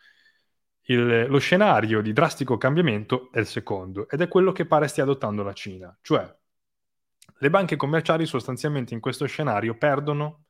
Il, 0.88 1.26
lo 1.28 1.38
scenario 1.38 2.00
di 2.00 2.12
drastico 2.12 2.56
cambiamento 2.58 3.30
è 3.32 3.38
il 3.38 3.46
secondo 3.46 4.08
ed 4.08 4.20
è 4.20 4.28
quello 4.28 4.52
che 4.52 4.66
pare 4.66 4.88
stia 4.88 5.02
adottando 5.02 5.42
la 5.42 5.52
Cina, 5.52 5.96
cioè 6.00 6.32
le 7.38 7.50
banche 7.50 7.76
commerciali 7.76 8.24
sostanzialmente 8.24 8.94
in 8.94 9.00
questo 9.00 9.26
scenario 9.26 9.76
perdono 9.76 10.44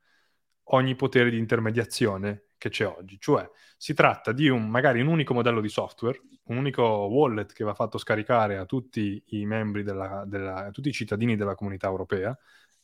ogni 0.70 0.94
potere 0.94 1.30
di 1.30 1.38
intermediazione 1.38 2.46
che 2.58 2.68
c'è 2.68 2.86
oggi, 2.86 3.18
cioè 3.18 3.48
si 3.76 3.94
tratta 3.94 4.32
di 4.32 4.48
un 4.48 4.68
magari 4.68 5.00
un 5.00 5.08
unico 5.08 5.34
modello 5.34 5.60
di 5.60 5.68
software, 5.68 6.20
un 6.44 6.56
unico 6.58 6.82
wallet 6.82 7.52
che 7.52 7.64
va 7.64 7.74
fatto 7.74 7.98
scaricare 7.98 8.56
a 8.56 8.64
tutti 8.64 9.22
i 9.28 9.46
membri 9.46 9.82
della, 9.82 10.24
della 10.26 10.66
a 10.66 10.70
tutti 10.70 10.88
i 10.88 10.92
cittadini 10.92 11.36
della 11.36 11.54
comunità 11.54 11.86
europea 11.88 12.36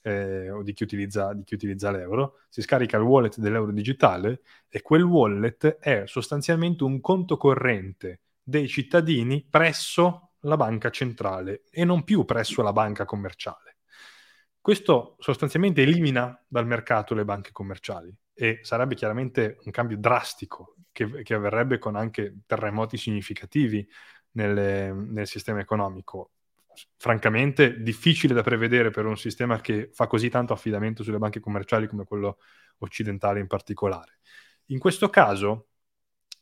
eh, 0.03 0.51
o 0.51 0.63
di 0.63 0.73
chi, 0.73 0.83
utilizza, 0.83 1.33
di 1.33 1.45
chi 1.45 1.55
utilizza 1.55 1.91
l'euro, 1.91 2.41
si 2.49 2.61
scarica 2.61 2.97
il 2.97 3.05
wallet 3.05 3.39
dell'euro 3.39 3.73
digitale 3.73 4.43
e 4.69 4.83
quel 4.83 5.03
wallet 5.03 5.79
è 5.79 6.05
sostanzialmente 6.07 6.85
un 6.85 7.01
conto 7.01 7.37
corrente 7.37 8.21
dei 8.43 8.69
cittadini 8.69 9.47
presso 9.49 10.33
la 10.41 10.57
banca 10.57 10.91
centrale 10.91 11.63
e 11.71 11.85
non 11.85 12.03
più 12.05 12.25
presso 12.25 12.63
la 12.63 12.73
banca 12.73 13.05
commerciale. 13.05 13.77
Questo 14.61 15.17
sostanzialmente 15.19 15.83
elimina 15.83 16.41
dal 16.47 16.67
mercato 16.67 17.15
le 17.15 17.25
banche 17.25 17.51
commerciali 17.53 18.15
e 18.33 18.61
sarebbe 18.63 18.95
chiaramente 18.95 19.59
un 19.65 19.73
cambio 19.73 19.97
drastico 19.99 20.77
che, 20.93 21.23
che 21.23 21.35
avverrebbe 21.35 21.79
con 21.79 21.97
anche 21.97 22.41
terremoti 22.47 22.97
significativi 22.97 23.87
nelle, 24.33 24.93
nel 24.93 25.27
sistema 25.27 25.61
economico 25.61 26.31
francamente 26.97 27.81
difficile 27.83 28.35
da 28.35 28.43
prevedere 28.43 28.91
per 28.91 29.07
un 29.07 29.17
sistema 29.17 29.61
che 29.61 29.91
fa 29.93 30.07
così 30.07 30.29
tanto 30.29 30.53
affidamento 30.53 31.03
sulle 31.03 31.19
banche 31.19 31.41
commerciali 31.41 31.87
come 31.87 32.05
quello 32.05 32.39
occidentale 32.79 33.41
in 33.41 33.47
particolare. 33.47 34.19
In 34.67 34.79
questo 34.79 35.09
caso 35.09 35.69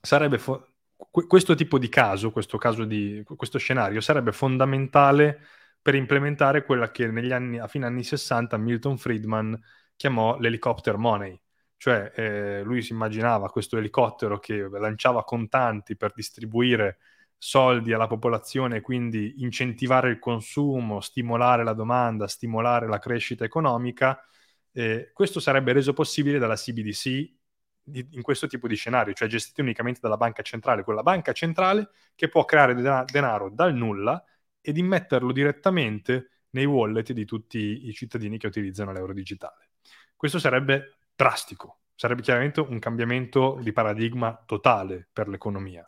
sarebbe 0.01 0.39
fo- 0.39 0.67
questo 1.11 1.55
tipo 1.55 1.79
di 1.79 1.89
caso, 1.89 2.31
questo, 2.31 2.59
caso 2.59 2.85
di, 2.85 3.23
questo 3.25 3.59
scenario 3.59 4.01
sarebbe 4.01 4.33
fondamentale 4.33 5.41
per 5.81 5.95
implementare 5.95 6.65
quella 6.65 6.91
che 6.91 7.05
anni, 7.05 7.59
a 7.59 7.67
fine 7.67 7.87
anni 7.87 8.03
60 8.05 8.57
Milton 8.59 8.99
Friedman 8.99 9.59
chiamò 9.97 10.39
l'helicopter 10.39 10.97
money, 10.97 11.41
cioè 11.77 12.13
eh, 12.15 12.63
lui 12.63 12.83
si 12.83 12.93
immaginava 12.93 13.49
questo 13.49 13.79
elicottero 13.79 14.39
che 14.39 14.69
lanciava 14.69 15.25
contanti 15.25 15.97
per 15.97 16.13
distribuire 16.13 16.99
soldi 17.43 17.95
alla 17.95 18.07
popolazione, 18.07 18.83
quindi 18.83 19.37
incentivare 19.39 20.11
il 20.11 20.19
consumo, 20.19 21.01
stimolare 21.01 21.65
la 21.65 21.73
domanda, 21.73 22.29
stimolare 22.29 22.87
la 22.87 22.99
crescita 22.99 23.45
economica, 23.45 24.23
eh, 24.73 25.11
questo 25.15 25.41
sarebbe 25.41 25.73
reso 25.73 25.95
possibile 25.95 26.39
dalla 26.39 26.55
CBDC 26.55 27.05
di, 27.83 28.07
in 28.11 28.21
questo 28.21 28.47
tipo 28.47 28.69
di 28.69 28.77
scenario, 28.77 29.15
cioè 29.15 29.27
gestito 29.27 29.63
unicamente 29.63 30.01
dalla 30.03 30.19
banca 30.19 30.43
centrale, 30.43 30.85
quella 30.85 31.03
banca 31.03 31.33
centrale 31.33 31.89
che 32.15 32.29
può 32.29 32.45
creare 32.45 32.75
den- 32.75 33.05
denaro 33.11 33.49
dal 33.49 33.75
nulla 33.75 34.23
ed 34.61 34.77
immetterlo 34.77 35.33
direttamente 35.33 36.43
nei 36.51 36.67
wallet 36.67 37.13
di 37.13 37.25
tutti 37.25 37.89
i 37.89 37.93
cittadini 37.95 38.37
che 38.37 38.49
utilizzano 38.49 38.93
l'euro 38.93 39.15
digitale. 39.15 39.71
Questo 40.15 40.39
sarebbe 40.39 40.99
drastico, 41.17 41.85
sarebbe 41.95 42.21
chiaramente 42.21 42.61
un 42.61 42.79
cambiamento 42.79 43.59
di 43.63 43.73
paradigma 43.73 44.43
totale 44.45 45.09
per 45.11 45.27
l'economia. 45.29 45.83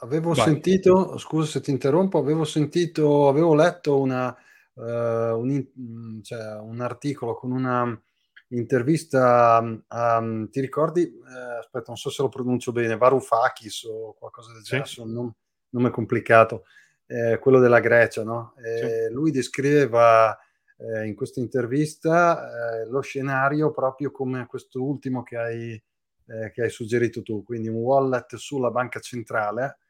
Avevo 0.00 0.32
Vai. 0.32 0.44
sentito, 0.44 1.18
scusa 1.18 1.50
se 1.50 1.60
ti 1.60 1.70
interrompo, 1.70 2.18
avevo 2.18 2.44
sentito, 2.44 3.28
avevo 3.28 3.54
letto 3.54 4.00
una, 4.00 4.34
uh, 4.74 4.82
un, 4.82 5.66
mm, 5.78 6.20
cioè, 6.22 6.58
un, 6.60 6.80
articolo 6.80 7.34
con 7.34 7.52
una 7.52 8.02
intervista, 8.48 9.58
um, 9.60 10.48
ti 10.48 10.60
ricordi, 10.60 11.02
eh, 11.02 11.58
aspetta, 11.58 11.84
non 11.88 11.96
so 11.96 12.10
se 12.10 12.22
lo 12.22 12.28
pronuncio 12.28 12.72
bene, 12.72 12.96
Varoufakis 12.96 13.84
o 13.84 14.14
qualcosa 14.18 14.52
del 14.52 14.62
genere, 14.62 14.88
sì. 14.88 15.00
un 15.00 15.12
nome, 15.12 15.34
nome 15.70 15.90
complicato, 15.90 16.64
eh, 17.06 17.38
quello 17.38 17.60
della 17.60 17.80
Grecia, 17.80 18.24
no? 18.24 18.54
Eh, 18.62 19.06
sì. 19.06 19.12
Lui 19.12 19.30
descriveva 19.30 20.36
eh, 20.78 21.06
in 21.06 21.14
questa 21.14 21.40
intervista 21.40 22.80
eh, 22.80 22.86
lo 22.88 23.00
scenario 23.00 23.70
proprio 23.70 24.10
come 24.10 24.46
questo 24.46 24.82
ultimo 24.82 25.22
che 25.22 25.36
hai, 25.36 25.82
che 26.24 26.62
hai 26.62 26.70
suggerito 26.70 27.20
tu, 27.22 27.42
quindi 27.42 27.68
un 27.68 27.76
wallet 27.76 28.36
sulla 28.36 28.70
banca 28.70 29.00
centrale 29.00 29.80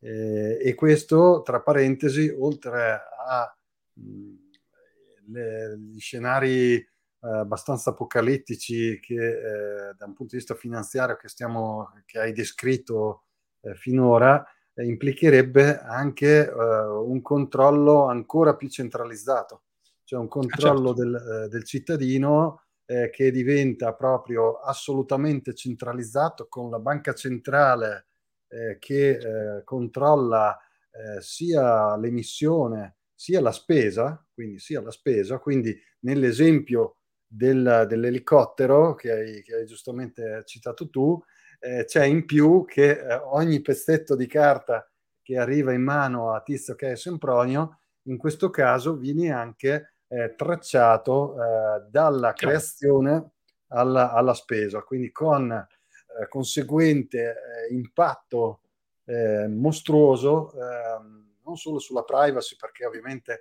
eh, 0.00 0.58
e 0.60 0.74
questo, 0.74 1.42
tra 1.42 1.60
parentesi, 1.60 2.28
oltre 2.28 3.00
agli 5.26 5.98
scenari 5.98 6.74
eh, 6.74 6.86
abbastanza 7.20 7.90
apocalittici 7.90 9.00
che 9.00 9.14
eh, 9.14 9.94
da 9.96 10.06
un 10.06 10.14
punto 10.14 10.32
di 10.32 10.36
vista 10.36 10.54
finanziario 10.54 11.16
che, 11.16 11.28
stiamo, 11.28 11.90
che 12.06 12.20
hai 12.20 12.32
descritto 12.32 13.24
eh, 13.62 13.74
finora, 13.74 14.44
eh, 14.74 14.84
implicherebbe 14.84 15.80
anche 15.80 16.46
eh, 16.46 16.52
un 16.52 17.20
controllo 17.20 18.06
ancora 18.06 18.54
più 18.54 18.68
centralizzato, 18.68 19.64
cioè 20.04 20.20
un 20.20 20.26
ah, 20.26 20.28
controllo 20.28 20.94
certo. 20.94 21.02
del, 21.02 21.48
del, 21.50 21.64
cittadino 21.64 22.62
che 22.88 23.30
diventa 23.30 23.92
proprio 23.92 24.60
assolutamente 24.60 25.52
centralizzato 25.52 26.46
con 26.48 26.70
la 26.70 26.78
banca 26.78 27.12
centrale 27.12 28.07
eh, 28.48 28.78
che 28.78 29.10
eh, 29.10 29.64
controlla 29.64 30.58
eh, 30.90 31.20
sia 31.20 31.96
l'emissione 31.96 32.96
sia 33.18 33.40
la 33.40 33.50
spesa, 33.50 34.24
quindi 34.32 34.60
sia 34.60 34.80
la 34.80 34.92
spesa, 34.92 35.38
quindi 35.38 35.76
nell'esempio 36.00 36.98
del, 37.26 37.84
dell'elicottero 37.88 38.94
che 38.94 39.10
hai, 39.10 39.42
che 39.42 39.56
hai, 39.56 39.66
giustamente 39.66 40.44
citato 40.46 40.88
tu, 40.88 41.20
eh, 41.58 41.84
c'è 41.84 42.04
in 42.04 42.24
più 42.24 42.64
che 42.64 42.90
eh, 42.90 43.14
ogni 43.14 43.60
pezzetto 43.60 44.14
di 44.14 44.28
carta 44.28 44.88
che 45.20 45.36
arriva 45.36 45.72
in 45.72 45.82
mano 45.82 46.32
a 46.32 46.42
Tizio 46.42 46.76
che 46.76 46.92
è 46.92 46.96
Sempronio, 46.96 47.80
in 48.02 48.18
questo 48.18 48.50
caso 48.50 48.96
viene 48.96 49.32
anche 49.32 49.94
eh, 50.06 50.34
tracciato 50.36 51.34
dalla 51.90 52.32
creazione 52.34 53.32
alla, 53.70 54.12
alla, 54.12 54.32
spesa, 54.32 54.82
quindi 54.82 55.10
con 55.10 55.66
eh, 56.20 56.28
conseguente 56.28 57.30
eh, 57.68 57.74
impatto 57.74 58.60
eh, 59.04 59.46
mostruoso, 59.48 60.52
ehm, 60.52 61.36
non 61.44 61.56
solo 61.56 61.78
sulla 61.78 62.04
privacy, 62.04 62.56
perché 62.56 62.84
ovviamente 62.84 63.40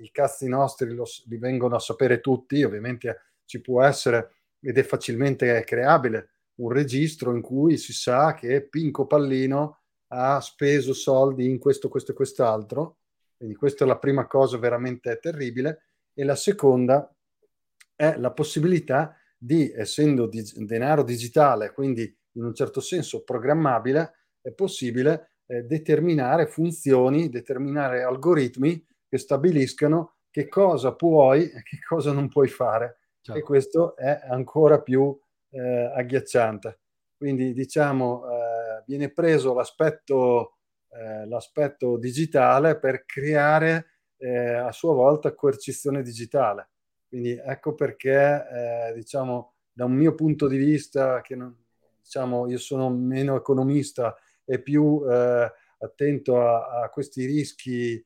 i 0.00 0.10
cazzi 0.10 0.48
nostri 0.48 0.92
lo, 0.92 1.04
li 1.26 1.36
vengono 1.36 1.76
a 1.76 1.78
sapere 1.78 2.20
tutti, 2.20 2.64
ovviamente 2.64 3.20
ci 3.44 3.60
può 3.60 3.84
essere 3.84 4.32
ed 4.60 4.76
è 4.76 4.82
facilmente 4.82 5.62
creabile 5.62 6.30
un 6.58 6.72
registro 6.72 7.32
in 7.34 7.40
cui 7.40 7.76
si 7.76 7.92
sa 7.92 8.34
che 8.34 8.66
Pinco 8.66 9.06
Pallino 9.06 9.78
ha 10.08 10.40
speso 10.40 10.92
soldi 10.92 11.48
in 11.48 11.58
questo, 11.58 11.88
questo 11.88 12.12
e 12.12 12.14
quest'altro. 12.14 12.98
Quindi 13.36 13.54
questa 13.54 13.84
è 13.84 13.86
la 13.86 13.98
prima 13.98 14.26
cosa 14.26 14.58
veramente 14.58 15.18
terribile. 15.20 15.82
E 16.14 16.24
la 16.24 16.34
seconda 16.34 17.14
è 17.94 18.16
la 18.16 18.32
possibilità 18.32 19.16
di, 19.38 19.70
essendo 19.70 20.26
di, 20.26 20.42
denaro 20.66 21.02
digitale, 21.02 21.72
quindi 21.72 22.02
in 22.32 22.44
un 22.44 22.54
certo 22.54 22.80
senso 22.80 23.22
programmabile, 23.22 24.12
è 24.40 24.52
possibile 24.52 25.34
eh, 25.46 25.62
determinare 25.62 26.46
funzioni, 26.46 27.28
determinare 27.28 28.02
algoritmi 28.02 28.84
che 29.08 29.18
stabiliscano 29.18 30.16
che 30.30 30.48
cosa 30.48 30.94
puoi 30.94 31.50
e 31.50 31.62
che 31.62 31.78
cosa 31.86 32.12
non 32.12 32.28
puoi 32.28 32.48
fare. 32.48 32.98
Certo. 33.20 33.40
E 33.40 33.42
questo 33.42 33.96
è 33.96 34.20
ancora 34.28 34.80
più 34.80 35.18
eh, 35.50 35.92
agghiacciante. 35.94 36.80
Quindi 37.16 37.52
diciamo, 37.52 38.24
eh, 38.30 38.82
viene 38.86 39.10
preso 39.10 39.54
l'aspetto, 39.54 40.58
eh, 40.90 41.26
l'aspetto, 41.26 41.98
digitale 41.98 42.78
per 42.78 43.04
creare 43.04 43.86
eh, 44.18 44.54
a 44.54 44.72
sua 44.72 44.94
volta 44.94 45.34
coercizione 45.34 46.02
digitale. 46.02 46.70
Quindi 47.08 47.32
ecco 47.32 47.74
perché, 47.74 48.46
eh, 48.90 48.92
diciamo, 48.94 49.54
da 49.72 49.84
un 49.84 49.92
mio 49.92 50.14
punto 50.14 50.46
di 50.46 50.56
vista, 50.56 51.20
che 51.20 51.34
non, 51.36 51.56
diciamo, 52.02 52.48
io 52.48 52.58
sono 52.58 52.90
meno 52.90 53.36
economista 53.36 54.16
e 54.44 54.60
più 54.60 55.02
eh, 55.08 55.52
attento 55.78 56.40
a, 56.40 56.82
a, 56.82 56.88
questi 56.90 57.24
rischi, 57.24 58.04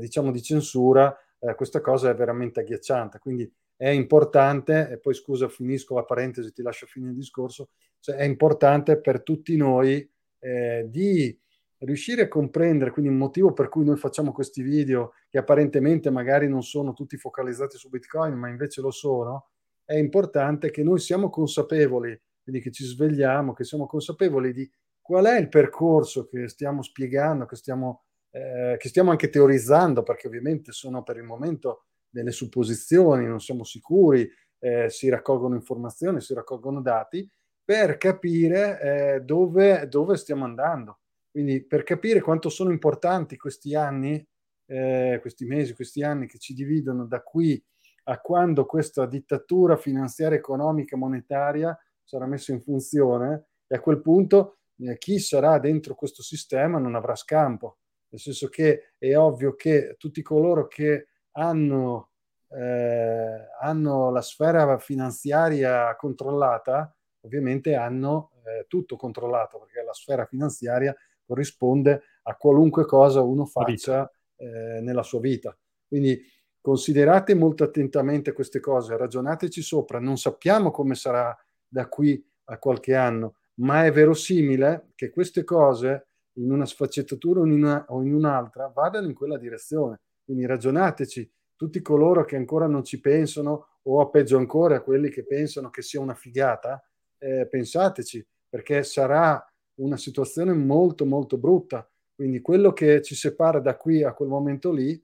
diciamo, 0.00 0.32
di 0.32 0.42
censura, 0.42 1.16
questa 1.54 1.80
cosa 1.80 2.10
è 2.10 2.14
veramente 2.14 2.60
agghiacciante. 2.60 3.20
Quindi 3.20 3.48
è 3.76 3.90
importante, 3.90 4.88
e 4.90 4.98
poi 4.98 5.14
scusa, 5.14 5.48
finisco 5.48 5.94
la 5.94 6.02
parentesi, 6.02 6.52
ti 6.52 6.62
lascio 6.62 6.86
finire 6.86 7.12
il 7.12 7.18
discorso, 7.18 7.68
cioè 8.00 8.16
è 8.16 8.24
importante 8.24 9.00
per 9.00 9.22
tutti 9.22 9.56
noi 9.56 10.08
eh, 10.40 10.86
di 10.88 11.38
riuscire 11.80 12.22
a 12.22 12.28
comprendere, 12.28 12.90
quindi 12.90 13.10
il 13.10 13.16
motivo 13.16 13.52
per 13.52 13.68
cui 13.68 13.84
noi 13.84 13.96
facciamo 13.96 14.32
questi 14.32 14.62
video, 14.62 15.12
che 15.28 15.38
apparentemente 15.38 16.10
magari 16.10 16.48
non 16.48 16.62
sono 16.62 16.92
tutti 16.92 17.16
focalizzati 17.16 17.76
su 17.76 17.88
Bitcoin, 17.88 18.34
ma 18.34 18.48
invece 18.48 18.80
lo 18.80 18.90
sono, 18.90 19.50
è 19.84 19.94
importante 19.94 20.70
che 20.70 20.82
noi 20.82 20.98
siamo 20.98 21.30
consapevoli, 21.30 22.20
quindi 22.42 22.60
che 22.60 22.70
ci 22.70 22.84
svegliamo, 22.84 23.52
che 23.52 23.64
siamo 23.64 23.86
consapevoli 23.86 24.52
di 24.52 24.70
qual 25.00 25.24
è 25.26 25.38
il 25.38 25.48
percorso 25.48 26.26
che 26.26 26.48
stiamo 26.48 26.82
spiegando, 26.82 27.46
che 27.46 27.56
stiamo, 27.56 28.02
eh, 28.30 28.76
che 28.78 28.88
stiamo 28.88 29.10
anche 29.10 29.30
teorizzando, 29.30 30.02
perché 30.02 30.26
ovviamente 30.26 30.72
sono 30.72 31.02
per 31.02 31.16
il 31.16 31.22
momento 31.22 31.84
delle 32.10 32.32
supposizioni, 32.32 33.26
non 33.26 33.40
siamo 33.40 33.64
sicuri, 33.64 34.28
eh, 34.58 34.90
si 34.90 35.08
raccolgono 35.08 35.54
informazioni, 35.54 36.20
si 36.20 36.34
raccolgono 36.34 36.82
dati 36.82 37.26
per 37.64 37.96
capire 37.96 38.80
eh, 38.80 39.20
dove, 39.20 39.88
dove, 39.88 40.16
stiamo 40.16 40.44
andando. 40.44 41.00
Quindi 41.38 41.64
per 41.64 41.84
capire 41.84 42.20
quanto 42.20 42.48
sono 42.48 42.72
importanti 42.72 43.36
questi 43.36 43.76
anni, 43.76 44.26
eh, 44.66 45.18
questi 45.20 45.44
mesi, 45.44 45.72
questi 45.72 46.02
anni 46.02 46.26
che 46.26 46.36
ci 46.36 46.52
dividono 46.52 47.06
da 47.06 47.22
qui 47.22 47.64
a 48.06 48.18
quando 48.18 48.66
questa 48.66 49.06
dittatura 49.06 49.76
finanziaria, 49.76 50.36
economica, 50.36 50.96
monetaria 50.96 51.78
sarà 52.02 52.26
messa 52.26 52.50
in 52.50 52.60
funzione 52.60 53.50
e 53.68 53.76
a 53.76 53.80
quel 53.80 54.00
punto 54.00 54.56
eh, 54.80 54.98
chi 54.98 55.20
sarà 55.20 55.60
dentro 55.60 55.94
questo 55.94 56.22
sistema 56.22 56.80
non 56.80 56.96
avrà 56.96 57.14
scampo. 57.14 57.78
Nel 58.08 58.20
senso 58.20 58.48
che 58.48 58.94
è 58.98 59.16
ovvio 59.16 59.54
che 59.54 59.94
tutti 59.96 60.22
coloro 60.22 60.66
che 60.66 61.06
hanno, 61.36 62.14
eh, 62.48 63.46
hanno 63.60 64.10
la 64.10 64.22
sfera 64.22 64.76
finanziaria 64.78 65.94
controllata, 65.94 66.92
ovviamente 67.20 67.76
hanno 67.76 68.32
eh, 68.44 68.66
tutto 68.66 68.96
controllato, 68.96 69.60
perché 69.60 69.84
la 69.84 69.94
sfera 69.94 70.26
finanziaria 70.26 70.92
corrisponde 71.28 72.02
a 72.22 72.34
qualunque 72.36 72.86
cosa 72.86 73.20
uno 73.20 73.44
faccia 73.44 74.10
eh, 74.36 74.80
nella 74.80 75.02
sua 75.02 75.20
vita. 75.20 75.56
Quindi 75.86 76.20
considerate 76.60 77.34
molto 77.34 77.64
attentamente 77.64 78.32
queste 78.32 78.60
cose, 78.60 78.96
ragionateci 78.96 79.60
sopra, 79.60 80.00
non 80.00 80.16
sappiamo 80.16 80.70
come 80.70 80.94
sarà 80.94 81.36
da 81.66 81.86
qui 81.88 82.22
a 82.44 82.58
qualche 82.58 82.94
anno, 82.94 83.36
ma 83.60 83.84
è 83.84 83.92
verosimile 83.92 84.90
che 84.94 85.10
queste 85.10 85.44
cose 85.44 86.06
in 86.38 86.50
una 86.50 86.66
sfaccettatura 86.66 87.40
o 87.40 87.46
in, 87.46 87.52
una, 87.52 87.84
o 87.88 88.02
in 88.02 88.14
un'altra 88.14 88.68
vadano 88.74 89.06
in 89.06 89.14
quella 89.14 89.38
direzione. 89.38 90.00
Quindi 90.24 90.46
ragionateci, 90.46 91.30
tutti 91.56 91.82
coloro 91.82 92.24
che 92.24 92.36
ancora 92.36 92.66
non 92.66 92.84
ci 92.84 93.00
pensano 93.00 93.80
o 93.82 94.08
peggio 94.10 94.36
ancora 94.36 94.82
quelli 94.82 95.08
che 95.10 95.24
pensano 95.24 95.70
che 95.70 95.82
sia 95.82 96.00
una 96.00 96.14
figata, 96.14 96.82
eh, 97.18 97.46
pensateci, 97.48 98.24
perché 98.48 98.82
sarà 98.82 99.44
una 99.78 99.96
situazione 99.96 100.52
molto 100.52 101.04
molto 101.04 101.36
brutta. 101.36 101.88
Quindi 102.14 102.40
quello 102.40 102.72
che 102.72 103.02
ci 103.02 103.14
separa 103.14 103.60
da 103.60 103.76
qui 103.76 104.02
a 104.02 104.12
quel 104.12 104.28
momento 104.28 104.72
lì 104.72 105.00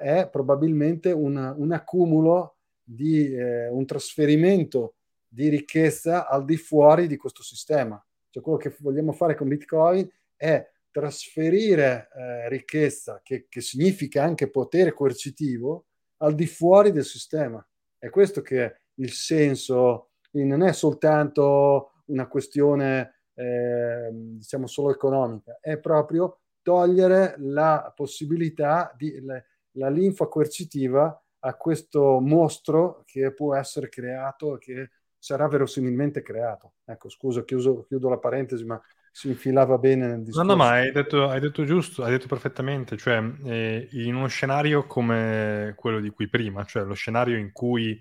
è 0.00 0.28
probabilmente 0.30 1.10
un, 1.10 1.54
un 1.56 1.72
accumulo 1.72 2.56
di 2.82 3.34
eh, 3.34 3.68
un 3.68 3.84
trasferimento 3.86 4.96
di 5.26 5.48
ricchezza 5.48 6.28
al 6.28 6.44
di 6.44 6.56
fuori 6.56 7.06
di 7.06 7.16
questo 7.16 7.42
sistema. 7.42 8.02
Cioè 8.30 8.42
quello 8.42 8.58
che 8.58 8.74
vogliamo 8.80 9.12
fare 9.12 9.34
con 9.34 9.48
Bitcoin 9.48 10.08
è 10.36 10.64
trasferire 10.90 12.08
eh, 12.14 12.48
ricchezza, 12.48 13.20
che, 13.24 13.46
che, 13.48 13.60
significa 13.60 14.22
anche 14.22 14.48
potere 14.48 14.92
coercitivo, 14.92 15.86
al 16.18 16.36
di 16.36 16.46
fuori 16.46 16.92
del 16.92 17.04
sistema. 17.04 17.66
È 17.98 18.08
questo 18.10 18.42
che 18.42 18.64
è 18.64 18.74
il 18.96 19.10
senso, 19.10 20.10
quindi 20.30 20.50
non 20.50 20.62
è 20.62 20.72
soltanto 20.72 22.02
una 22.06 22.28
questione, 22.28 23.13
eh, 23.34 24.08
diciamo, 24.12 24.66
solo 24.66 24.90
economica, 24.90 25.58
è 25.60 25.78
proprio 25.78 26.40
togliere 26.62 27.34
la 27.38 27.92
possibilità 27.94 28.92
di 28.96 29.20
la, 29.20 29.42
la 29.72 29.88
linfa 29.88 30.26
coercitiva 30.26 31.22
a 31.40 31.54
questo 31.54 32.20
mostro 32.20 33.02
che 33.04 33.32
può 33.32 33.54
essere 33.54 33.88
creato, 33.88 34.56
che 34.58 34.90
sarà 35.18 35.46
verosimilmente 35.48 36.22
creato. 36.22 36.74
Ecco, 36.84 37.08
scusa, 37.08 37.44
chiuso, 37.44 37.84
chiudo 37.86 38.08
la 38.08 38.18
parentesi, 38.18 38.64
ma 38.64 38.80
si 39.10 39.28
infilava 39.28 39.78
bene 39.78 40.06
nel 40.06 40.22
discorso. 40.22 40.42
No, 40.42 40.56
no, 40.56 40.56
ma 40.56 40.70
hai 40.70 40.90
detto, 40.90 41.28
hai 41.28 41.40
detto 41.40 41.64
giusto, 41.64 42.02
hai 42.02 42.10
detto 42.10 42.26
perfettamente, 42.26 42.96
cioè 42.96 43.22
eh, 43.44 43.88
in 43.92 44.14
uno 44.14 44.26
scenario 44.26 44.86
come 44.86 45.74
quello 45.76 46.00
di 46.00 46.10
cui 46.10 46.28
prima, 46.28 46.64
cioè 46.64 46.82
lo 46.84 46.94
scenario 46.94 47.36
in 47.36 47.52
cui 47.52 48.00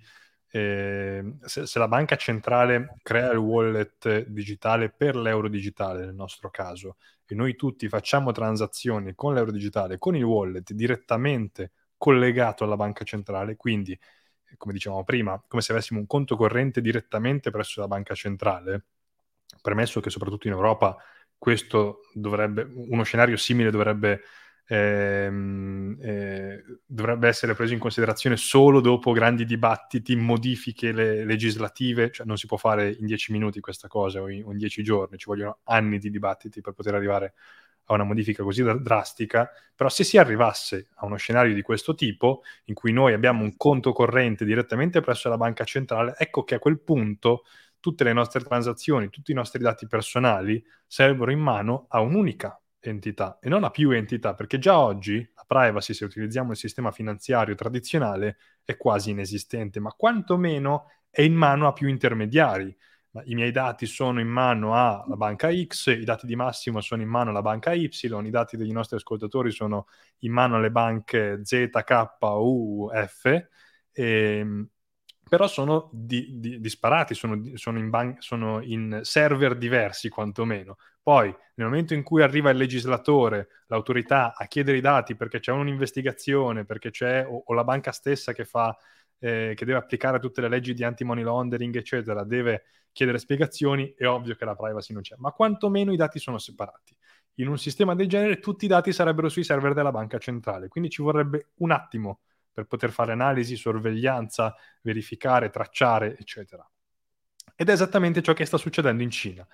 eh, 0.56 1.38
se, 1.45 1.66
se, 1.66 1.80
la 1.80 1.88
banca 1.88 2.16
centrale 2.16 2.97
crea 3.01 3.32
il 3.32 3.39
wallet 3.39 4.28
digitale 4.28 4.91
per 4.91 5.16
l'euro 5.16 5.47
digitale 5.47 6.06
nel 6.06 6.14
nostro 6.14 6.51
caso 6.51 6.97
e 7.26 7.34
noi 7.34 7.56
tutti 7.56 7.89
facciamo 7.89 8.32
transazioni 8.32 9.16
con 9.16 9.34
l'euro 9.34 9.49
digitale, 9.49 9.97
con 9.97 10.16
il 10.16 10.22
wallet 10.24 10.72
direttamente 10.74 11.72
collegato 11.97 12.66
alla 12.66 12.76
banca 12.76 13.04
centrale, 13.04 13.56
quindi 13.56 13.99
come 14.56 14.74
dicevamo 14.74 15.04
prima, 15.04 15.43
come 15.47 15.64
se 15.64 15.72
avessimo 15.72 15.99
un 15.99 16.06
conto 16.06 16.36
corrente 16.36 16.82
direttamente 16.82 17.49
presso 17.49 17.82
la 17.82 17.88
banca 17.88 18.14
centrale, 18.14 18.86
premesso 19.60 20.01
che 20.01 20.12
soprattutto 20.12 20.45
in 20.45 20.54
Europa 20.54 20.95
questo 21.36 22.01
dovrebbe, 22.14 22.70
uno 22.72 23.01
scenario 23.01 23.38
simile 23.38 23.72
dovrebbe, 23.72 24.22
ehm, 24.66 25.97
eh, 26.01 26.64
dovrebbe 26.86 27.28
essere 27.28 27.53
preso 27.53 27.74
in 27.74 27.80
considerazione 27.80 28.38
solo 28.38 28.82
dopo 28.82 29.11
grandi 29.11 29.45
dibattiti, 29.45 30.16
modifiche 30.16 30.91
le, 30.91 31.26
legislative, 31.26 32.11
cioè 32.11 32.26
non 32.26 32.38
si 32.38 32.47
può 32.47 32.57
fare 32.57 32.89
in 32.89 33.05
dieci 33.05 33.32
minuti 33.32 33.59
questa 33.59 33.88
cosa 33.88 34.22
o 34.22 34.30
in, 34.30 34.43
o 34.45 34.51
in 34.51 34.57
dieci 34.57 34.84
giorni, 34.84 35.18
ci 35.18 35.26
vogliono 35.28 35.59
anni 35.64 35.99
di 35.99 36.09
dibattiti 36.09 36.61
per 36.61 36.74
poter 36.74 36.95
arrivare 36.95 37.34
a 37.88 37.93
una 37.93 38.03
modifica 38.03 38.43
così 38.43 38.64
drastica, 38.82 39.49
però 39.76 39.89
se 39.89 40.03
si 40.05 40.18
arrivasse 40.18 40.88
a 40.95 41.05
uno 41.05 41.18
scenario 41.18 41.53
di 41.53 41.61
questo 41.61 41.95
tipo, 41.95 42.43
in 42.66 42.76
cui 42.76 42.93
noi 42.93 43.14
abbiamo 43.14 43.43
un 43.43 43.57
conto 43.57 43.91
corrente 43.91 44.45
direttamente 44.45 45.01
presso 45.01 45.28
la 45.28 45.38
banca 45.38 45.66
centrale, 45.66 46.16
ecco 46.18 46.43
che 46.43 46.55
a 46.55 46.59
quel 46.59 46.80
punto 46.80 47.43
tutte 47.82 48.05
le 48.05 48.14
nostre 48.14 48.41
transazioni, 48.41 49.09
tutti 49.09 49.32
i 49.32 49.36
nostri 49.36 49.61
dati 49.61 49.88
personali 49.88 50.64
sarebbero 50.88 51.32
in 51.32 51.39
mano 51.39 51.88
a 51.89 51.99
un'unica 51.99 52.57
entità 52.90 53.40
e 53.42 53.50
non 53.50 53.64
a 53.64 53.70
più 53.70 53.92
entità, 53.92 54.34
perché 54.34 54.60
già 54.60 54.80
oggi 54.80 55.28
la 55.36 55.44
privacy, 55.46 55.94
se 55.94 56.06
utilizziamo 56.06 56.52
il 56.52 56.58
sistema 56.58 56.92
finanziario 56.92 57.56
tradizionale, 57.56 58.38
è 58.64 58.78
quasi 58.78 59.12
inesistente, 59.12 59.80
ma 59.80 59.92
quantomeno 59.92 60.86
è 61.10 61.22
in 61.22 61.34
mano 61.34 61.68
a 61.68 61.74
più 61.74 61.88
intermediari. 61.88 62.76
I 63.26 63.36
miei 63.36 63.52
dati 63.52 63.86
sono 63.86 64.20
in 64.20 64.28
mano 64.28 64.74
alla 64.74 65.16
banca 65.16 65.52
X, 65.54 65.96
i 65.96 66.04
dati 66.04 66.26
di 66.26 66.36
Massimo 66.36 66.82
sono 66.82 67.04
in 67.04 67.10
mano 67.10 67.30
alla 67.30 67.44
banca 67.44 67.72
Y, 67.74 67.90
i 68.02 68.30
dati 68.32 68.58
degli 68.58 68.72
nostri 68.72 68.98
ascoltatori 68.98 69.52
sono 69.52 69.86
in 70.20 70.32
mano 70.32 70.56
alle 70.56 70.72
banche 70.72 71.42
Z, 71.44 71.70
K, 71.70 72.08
U, 72.22 72.90
F. 72.92 73.26
E, 73.26 73.48
ehm, 73.94 74.68
però 75.28 75.47
sono 75.47 75.89
di, 75.91 76.39
di, 76.39 76.59
disparati, 76.59 77.13
sono, 77.15 77.41
sono, 77.55 77.80
in 77.80 77.89
ban- 77.89 78.15
sono, 78.19 78.61
in 78.61 78.99
server 79.03 79.57
diversi 79.57 80.09
quantomeno. 80.09 80.78
Poi, 81.01 81.34
nel 81.55 81.67
momento 81.67 81.93
in 81.93 82.03
cui 82.03 82.21
arriva 82.21 82.49
il 82.49 82.57
legislatore, 82.57 83.47
l'autorità 83.67 84.34
a 84.36 84.45
chiedere 84.45 84.78
i 84.78 84.82
dati 84.82 85.15
perché 85.15 85.39
c'è 85.39 85.51
un'investigazione, 85.51 86.65
perché 86.65 86.91
c'è 86.91 87.26
o, 87.28 87.43
o 87.45 87.53
la 87.53 87.63
banca 87.63 87.91
stessa 87.91 88.34
che, 88.34 88.45
fa, 88.45 88.76
eh, 89.19 89.53
che 89.55 89.65
deve 89.65 89.80
applicare 89.80 90.19
tutte 90.19 90.41
le 90.41 90.49
leggi 90.49 90.74
di 90.74 90.84
anti-money 90.84 91.24
laundering, 91.24 91.76
eccetera, 91.76 92.24
deve 92.24 92.65
chiedere 92.91 93.17
spiegazioni, 93.17 93.93
è 93.97 94.05
ovvio 94.05 94.36
che 94.36 94.45
la 94.45 94.55
privacy 94.55 94.93
non 94.93 95.01
c'è, 95.01 95.15
ma 95.17 95.32
quantomeno 95.32 95.91
i 95.91 95.97
dati 95.97 96.19
sono 96.19 96.38
separati. 96.38 96.95
In 97.38 97.47
un 97.47 97.57
sistema 97.57 97.95
del 97.95 98.07
genere 98.07 98.39
tutti 98.39 98.65
i 98.65 98.67
dati 98.67 98.93
sarebbero 98.93 99.28
sui 99.28 99.43
server 99.43 99.74
della 99.74 99.91
banca 99.91 100.19
centrale, 100.19 100.67
quindi 100.67 100.91
ci 100.91 101.01
vorrebbe 101.01 101.49
un 101.55 101.71
attimo 101.71 102.19
per 102.54 102.66
poter 102.66 102.91
fare 102.91 103.12
analisi, 103.12 103.56
sorveglianza, 103.56 104.56
verificare, 104.82 105.49
tracciare, 105.49 106.18
eccetera. 106.18 106.66
Ed 107.56 107.70
è 107.70 107.72
esattamente 107.72 108.22
ciò 108.22 108.34
che 108.34 108.45
sta 108.45 108.58
succedendo 108.58 109.04
in 109.04 109.10
Cina. 109.10 109.47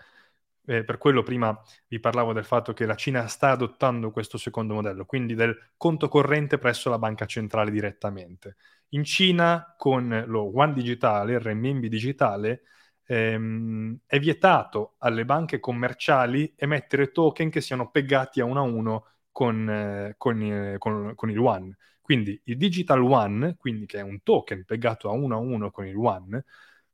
Eh, 0.66 0.84
per 0.84 0.98
quello 1.00 1.24
prima 1.24 1.60
vi 1.88 2.00
parlavo 2.00 2.32
del 2.32 2.46
fatto 2.46 2.74
che 2.74 2.86
la 2.86 2.96
Cina 2.96 3.28
sta 3.28 3.50
adottando 3.50 4.12
questo 4.12 4.38
secondo 4.38 4.76
modello, 4.76 5.06
quindi 5.06 5.34
del 5.34 5.72
conto 5.78 6.08
corrente 6.08 6.60
presso 6.60 6.90
la 6.90 7.00
banca 7.00 7.26
centrale 7.26 7.72
direttamente. 7.72 8.58
In 8.90 9.04
Cina, 9.04 9.74
con 9.78 10.24
lo 10.28 10.50
Yuan 10.54 10.74
digitale, 10.74 11.34
il 11.34 11.40
renminbi 11.40 11.90
digitale, 11.90 12.64
ehm, 13.06 14.00
è 14.06 14.20
vietato 14.20 14.96
alle 15.00 15.26
banche 15.26 15.60
commerciali 15.60 16.54
emettere 16.56 17.12
token 17.12 17.50
che 17.50 17.62
siano 17.62 17.90
peggati 17.90 18.40
a 18.40 18.46
uno 18.46 18.60
a 18.60 18.64
uno 18.64 19.06
con, 19.32 19.70
eh, 19.70 20.16
con, 20.18 20.42
eh, 20.42 20.78
con, 20.78 21.14
con 21.16 21.30
il 21.30 21.36
Yuan. 21.36 21.76
Quindi 22.10 22.42
il 22.46 22.58
Digital 22.58 23.04
One, 23.04 23.56
quindi 23.56 23.86
che 23.86 24.00
è 24.00 24.02
un 24.02 24.24
token 24.24 24.66
pegato 24.66 25.10
a 25.10 25.12
uno 25.12 25.36
a 25.36 25.38
uno 25.38 25.70
con 25.70 25.86
il 25.86 25.96
One, 25.96 26.44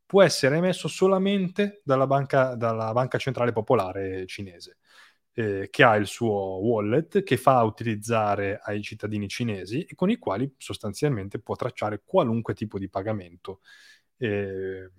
può 0.05 0.22
essere 0.22 0.57
emesso 0.57 0.89
solamente 0.89 1.80
dalla 1.86 2.05
banca, 2.05 2.53
dalla 2.55 2.91
banca 2.91 3.18
centrale 3.18 3.53
popolare 3.53 4.26
cinese, 4.26 4.80
eh, 5.32 5.70
che 5.72 5.84
ha 5.84 5.95
il 5.95 6.05
suo 6.05 6.59
wallet 6.59 7.24
che 7.24 7.38
fa 7.38 7.63
utilizzare 7.63 8.59
ai 8.61 8.82
cittadini 8.82 9.30
cinesi 9.30 9.84
e 9.86 9.95
con 9.95 10.09
i 10.09 10.18
quali 10.18 10.53
sostanzialmente 10.57 11.39
può 11.39 11.55
tracciare 11.55 12.01
qualunque 12.03 12.53
tipo 12.53 12.78
di 12.78 12.89
pagamento 12.89 13.61
eh, 14.18 14.91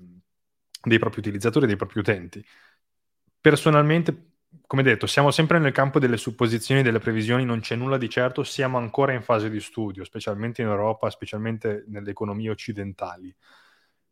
dei 0.83 0.99
propri 0.99 1.19
utilizzatori, 1.21 1.67
dei 1.67 1.77
propri 1.77 2.01
utenti. 2.01 2.43
Personalmente 3.39 4.36
come 4.67 4.83
detto, 4.83 5.07
siamo 5.07 5.31
sempre 5.31 5.59
nel 5.59 5.73
campo 5.73 5.99
delle 5.99 6.17
supposizioni 6.17 6.83
delle 6.83 6.99
previsioni, 6.99 7.45
non 7.45 7.61
c'è 7.61 7.77
nulla 7.77 7.99
di 7.99 8.09
certo, 8.09 8.43
siamo 8.43 8.79
ancora 8.79 9.13
in 9.13 9.23
fase 9.23 9.49
di 9.49 9.61
studio, 9.61 10.05
specialmente 10.05 10.63
in 10.63 10.69
Europa, 10.69 11.11
specialmente 11.11 11.85
nelle 11.89 12.11
economie 12.11 12.51
occidentali. 12.51 13.35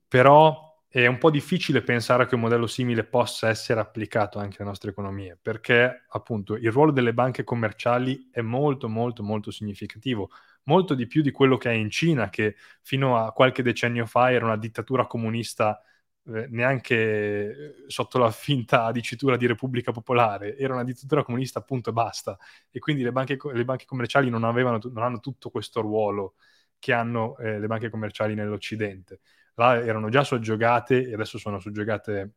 Però 0.07 0.73
è 0.87 1.07
un 1.07 1.19
po' 1.19 1.31
difficile 1.31 1.83
pensare 1.83 2.27
che 2.27 2.37
un 2.37 2.43
modello 2.43 2.69
simile 2.69 3.03
possa 3.03 3.49
essere 3.49 3.81
applicato 3.81 4.39
anche 4.39 4.59
alle 4.61 4.69
nostre 4.69 4.91
economie, 4.91 5.37
perché 5.41 6.05
appunto 6.09 6.55
il 6.55 6.71
ruolo 6.71 6.93
delle 6.93 7.13
banche 7.13 7.43
commerciali 7.43 8.29
è 8.31 8.41
molto, 8.41 8.89
molto, 8.89 9.25
molto 9.25 9.51
significativo, 9.51 10.31
molto 10.65 10.95
di 10.95 11.09
più 11.09 11.21
di 11.21 11.33
quello 11.33 11.57
che 11.57 11.71
è 11.71 11.75
in 11.75 11.91
Cina, 11.91 12.31
che 12.31 12.55
fino 12.83 13.17
a 13.17 13.33
qualche 13.33 13.65
decennio 13.65 14.07
fa 14.07 14.31
era 14.31 14.45
una 14.45 14.57
dittatura 14.57 15.07
comunista 15.07 15.83
neanche 16.25 16.95
eh, 16.95 17.75
sotto 17.87 18.19
la 18.19 18.31
finta 18.31 18.91
dicitura 18.93 19.37
di 19.37 19.47
Repubblica 19.47 19.93
Popolare, 19.93 20.57
era 20.57 20.75
una 20.75 20.85
dittatura 20.85 21.23
comunista 21.23 21.59
appunto 21.59 21.91
e 21.91 21.93
basta. 21.93 22.39
E 22.71 22.79
quindi 22.79 23.03
le 23.03 23.13
banche, 23.13 23.39
le 23.53 23.65
banche 23.65 23.85
commerciali 23.85 24.31
non, 24.31 24.45
avevano, 24.45 24.79
non, 24.93 25.03
hanno 25.03 25.21
tutto 25.21 25.51
questo 25.51 25.81
ruolo 25.81 26.35
che 26.79 26.93
hanno 26.93 27.37
eh, 27.39 27.59
le 27.59 27.67
banche 27.67 27.91
commerciali 27.91 28.35
nell'Occidente. 28.35 29.21
Là 29.55 29.77
erano 29.77 30.09
già 30.09 30.25
soggiogate 30.25 31.07
e 31.07 31.15
adesso 31.15 31.39
sono 31.39 31.59
soggiogate 31.61 32.35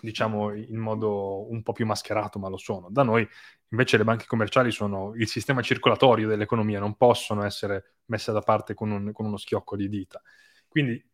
diciamo 0.00 0.54
in 0.54 0.78
modo 0.78 1.50
un 1.50 1.62
po' 1.62 1.72
più 1.72 1.86
mascherato, 1.86 2.38
ma 2.38 2.48
lo 2.48 2.56
sono. 2.56 2.88
Da 2.90 3.02
noi 3.02 3.26
invece 3.68 3.96
le 3.96 4.04
banche 4.04 4.26
commerciali 4.26 4.70
sono 4.70 5.14
il 5.14 5.28
sistema 5.28 5.60
circolatorio 5.62 6.26
dell'economia, 6.26 6.80
non 6.80 6.96
possono 6.96 7.44
essere 7.44 7.96
messe 8.06 8.32
da 8.32 8.40
parte 8.40 8.74
con, 8.74 8.90
un, 8.90 9.12
con 9.12 9.26
uno 9.26 9.36
schiocco 9.36 9.76
di 9.76 9.88
dita. 9.88 10.20
Quindi 10.66 11.09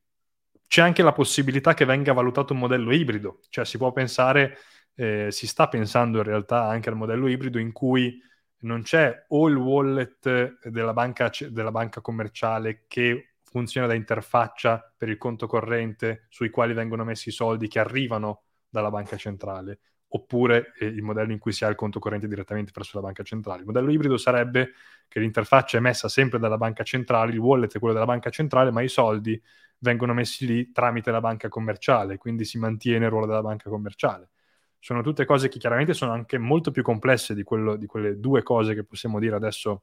c'è 0.67 0.83
anche 0.83 1.03
la 1.03 1.13
possibilità 1.13 1.75
che 1.75 1.85
venga 1.85 2.13
valutato 2.13 2.53
un 2.53 2.61
modello 2.61 2.93
ibrido, 2.93 3.41
cioè 3.51 3.65
si 3.65 3.79
può 3.79 3.93
pensare, 3.93 4.59
eh, 4.95 5.29
si 5.31 5.47
sta 5.47 5.69
pensando 5.69 6.19
in 6.19 6.25
realtà 6.25 6.65
anche 6.65 6.89
al 6.89 6.97
modello 6.97 7.29
ibrido 7.29 7.59
in 7.59 7.73
cui 7.73 8.21
non 8.61 8.83
c'è 8.83 9.27
o 9.29 9.49
il 9.49 9.57
wallet 9.57 10.59
della 10.69 10.93
banca, 10.93 11.31
della 11.51 11.71
banca 11.71 12.01
commerciale 12.01 12.85
che 12.89 13.37
funziona 13.43 13.87
da 13.87 13.95
interfaccia 13.95 14.93
per 14.97 15.09
il 15.09 15.19
conto 15.19 15.47
corrente 15.47 16.27
sui 16.29 16.51
quali 16.51 16.75
vengono 16.75 17.05
messi 17.05 17.29
i 17.29 17.33
soldi 17.33 17.69
che 17.69 17.79
arrivano 17.79 18.43
dalla 18.69 18.91
banca 18.91 19.17
centrale, 19.17 19.79
oppure 20.09 20.73
eh, 20.79 20.87
il 20.87 21.03
modello 21.03 21.33
in 21.33 21.39
cui 21.39 21.53
si 21.53 21.65
ha 21.65 21.69
il 21.69 21.75
conto 21.75 21.99
corrente 21.99 22.29
direttamente 22.29 22.73
presso 22.73 22.99
la 22.99 23.07
banca 23.07 23.23
centrale. 23.23 23.61
Il 23.61 23.67
modello 23.67 23.91
ibrido 23.91 24.17
sarebbe 24.17 24.73
che 25.09 25.21
l'interfaccia 25.21 25.79
è 25.79 25.81
messa 25.81 26.09
sempre 26.09 26.39
dalla 26.39 26.59
banca 26.59 26.83
centrale, 26.83 27.33
il 27.33 27.39
wallet 27.39 27.75
è 27.75 27.79
quello 27.79 27.95
della 27.95 28.07
banca 28.07 28.31
centrale, 28.31 28.71
ma 28.71 28.83
i 28.83 28.89
soldi 28.89 29.41
vengono 29.79 30.15
messi 30.15 30.47
lì 30.47 30.73
tramite 30.73 31.11
la 31.11 31.21
banca 31.21 31.49
commerciale, 31.49 32.19
quindi 32.19 32.45
si 32.45 32.59
mantiene 32.59 33.05
il 33.05 33.11
ruolo 33.11 33.27
della 33.27 33.43
banca 33.43 33.69
commerciale. 33.69 34.31
Sono 34.79 35.03
tutte 35.03 35.25
cose 35.25 35.49
che 35.49 35.59
chiaramente 35.59 35.95
sono 35.95 36.13
anche 36.13 36.39
molto 36.39 36.71
più 36.71 36.83
complesse 36.83 37.35
di, 37.35 37.43
quello, 37.43 37.77
di 37.77 37.87
quelle 37.87 38.21
due 38.21 38.43
cose 38.43 38.75
che 38.75 38.85
possiamo 38.85 39.19
dire 39.19 39.35
adesso 39.35 39.83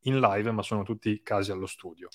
in 0.00 0.18
live, 0.18 0.50
ma 0.50 0.62
sono 0.62 0.82
tutti 0.82 1.22
casi 1.22 1.50
allo 1.50 1.66
studio. 1.66 2.08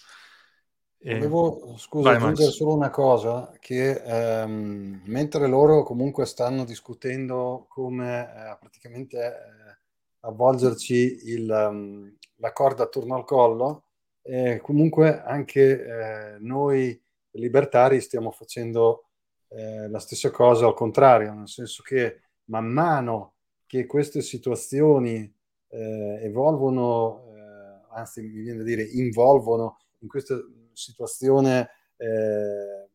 E... 1.03 1.15
Volevo, 1.15 1.75
scusa, 1.77 2.11
aggiungere 2.11 2.51
solo 2.51 2.75
una 2.75 2.91
cosa, 2.91 3.51
che 3.59 4.03
ehm, 4.03 5.01
mentre 5.05 5.47
loro 5.47 5.83
comunque 5.83 6.25
stanno 6.25 6.63
discutendo 6.63 7.65
come 7.67 8.21
eh, 8.21 8.57
praticamente 8.59 9.17
eh, 9.17 9.77
avvolgerci 10.19 11.29
il, 11.31 11.49
um, 11.49 12.15
la 12.35 12.53
corda 12.53 12.83
attorno 12.83 13.15
al 13.15 13.25
collo, 13.25 13.85
eh, 14.23 14.59
comunque 14.61 15.21
anche 15.21 15.83
eh, 15.83 16.37
noi 16.39 16.99
libertari 17.31 18.01
stiamo 18.01 18.31
facendo 18.31 19.09
eh, 19.49 19.87
la 19.89 19.99
stessa 19.99 20.29
cosa 20.31 20.65
al 20.65 20.73
contrario, 20.73 21.33
nel 21.33 21.47
senso 21.47 21.83
che 21.83 22.21
man 22.45 22.65
mano 22.65 23.35
che 23.65 23.85
queste 23.85 24.21
situazioni 24.21 25.33
eh, 25.69 26.19
evolvono, 26.23 27.25
eh, 27.33 27.85
anzi 27.91 28.21
mi 28.21 28.41
viene 28.41 28.59
da 28.59 28.63
dire 28.63 28.83
involvono 28.83 29.79
in 29.99 30.07
questa 30.07 30.37
situazione 30.73 31.69
eh, 31.97 32.89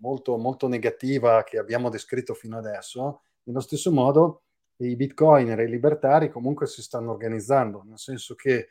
molto, 0.00 0.36
molto 0.36 0.68
negativa 0.68 1.44
che 1.44 1.58
abbiamo 1.58 1.88
descritto 1.88 2.34
fino 2.34 2.58
adesso, 2.58 3.22
nello 3.44 3.60
stesso 3.60 3.90
modo 3.90 4.42
i 4.76 4.94
bitcoiner 4.94 5.58
e 5.60 5.64
i 5.64 5.70
libertari 5.70 6.30
comunque 6.30 6.66
si 6.66 6.82
stanno 6.82 7.10
organizzando, 7.10 7.82
nel 7.86 7.98
senso 7.98 8.34
che 8.34 8.68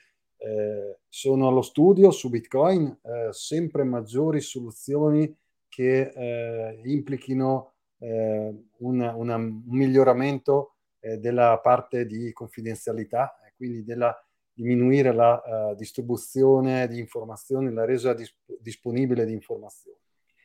eh, 0.47 0.99
sono 1.09 1.49
allo 1.49 1.61
studio 1.61 2.09
su 2.11 2.29
Bitcoin 2.29 2.99
eh, 3.01 3.29
sempre 3.31 3.83
maggiori 3.83 4.39
soluzioni 4.39 5.35
che 5.67 6.11
eh, 6.15 6.81
implichino 6.85 7.73
eh, 7.99 8.55
una, 8.77 9.13
una, 9.13 9.35
un 9.35 9.63
miglioramento 9.65 10.75
eh, 10.99 11.17
della 11.17 11.59
parte 11.59 12.05
di 12.05 12.31
confidenzialità 12.31 13.41
e 13.45 13.53
quindi 13.57 13.83
della 13.83 14.17
diminuire 14.53 15.13
la 15.13 15.39
uh, 15.45 15.75
distribuzione 15.75 16.87
di 16.87 16.97
informazioni, 16.97 17.71
la 17.71 17.85
resa 17.85 18.15
disp- 18.15 18.57
disponibile 18.59 19.23
di 19.23 19.31
informazioni. 19.31 19.99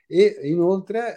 E 0.07 0.39
inoltre 0.43 1.17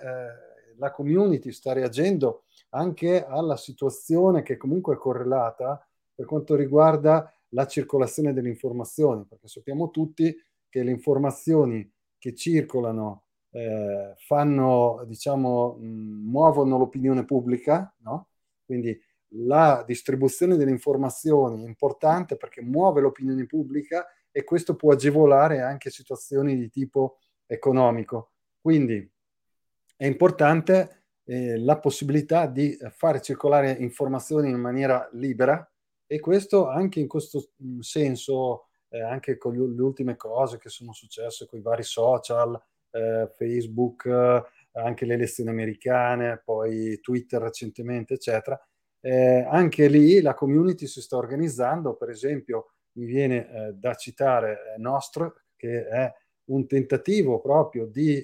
la 0.77 0.91
community 0.91 1.51
sta 1.51 1.73
reagendo 1.73 2.43
anche 2.69 3.25
alla 3.25 3.57
situazione 3.57 4.43
che 4.43 4.55
comunque 4.55 4.95
è 4.95 4.97
correlata 4.97 5.85
per 6.13 6.25
quanto 6.25 6.55
riguarda 6.55 7.34
la 7.55 7.65
circolazione 7.65 8.33
delle 8.33 8.49
informazioni, 8.49 9.25
perché 9.25 9.47
sappiamo 9.47 9.89
tutti 9.89 10.35
che 10.69 10.83
le 10.83 10.91
informazioni 10.91 11.89
che 12.19 12.35
circolano 12.35 13.23
eh, 13.51 14.13
fanno, 14.17 15.03
diciamo, 15.07 15.77
muovono 15.79 16.77
l'opinione 16.77 17.23
pubblica, 17.23 17.95
no? 17.99 18.27
Quindi 18.65 18.99
la 19.37 19.83
distribuzione 19.87 20.57
delle 20.57 20.71
informazioni 20.71 21.63
è 21.63 21.67
importante 21.67 22.35
perché 22.35 22.61
muove 22.61 23.01
l'opinione 23.01 23.45
pubblica 23.45 24.05
e 24.31 24.43
questo 24.43 24.75
può 24.75 24.91
agevolare 24.91 25.61
anche 25.61 25.89
situazioni 25.89 26.57
di 26.57 26.69
tipo 26.69 27.19
economico. 27.45 28.31
Quindi 28.59 29.09
è 29.95 30.05
importante 30.05 31.05
eh, 31.23 31.57
la 31.57 31.79
possibilità 31.79 32.47
di 32.47 32.77
fare 32.91 33.21
circolare 33.21 33.71
informazioni 33.71 34.49
in 34.49 34.59
maniera 34.59 35.07
libera 35.13 35.65
e 36.07 36.19
questo 36.19 36.67
anche 36.67 36.99
in 36.99 37.07
questo 37.07 37.49
senso, 37.79 38.67
eh, 38.89 39.01
anche 39.01 39.37
con 39.37 39.53
le 39.53 39.81
ultime 39.81 40.15
cose 40.15 40.57
che 40.57 40.69
sono 40.69 40.93
successe 40.93 41.45
con 41.47 41.59
i 41.59 41.61
vari 41.61 41.83
social, 41.83 42.59
eh, 42.91 43.29
Facebook, 43.35 44.07
anche 44.73 45.05
le 45.05 45.13
elezioni 45.13 45.49
americane, 45.49 46.41
poi 46.43 46.99
Twitter 47.01 47.41
recentemente, 47.41 48.15
eccetera, 48.15 48.59
eh, 49.01 49.45
anche 49.49 49.87
lì 49.87 50.21
la 50.21 50.33
community 50.33 50.87
si 50.87 51.01
sta 51.01 51.17
organizzando, 51.17 51.95
per 51.95 52.09
esempio 52.09 52.71
mi 52.93 53.05
viene 53.05 53.49
eh, 53.49 53.73
da 53.73 53.93
citare 53.95 54.73
eh, 54.75 54.79
Nostr, 54.79 55.31
che 55.55 55.87
è 55.87 56.11
un 56.45 56.67
tentativo 56.67 57.39
proprio 57.39 57.85
di 57.87 58.23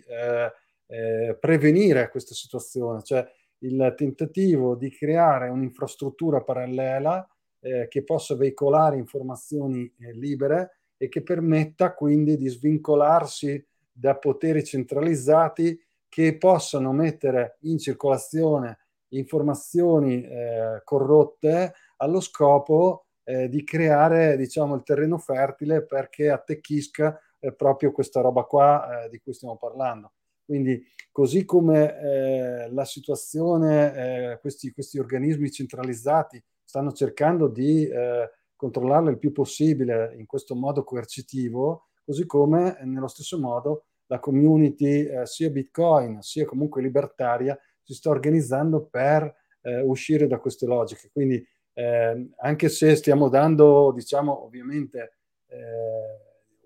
prevenire 1.39 2.09
questa 2.09 2.33
situazione, 2.35 3.01
cioè 3.01 3.25
il 3.59 3.93
tentativo 3.95 4.75
di 4.75 4.91
creare 4.91 5.47
un'infrastruttura 5.47 6.41
parallela 6.43 7.25
eh, 7.61 7.87
che 7.87 8.03
possa 8.03 8.35
veicolare 8.35 8.97
informazioni 8.97 9.91
libere 10.13 10.79
e 10.97 11.07
che 11.09 11.21
permetta 11.21 11.93
quindi 11.93 12.37
di 12.37 12.47
svincolarsi 12.47 13.65
da 13.91 14.15
poteri 14.15 14.63
centralizzati 14.63 15.79
che 16.07 16.37
possano 16.37 16.91
mettere 16.91 17.57
in 17.61 17.77
circolazione 17.79 18.77
informazioni 19.11 20.23
eh, 20.23 20.81
corrotte 20.83 21.73
allo 21.97 22.19
scopo 22.19 23.05
eh, 23.23 23.49
di 23.49 23.63
creare 23.63 24.37
diciamo, 24.37 24.75
il 24.75 24.83
terreno 24.83 25.17
fertile 25.17 25.85
perché 25.85 26.29
attecchisca 26.29 27.19
eh, 27.39 27.53
proprio 27.53 27.91
questa 27.91 28.21
roba 28.21 28.43
qua 28.43 29.05
eh, 29.05 29.09
di 29.09 29.19
cui 29.19 29.33
stiamo 29.33 29.57
parlando. 29.57 30.13
Quindi 30.43 30.83
così 31.11 31.45
come 31.45 31.97
eh, 31.97 32.71
la 32.71 32.85
situazione, 32.85 34.31
eh, 34.31 34.39
questi, 34.39 34.71
questi, 34.71 34.99
organismi 34.99 35.51
centralizzati 35.51 36.43
stanno 36.71 36.93
cercando 36.93 37.49
di 37.49 37.85
eh, 37.85 38.31
controllarla 38.55 39.09
il 39.09 39.19
più 39.19 39.33
possibile 39.33 40.15
in 40.15 40.25
questo 40.25 40.55
modo 40.55 40.85
coercitivo, 40.85 41.87
così 42.05 42.25
come 42.25 42.79
eh, 42.79 42.85
nello 42.85 43.09
stesso 43.09 43.37
modo 43.37 43.87
la 44.05 44.19
community 44.19 45.05
eh, 45.05 45.25
sia 45.25 45.49
Bitcoin 45.49 46.21
sia 46.21 46.45
comunque 46.45 46.81
libertaria 46.81 47.59
si 47.81 47.93
sta 47.93 48.09
organizzando 48.09 48.85
per 48.85 49.35
eh, 49.63 49.81
uscire 49.81 50.27
da 50.27 50.39
queste 50.39 50.65
logiche. 50.65 51.09
Quindi 51.11 51.45
anche 52.41 52.67
se 52.67 52.95
stiamo 52.95 53.29
dando, 53.29 53.93
diciamo, 53.93 54.43
ovviamente 54.43 55.15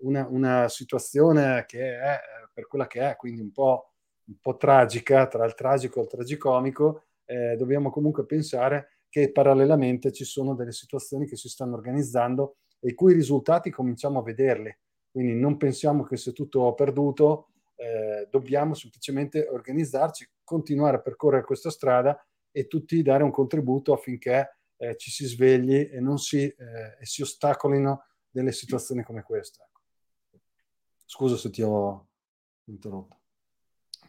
una, 0.00 0.26
una 0.28 0.68
situazione 0.68 1.64
che 1.64 1.96
è 1.96 2.18
per 2.52 2.66
quella 2.66 2.88
che 2.88 3.08
è, 3.10 3.16
quindi 3.16 3.40
un 3.40 3.52
po', 3.52 3.92
un 4.24 4.38
po 4.40 4.56
tragica, 4.56 5.28
tra 5.28 5.44
il 5.46 5.54
tragico 5.54 6.00
e 6.00 6.02
il 6.02 6.08
tragicomico, 6.08 7.04
eh, 7.24 7.54
dobbiamo 7.56 7.90
comunque 7.90 8.26
pensare 8.26 8.95
che 9.08 9.32
parallelamente 9.32 10.12
ci 10.12 10.24
sono 10.24 10.54
delle 10.54 10.72
situazioni 10.72 11.26
che 11.26 11.36
si 11.36 11.48
stanno 11.48 11.74
organizzando 11.74 12.56
e 12.80 12.90
i 12.90 12.94
cui 12.94 13.14
risultati 13.14 13.70
cominciamo 13.70 14.18
a 14.18 14.22
vederli. 14.22 14.74
Quindi 15.10 15.34
non 15.34 15.56
pensiamo 15.56 16.04
che 16.04 16.16
sia 16.16 16.32
tutto 16.32 16.74
perduto, 16.74 17.48
eh, 17.76 18.28
dobbiamo 18.30 18.74
semplicemente 18.74 19.46
organizzarci, 19.48 20.28
continuare 20.44 20.96
a 20.96 21.00
percorrere 21.00 21.44
questa 21.44 21.70
strada 21.70 22.22
e 22.50 22.66
tutti 22.66 23.02
dare 23.02 23.22
un 23.22 23.30
contributo 23.30 23.92
affinché 23.92 24.58
eh, 24.76 24.96
ci 24.96 25.10
si 25.10 25.24
svegli 25.26 25.88
e 25.90 26.00
non 26.00 26.18
si, 26.18 26.44
eh, 26.44 26.96
e 27.00 27.06
si 27.06 27.22
ostacolino 27.22 28.04
delle 28.30 28.52
situazioni 28.52 29.02
come 29.02 29.22
questa. 29.22 29.68
Scusa 31.04 31.36
se 31.36 31.50
ti 31.50 31.62
ho 31.62 32.08
interrotto. 32.64 33.20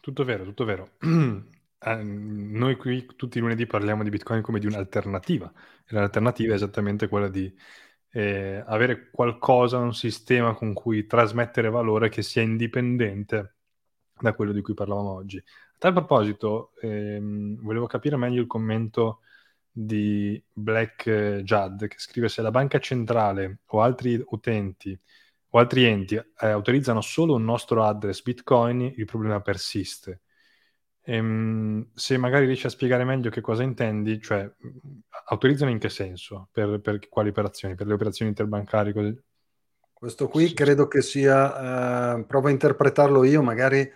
Tutto 0.00 0.24
vero, 0.24 0.44
tutto 0.44 0.64
vero. 0.64 0.90
Eh, 1.80 2.02
noi 2.02 2.76
qui 2.76 3.06
tutti 3.16 3.38
i 3.38 3.40
lunedì 3.40 3.66
parliamo 3.66 4.02
di 4.02 4.10
Bitcoin 4.10 4.42
come 4.42 4.58
di 4.58 4.66
un'alternativa 4.66 5.52
e 5.86 5.94
l'alternativa 5.94 6.52
è 6.52 6.56
esattamente 6.56 7.06
quella 7.08 7.28
di 7.28 7.52
eh, 8.10 8.62
avere 8.66 9.10
qualcosa, 9.10 9.78
un 9.78 9.94
sistema 9.94 10.54
con 10.54 10.72
cui 10.72 11.06
trasmettere 11.06 11.70
valore 11.70 12.08
che 12.08 12.22
sia 12.22 12.42
indipendente 12.42 13.54
da 14.20 14.34
quello 14.34 14.52
di 14.52 14.60
cui 14.62 14.74
parlavamo 14.74 15.10
oggi. 15.12 15.38
A 15.38 15.42
tal 15.78 15.92
proposito, 15.92 16.72
ehm, 16.80 17.60
volevo 17.62 17.86
capire 17.86 18.16
meglio 18.16 18.40
il 18.40 18.46
commento 18.48 19.20
di 19.70 20.42
Black 20.52 21.08
Judd 21.44 21.84
che 21.86 21.96
scrive 21.98 22.28
se 22.28 22.42
la 22.42 22.50
banca 22.50 22.80
centrale 22.80 23.60
o 23.66 23.80
altri 23.82 24.20
utenti 24.30 24.98
o 25.50 25.58
altri 25.58 25.84
enti 25.84 26.16
eh, 26.16 26.48
autorizzano 26.48 27.00
solo 27.00 27.34
un 27.34 27.44
nostro 27.44 27.84
address 27.84 28.22
Bitcoin, 28.22 28.92
il 28.96 29.04
problema 29.04 29.40
persiste. 29.40 30.22
Ehm, 31.10 31.88
se 31.94 32.18
magari 32.18 32.44
riesci 32.44 32.66
a 32.66 32.70
spiegare 32.70 33.02
meglio 33.02 33.30
che 33.30 33.40
cosa 33.40 33.62
intendi, 33.62 34.20
cioè 34.20 34.46
autorizzano 35.28 35.70
in 35.70 35.78
che 35.78 35.88
senso? 35.88 36.50
Per, 36.52 36.80
per 36.80 37.08
quali 37.08 37.30
operazioni? 37.30 37.74
Per 37.74 37.86
le 37.86 37.94
operazioni 37.94 38.30
interbancarie? 38.30 38.92
Così? 38.92 39.18
Questo 39.90 40.28
qui 40.28 40.52
credo 40.52 40.86
che 40.86 41.00
sia, 41.00 42.18
eh, 42.18 42.24
provo 42.24 42.48
a 42.48 42.50
interpretarlo 42.50 43.24
io, 43.24 43.42
magari 43.42 43.90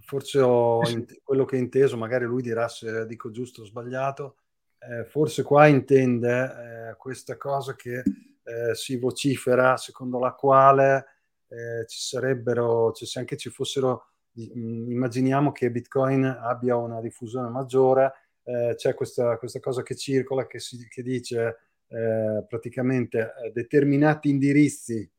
forse 0.00 0.40
ho 0.40 0.86
in, 0.88 1.06
quello 1.22 1.44
che 1.44 1.54
ho 1.54 1.60
inteso, 1.60 1.96
magari 1.96 2.24
lui 2.24 2.42
dirà 2.42 2.66
se 2.66 3.06
dico 3.06 3.30
giusto 3.30 3.62
o 3.62 3.64
sbagliato, 3.64 4.38
eh, 4.80 5.04
forse 5.04 5.44
qua 5.44 5.68
intende 5.68 6.42
eh, 6.90 6.96
questa 6.96 7.36
cosa 7.36 7.76
che 7.76 7.98
eh, 7.98 8.74
si 8.74 8.98
vocifera 8.98 9.76
secondo 9.76 10.18
la 10.18 10.32
quale 10.32 11.06
eh, 11.46 11.86
ci 11.86 12.00
sarebbero, 12.00 12.90
cioè 12.92 13.06
se 13.06 13.20
anche 13.20 13.36
ci 13.36 13.50
fossero, 13.50 14.08
immaginiamo 14.54 15.52
che 15.52 15.70
Bitcoin 15.70 16.24
abbia 16.24 16.76
una 16.76 17.00
diffusione 17.00 17.48
maggiore, 17.48 18.12
eh, 18.44 18.74
c'è 18.76 18.94
questa, 18.94 19.36
questa, 19.36 19.60
cosa 19.60 19.82
che 19.82 19.94
circola 19.94 20.46
che, 20.46 20.58
si, 20.58 20.86
che 20.88 21.02
dice 21.02 21.58
eh, 21.88 22.44
praticamente 22.48 23.32
eh, 23.44 23.52
determinati 23.52 24.30
indirizzi 24.30 25.10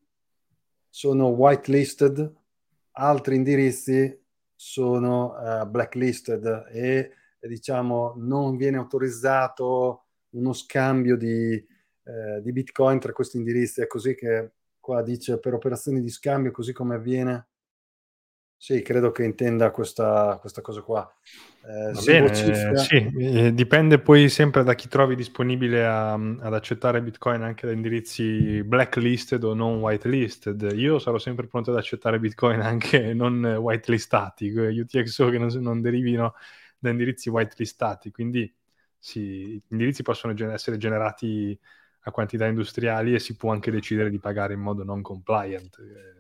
sono 0.89 1.27
whitelisted, 1.27 2.33
altri 2.93 3.35
indirizzi 3.35 4.17
sono 4.55 5.35
uh, 5.35 5.65
blacklisted 5.69 6.65
e 6.71 7.11
diciamo 7.39 8.15
non 8.17 8.57
viene 8.57 8.75
autorizzato 8.75 10.07
uno 10.31 10.51
scambio 10.51 11.15
di, 11.15 11.53
eh, 11.53 12.41
di 12.41 12.51
Bitcoin 12.51 12.99
tra 12.99 13.13
questi 13.13 13.37
indirizzi. 13.37 13.81
È 13.81 13.87
così 13.87 14.15
che 14.15 14.51
qua 14.79 15.01
dice 15.01 15.39
per 15.39 15.53
operazioni 15.53 16.01
di 16.01 16.09
scambio, 16.09 16.51
così 16.51 16.73
come 16.73 16.95
avviene. 16.95 17.47
Sì, 18.61 18.81
credo 18.81 19.11
che 19.11 19.23
intenda 19.23 19.71
questa, 19.71 20.37
questa 20.41 20.59
cosa 20.59 20.81
qua. 20.81 21.09
Eh, 21.61 22.03
bene, 22.03 22.75
sì, 22.75 23.09
eh, 23.17 23.53
dipende 23.53 23.99
poi 23.99 24.27
sempre 24.27 24.63
da 24.63 24.75
chi 24.75 24.89
trovi 24.89 25.15
disponibile 25.15 25.85
a, 25.85 26.11
ad 26.13 26.53
accettare 26.53 27.01
Bitcoin 27.01 27.41
anche 27.41 27.65
da 27.65 27.71
indirizzi 27.71 28.61
blacklisted 28.63 29.41
o 29.45 29.53
non 29.53 29.79
whitelisted. 29.79 30.73
Io 30.75 30.99
sarò 30.99 31.17
sempre 31.17 31.47
pronto 31.47 31.71
ad 31.71 31.77
accettare 31.77 32.19
Bitcoin 32.19 32.59
anche 32.59 33.13
non 33.13 33.41
whitelistati, 33.43 34.49
UTXO 34.49 35.29
che 35.29 35.37
non, 35.37 35.47
non 35.61 35.79
derivino 35.79 36.33
da 36.77 36.89
indirizzi 36.89 37.29
whitelistati. 37.29 38.11
Quindi 38.11 38.53
sì, 38.97 39.53
gli 39.55 39.61
indirizzi 39.69 40.03
possono 40.03 40.33
essere 40.51 40.75
generati 40.75 41.57
a 42.01 42.11
quantità 42.11 42.45
industriali 42.45 43.13
e 43.13 43.19
si 43.19 43.37
può 43.37 43.53
anche 43.53 43.71
decidere 43.71 44.09
di 44.09 44.19
pagare 44.19 44.53
in 44.53 44.59
modo 44.59 44.83
non 44.83 45.01
compliant. 45.01 45.77
Eh, 45.79 46.18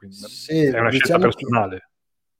quindi 0.00 0.16
sì, 0.16 0.64
è 0.64 0.78
una 0.78 0.88
diciamo 0.88 0.98
scelta 0.98 1.18
personale. 1.18 1.78
Che, 1.78 1.84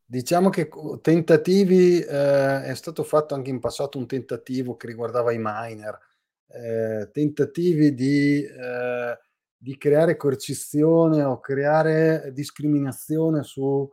diciamo 0.07 0.49
che 0.49 0.71
tentativi, 1.03 2.01
eh, 2.01 2.63
è 2.63 2.75
stato 2.75 3.03
fatto 3.05 3.35
anche 3.35 3.51
in 3.51 3.61
passato 3.61 3.99
un 3.99 4.07
tentativo 4.07 4.77
che 4.77 4.87
riguardava 4.87 5.31
i 5.33 5.39
miner, 5.39 5.99
eh, 6.49 7.11
tentativi 7.13 7.93
di, 7.93 8.43
eh, 8.43 9.19
di, 9.55 9.77
creare 9.77 10.17
coercizione 10.17 11.23
o 11.23 11.39
creare 11.39 12.31
discriminazione 12.33 13.43
su, 13.43 13.87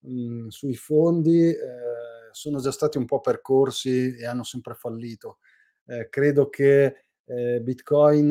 mh, 0.00 0.48
sui 0.48 0.74
fondi 0.74 1.48
eh, 1.48 2.28
sono 2.30 2.58
già 2.60 2.72
stati 2.72 2.98
un 2.98 3.06
po' 3.06 3.20
percorsi 3.20 4.16
e 4.16 4.26
hanno 4.26 4.42
sempre 4.42 4.74
fallito. 4.74 5.38
Eh, 5.86 6.10
credo 6.10 6.50
che 6.50 7.06
eh, 7.24 7.60
Bitcoin, 7.62 8.30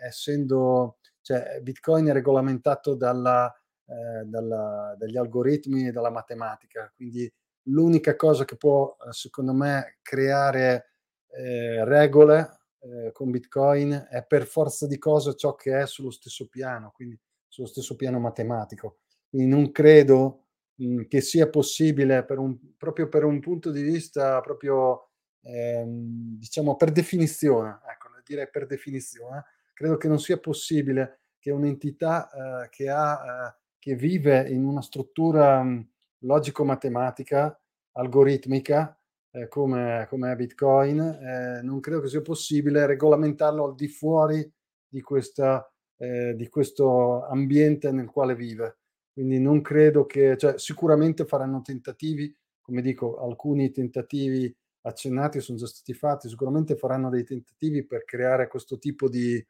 essendo, 0.00 0.96
cioè 1.20 1.60
Bitcoin 1.60 2.06
è 2.06 2.12
regolamentato 2.12 2.94
dalla, 2.94 3.54
eh, 3.86 4.24
dalla, 4.24 4.94
dagli 4.98 5.16
algoritmi 5.16 5.88
e 5.88 5.92
dalla 5.92 6.10
matematica, 6.10 6.90
quindi 6.94 7.30
l'unica 7.68 8.16
cosa 8.16 8.44
che 8.44 8.56
può, 8.56 8.96
eh, 9.06 9.12
secondo 9.12 9.52
me, 9.52 9.98
creare 10.02 10.90
eh, 11.30 11.84
regole 11.84 12.60
eh, 12.80 13.12
con 13.12 13.30
Bitcoin 13.30 14.08
è 14.10 14.24
per 14.24 14.46
forza 14.46 14.86
di 14.86 14.98
cose 14.98 15.34
ciò 15.36 15.54
che 15.54 15.80
è 15.80 15.86
sullo 15.86 16.10
stesso 16.10 16.48
piano, 16.48 16.92
quindi 16.94 17.18
sullo 17.48 17.66
stesso 17.68 17.96
piano 17.96 18.18
matematico. 18.18 18.98
Quindi 19.28 19.48
non 19.48 19.70
credo 19.72 20.46
mh, 20.76 21.02
che 21.04 21.20
sia 21.20 21.48
possibile 21.48 22.24
per 22.24 22.38
un, 22.38 22.76
proprio 22.76 23.08
per 23.08 23.24
un 23.24 23.40
punto 23.40 23.70
di 23.70 23.82
vista 23.82 24.40
proprio 24.40 25.10
ehm, 25.42 26.38
diciamo 26.38 26.76
per 26.76 26.92
definizione, 26.92 27.80
ecco, 27.90 28.08
direi 28.24 28.48
per 28.50 28.66
definizione, 28.66 29.44
credo 29.72 29.96
che 29.96 30.08
non 30.08 30.18
sia 30.18 30.38
possibile 30.38 31.20
che 31.38 31.50
un'entità 31.50 32.64
eh, 32.64 32.68
che, 32.70 32.88
ha, 32.88 33.48
eh, 33.48 33.63
che 33.84 33.96
vive 33.96 34.48
in 34.48 34.64
una 34.64 34.80
struttura 34.80 35.62
mh, 35.62 35.88
logico-matematica, 36.20 37.60
algoritmica, 37.92 38.98
eh, 39.30 39.46
come, 39.46 40.06
come, 40.08 40.32
è 40.32 40.36
Bitcoin, 40.36 41.00
eh, 41.00 41.60
non 41.62 41.80
credo 41.80 42.00
che 42.00 42.08
sia 42.08 42.22
possibile 42.22 42.86
regolamentarlo 42.86 43.62
al 43.62 43.74
di 43.74 43.86
fuori 43.88 44.50
di, 44.88 45.02
questa, 45.02 45.70
eh, 45.98 46.34
di 46.34 46.48
questo 46.48 47.26
ambiente 47.26 47.92
nel 47.92 48.06
quale 48.06 48.34
vive. 48.34 48.78
Quindi 49.12 49.38
non 49.38 49.60
credo 49.60 50.06
che, 50.06 50.38
cioè, 50.38 50.58
sicuramente 50.58 51.26
faranno 51.26 51.60
tentativi, 51.60 52.34
come 52.62 52.80
dico, 52.80 53.18
alcuni 53.18 53.70
tentativi 53.70 54.50
accennati 54.80 55.40
sono 55.40 55.58
già 55.58 55.66
stati 55.66 55.92
fatti, 55.92 56.30
sicuramente 56.30 56.74
faranno 56.74 57.10
dei 57.10 57.24
tentativi 57.24 57.84
per 57.84 58.04
creare 58.04 58.48
questo 58.48 58.78
tipo 58.78 59.10
di, 59.10 59.46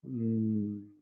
mh, 0.00 0.24
mm, 0.24 1.00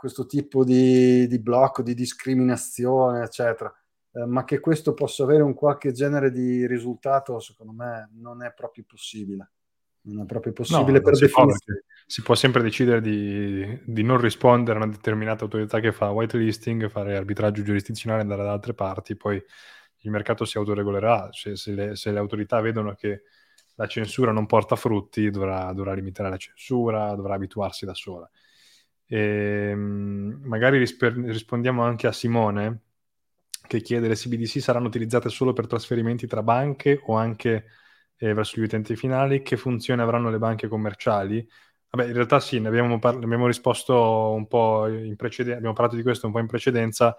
questo 0.00 0.24
tipo 0.24 0.64
di, 0.64 1.26
di, 1.26 1.38
blocco, 1.40 1.82
di 1.82 1.92
discriminazione, 1.92 3.22
eccetera. 3.22 3.70
Eh, 4.12 4.24
ma 4.24 4.44
che 4.44 4.58
questo 4.58 4.94
possa 4.94 5.24
avere 5.24 5.42
un 5.42 5.52
qualche 5.52 5.92
genere 5.92 6.30
di 6.30 6.66
risultato, 6.66 7.38
secondo 7.38 7.74
me, 7.74 8.08
non 8.14 8.42
è 8.42 8.50
proprio 8.54 8.84
possibile. 8.88 9.50
Non 10.04 10.22
è 10.22 10.24
proprio 10.24 10.54
possibile 10.54 10.98
no, 10.98 11.02
per 11.02 11.18
definizione. 11.18 11.84
Si 12.06 12.22
può 12.22 12.34
sempre 12.34 12.62
decidere 12.62 13.02
di, 13.02 13.78
di, 13.84 14.02
non 14.02 14.18
rispondere 14.18 14.78
a 14.78 14.82
una 14.84 14.90
determinata 14.90 15.44
autorità 15.44 15.80
che 15.80 15.92
fa 15.92 16.08
whitelisting, 16.08 16.88
fare 16.88 17.14
arbitraggio 17.14 17.62
giurisdizionale, 17.62 18.22
andare 18.22 18.42
da 18.42 18.52
altre 18.52 18.72
parti, 18.72 19.16
poi 19.16 19.36
il 19.36 20.10
mercato 20.10 20.46
si 20.46 20.56
autoregolerà, 20.56 21.28
cioè, 21.30 21.58
se, 21.58 21.72
le, 21.72 21.94
se, 21.94 22.10
le, 22.10 22.18
autorità 22.18 22.58
vedono 22.62 22.94
che 22.94 23.24
la 23.74 23.86
censura 23.86 24.32
non 24.32 24.46
porta 24.46 24.76
frutti, 24.76 25.28
dovrà, 25.28 25.74
dovrà 25.74 25.92
limitare 25.92 26.30
la 26.30 26.38
censura, 26.38 27.14
dovrà 27.14 27.34
abituarsi 27.34 27.84
da 27.84 27.92
sola. 27.92 28.28
E, 29.12 29.70
ehm, 29.72 30.40
magari 30.44 30.78
risper- 30.78 31.16
rispondiamo 31.16 31.82
anche 31.82 32.06
a 32.06 32.12
Simone 32.12 32.82
che 33.66 33.80
chiede 33.82 34.08
le 34.08 34.14
CBDC 34.14 34.60
saranno 34.60 34.86
utilizzate 34.88 35.28
solo 35.28 35.52
per 35.52 35.66
trasferimenti 35.66 36.26
tra 36.26 36.42
banche 36.42 37.00
o 37.06 37.16
anche 37.16 37.66
eh, 38.16 38.34
verso 38.34 38.60
gli 38.60 38.64
utenti 38.64 38.96
finali? 38.96 39.42
Che 39.42 39.56
funzione 39.56 40.02
avranno 40.02 40.30
le 40.30 40.38
banche 40.38 40.68
commerciali? 40.68 41.46
Vabbè, 41.90 42.08
in 42.08 42.14
realtà 42.14 42.40
sì, 42.40 42.60
ne 42.60 42.68
abbiamo, 42.68 42.98
par- 42.98 43.16
ne 43.18 43.24
abbiamo 43.24 43.46
risposto 43.46 44.32
un 44.32 44.46
po' 44.46 44.86
in 44.88 45.16
precedenza, 45.16 45.56
abbiamo 45.58 45.74
parlato 45.74 45.96
di 45.96 46.02
questo 46.02 46.26
un 46.26 46.32
po' 46.32 46.38
in 46.40 46.46
precedenza. 46.46 47.16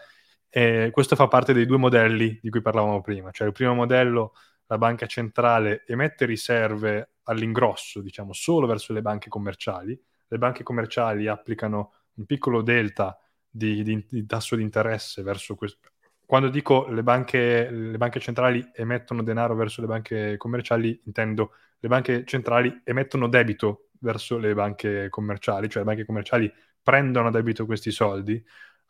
Eh, 0.50 0.90
questo 0.92 1.16
fa 1.16 1.28
parte 1.28 1.54
dei 1.54 1.66
due 1.66 1.78
modelli 1.78 2.40
di 2.42 2.50
cui 2.50 2.62
parlavamo 2.62 3.02
prima. 3.02 3.32
Cioè 3.32 3.48
il 3.48 3.54
primo 3.54 3.74
modello, 3.74 4.34
la 4.68 4.78
banca 4.78 5.06
centrale 5.08 5.84
emette 5.88 6.26
riserve 6.26 7.12
all'ingrosso, 7.24 8.02
diciamo, 8.02 8.34
solo 8.34 8.68
verso 8.68 8.94
le 8.94 9.02
banche 9.02 9.30
commerciali. 9.30 10.00
Le 10.32 10.38
banche 10.38 10.64
commerciali 10.64 11.28
applicano 11.28 11.94
un 12.14 12.26
piccolo 12.26 12.62
delta 12.62 13.20
di, 13.50 13.84
di, 13.84 14.06
di 14.10 14.26
tasso 14.26 14.56
di 14.56 14.62
interesse 14.62 15.24
verso 15.24 15.56
questo. 15.56 15.90
Quando 16.26 16.48
dico 16.48 16.88
le 16.88 17.04
banche, 17.04 17.70
le 17.70 17.98
banche 17.98 18.22
centrali 18.22 18.66
emettono 18.74 19.24
denaro 19.24 19.56
verso 19.56 19.82
le 19.82 19.88
banche 19.88 20.38
commerciali, 20.38 21.02
intendo 21.04 21.52
le 21.80 21.90
banche 21.90 22.24
centrali 22.24 22.82
emettono 22.86 23.28
debito 23.28 23.90
verso 24.00 24.38
le 24.38 24.54
banche 24.54 25.10
commerciali, 25.10 25.68
cioè 25.68 25.84
le 25.84 25.90
banche 25.90 26.06
commerciali 26.06 26.50
prendono 26.82 27.28
a 27.28 27.32
debito 27.32 27.66
questi 27.66 27.92
soldi, 27.92 28.42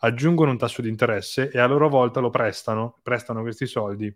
aggiungono 0.04 0.52
un 0.52 0.60
tasso 0.60 0.84
di 0.84 0.89
interesse 0.89 1.50
e 1.50 1.58
a 1.60 1.66
loro 1.66 1.89
volta 1.89 2.20
lo 2.20 2.30
prestano, 2.30 3.00
prestano 3.02 3.42
questi 3.42 3.66
soldi 3.66 4.16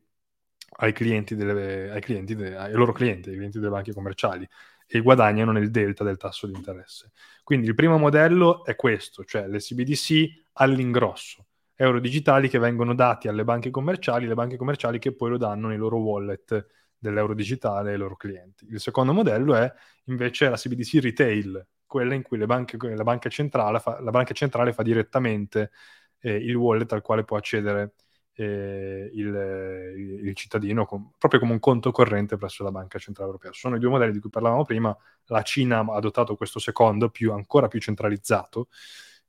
ai 0.77 0.93
clienti, 0.93 1.33
delle, 1.33 1.89
ai, 1.89 2.01
clienti 2.01 2.35
de, 2.35 2.55
ai 2.55 2.73
loro 2.73 2.91
clienti, 2.91 3.29
ai 3.29 3.35
clienti 3.35 3.57
delle 3.57 3.71
banche 3.71 3.93
commerciali 3.93 4.47
e 4.87 5.01
guadagnano 5.01 5.51
nel 5.51 5.71
delta 5.71 6.03
del 6.03 6.17
tasso 6.17 6.47
di 6.47 6.53
interesse. 6.53 7.11
Quindi 7.43 7.67
il 7.67 7.75
primo 7.75 7.97
modello 7.97 8.63
è 8.65 8.75
questo, 8.75 9.23
cioè 9.23 9.47
le 9.47 9.59
CBDC 9.59 10.43
all'ingrosso, 10.53 11.47
euro 11.75 11.99
digitali 11.99 12.49
che 12.49 12.59
vengono 12.59 12.93
dati 12.93 13.27
alle 13.27 13.43
banche 13.43 13.69
commerciali, 13.69 14.27
le 14.27 14.33
banche 14.33 14.57
commerciali 14.57 14.99
che 14.99 15.13
poi 15.13 15.31
lo 15.31 15.37
danno 15.37 15.67
nei 15.67 15.77
loro 15.77 15.97
wallet 15.97 16.67
dell'euro 16.97 17.33
digitale 17.33 17.91
ai 17.91 17.97
loro 17.97 18.15
clienti. 18.15 18.65
Il 18.69 18.79
secondo 18.79 19.13
modello 19.13 19.55
è 19.55 19.71
invece 20.05 20.49
la 20.49 20.55
CBDC 20.55 21.01
retail, 21.01 21.67
quella 21.85 22.13
in 22.13 22.23
cui 22.23 22.37
banche, 22.45 22.77
la, 22.95 23.03
banca 23.03 23.29
centrale 23.29 23.79
fa, 23.79 24.01
la 24.01 24.11
banca 24.11 24.33
centrale 24.33 24.73
fa 24.73 24.81
direttamente 24.83 25.71
eh, 26.19 26.35
il 26.35 26.55
wallet 26.55 26.91
al 26.93 27.01
quale 27.01 27.23
può 27.23 27.37
accedere 27.37 27.93
eh, 28.35 29.09
il, 29.13 30.19
il, 30.23 30.35
cittadino, 30.35 30.85
com- 30.85 31.11
proprio 31.17 31.39
come 31.39 31.53
un 31.53 31.59
conto 31.59 31.91
corrente 31.91 32.37
presso 32.37 32.63
la 32.63 32.71
Banca 32.71 32.99
Centrale 32.99 33.29
Europea. 33.29 33.51
Sono 33.53 33.77
i 33.77 33.79
due 33.79 33.89
modelli 33.89 34.11
di 34.11 34.19
cui 34.19 34.29
parlavamo 34.29 34.65
prima, 34.65 34.95
la 35.27 35.41
Cina 35.41 35.79
ha 35.79 35.95
adottato 35.95 36.35
questo 36.35 36.59
secondo, 36.59 37.09
più, 37.09 37.31
ancora 37.31 37.67
più 37.67 37.79
centralizzato, 37.79 38.67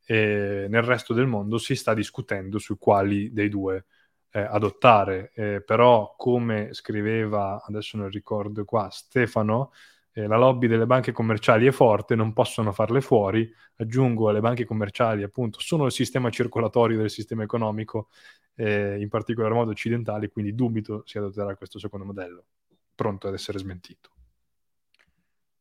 e 0.04 0.66
nel 0.68 0.82
resto 0.82 1.14
del 1.14 1.26
mondo 1.26 1.58
si 1.58 1.74
sta 1.74 1.94
discutendo 1.94 2.58
su 2.58 2.78
quali 2.78 3.32
dei 3.32 3.48
due 3.48 3.86
eh, 4.30 4.40
adottare, 4.40 5.32
eh, 5.34 5.62
però 5.62 6.14
come 6.16 6.72
scriveva, 6.72 7.62
adesso 7.64 7.96
non 7.96 8.10
ricordo 8.10 8.64
qua, 8.64 8.88
Stefano, 8.90 9.72
eh, 10.16 10.26
la 10.26 10.38
lobby 10.38 10.66
delle 10.66 10.86
banche 10.86 11.12
commerciali 11.12 11.66
è 11.66 11.70
forte, 11.70 12.14
non 12.14 12.32
possono 12.32 12.72
farle 12.72 13.02
fuori, 13.02 13.52
aggiungo 13.76 14.30
le 14.30 14.40
banche 14.40 14.64
commerciali 14.64 15.22
appunto 15.22 15.60
sono 15.60 15.84
il 15.84 15.92
sistema 15.92 16.30
circolatorio 16.30 16.96
del 16.96 17.10
sistema 17.10 17.42
economico, 17.42 18.08
eh, 18.54 18.98
in 18.98 19.10
particolar 19.10 19.52
modo 19.52 19.72
occidentale, 19.72 20.30
quindi 20.30 20.54
dubito 20.54 21.02
si 21.04 21.18
adotterà 21.18 21.54
questo 21.54 21.78
secondo 21.78 22.06
modello, 22.06 22.46
pronto 22.94 23.28
ad 23.28 23.34
essere 23.34 23.58
smentito. 23.58 24.10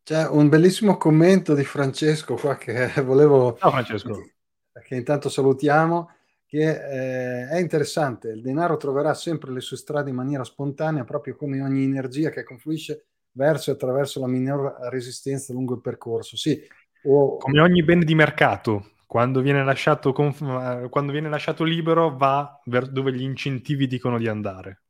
C'è 0.04 0.26
un 0.26 0.48
bellissimo 0.48 0.96
commento 0.96 1.54
di 1.54 1.66
Francesco 1.66 2.36
qua 2.36 2.56
che 2.56 2.94
volevo... 3.04 3.58
Ciao 3.60 3.72
Francesco. 3.72 4.24
Che 4.72 4.96
intanto 4.96 5.28
salutiamo 5.28 6.12
che 6.46 6.70
eh, 6.70 7.50
è 7.50 7.60
interessante, 7.60 8.30
il 8.30 8.42
denaro 8.42 8.78
troverà 8.78 9.14
sempre 9.14 9.52
le 9.52 9.60
sue 9.60 9.76
strade 9.76 10.12
in 10.12 10.16
maniera 10.16 10.46
spontanea, 10.46 11.04
proprio 11.04 11.36
come 11.36 11.62
ogni 11.62 11.84
energia 11.84 12.30
che 12.30 12.44
confluisce 12.44 13.08
verso 13.36 13.70
e 13.70 13.74
attraverso 13.74 14.20
la 14.20 14.28
minor 14.28 14.76
resistenza 14.90 15.54
lungo 15.54 15.76
il 15.76 15.82
percorso. 15.82 16.38
Sì, 16.38 16.62
o... 17.04 17.38
Come 17.38 17.62
ogni 17.62 17.84
bene 17.84 18.04
di 18.04 18.16
mercato, 18.16 18.92
quando 19.06 19.42
viene 19.42 19.64
lasciato, 19.64 20.12
conf... 20.12 20.90
quando 20.90 21.12
viene 21.12 21.30
lasciato 21.30 21.64
libero 21.64 22.16
va 22.16 22.60
dove 22.66 23.14
gli 23.14 23.22
incentivi 23.22 23.88
dicono 23.88 24.18
di 24.18 24.28
andare. 24.28 24.82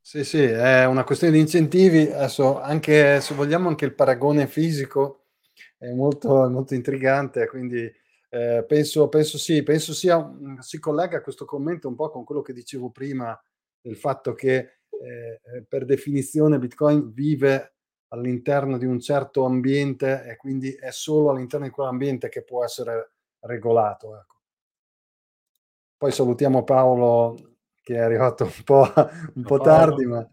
Sì, 0.00 0.24
sì, 0.24 0.42
è 0.42 0.84
una 0.84 1.04
questione 1.04 1.32
di 1.32 1.40
incentivi. 1.40 2.10
Adesso, 2.10 2.60
anche 2.60 3.20
se 3.20 3.34
vogliamo, 3.34 3.68
anche 3.68 3.84
il 3.84 3.94
paragone 3.94 4.46
fisico 4.48 5.26
è 5.78 5.92
molto, 5.92 6.48
molto 6.48 6.74
intrigante, 6.74 7.46
quindi 7.46 7.90
eh, 8.30 8.64
penso, 8.66 9.08
penso, 9.08 9.38
sì, 9.38 9.62
penso 9.62 9.92
sia, 9.92 10.28
si 10.58 10.78
collega 10.78 11.20
questo 11.20 11.44
commento 11.44 11.86
un 11.86 11.94
po' 11.94 12.10
con 12.10 12.24
quello 12.24 12.42
che 12.42 12.52
dicevo 12.52 12.90
prima, 12.90 13.40
del 13.80 13.96
fatto 13.96 14.32
che 14.34 14.81
eh, 15.02 15.40
eh, 15.42 15.62
per 15.68 15.84
definizione 15.84 16.58
Bitcoin 16.58 17.12
vive 17.12 17.74
all'interno 18.08 18.78
di 18.78 18.84
un 18.84 19.00
certo 19.00 19.44
ambiente 19.44 20.24
e 20.24 20.36
quindi 20.36 20.72
è 20.72 20.90
solo 20.90 21.30
all'interno 21.30 21.66
di 21.66 21.72
quell'ambiente 21.72 22.28
che 22.28 22.42
può 22.44 22.64
essere 22.64 23.12
regolato. 23.40 24.16
Ecco. 24.16 24.36
Poi 25.96 26.12
salutiamo 26.12 26.62
Paolo 26.62 27.56
che 27.80 27.94
è 27.96 27.98
arrivato 27.98 28.44
un 28.44 28.62
po', 28.64 28.86
un 29.34 29.42
po 29.42 29.58
tardi, 29.58 30.04
ma 30.04 30.28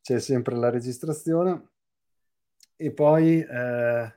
c'è 0.00 0.20
sempre 0.20 0.56
la 0.56 0.68
registrazione. 0.68 1.70
E 2.76 2.92
poi 2.92 3.40
eh, 3.40 4.14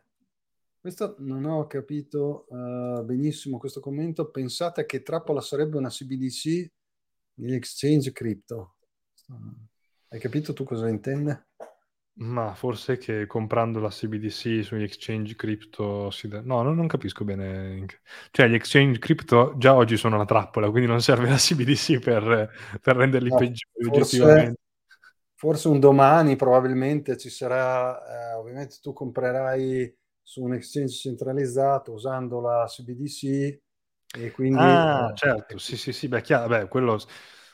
questo 0.79 1.15
non 1.19 1.45
ho 1.45 1.65
capito 1.67 2.45
uh, 2.49 3.03
benissimo 3.03 3.57
questo 3.57 3.79
commento. 3.79 4.29
Pensate 4.29 4.85
che 4.85 5.03
Trappola 5.03 5.41
sarebbe 5.41 5.77
una 5.77 5.89
CBDC 5.89 6.71
di 7.33 7.53
exchange 7.53 8.11
crypto. 8.11 8.75
Hai 10.07 10.19
capito 10.19 10.53
tu 10.53 10.63
cosa 10.63 10.87
intende? 10.87 11.47
Ma 12.17 12.53
forse 12.53 12.97
che 12.97 13.25
comprando 13.25 13.81
la 13.81 13.89
CBDC 13.89 14.63
sugli 14.63 14.83
exchange 14.83 15.35
crypto 15.35 16.09
si 16.11 16.29
da... 16.29 16.39
No, 16.39 16.61
non, 16.61 16.73
non, 16.73 16.87
capisco 16.87 17.25
bene. 17.25 17.85
Cioè, 18.31 18.47
gli 18.47 18.53
exchange 18.53 18.99
crypto 18.99 19.55
già 19.57 19.75
oggi 19.75 19.97
sono 19.97 20.15
una 20.15 20.23
trappola, 20.23 20.69
quindi 20.69 20.87
non 20.87 21.01
serve 21.01 21.27
la 21.27 21.35
CBDC 21.35 21.99
per, 21.99 22.51
per 22.81 22.95
renderli 22.95 23.29
no, 23.29 23.35
peggiori 23.35 23.89
forse, 23.89 24.55
forse 25.33 25.67
un 25.67 25.79
domani 25.79 26.37
probabilmente 26.37 27.17
ci 27.17 27.29
sarà... 27.29 28.31
Eh, 28.31 28.33
ovviamente 28.35 28.77
tu 28.81 28.93
comprerai 28.93 29.93
su 30.21 30.41
un 30.41 30.53
exchange 30.53 30.93
centralizzato 30.93 31.91
usando 31.91 32.39
la 32.39 32.63
CBDC 32.65 33.23
e 34.17 34.31
quindi... 34.31 34.57
Ah, 34.57 35.09
eh, 35.11 35.15
certo, 35.17 35.57
sì, 35.57 35.75
sì, 35.75 35.91
sì, 35.91 36.07
beh, 36.07 36.21
chiaro, 36.21 36.47
beh, 36.47 36.67
quello... 36.69 36.97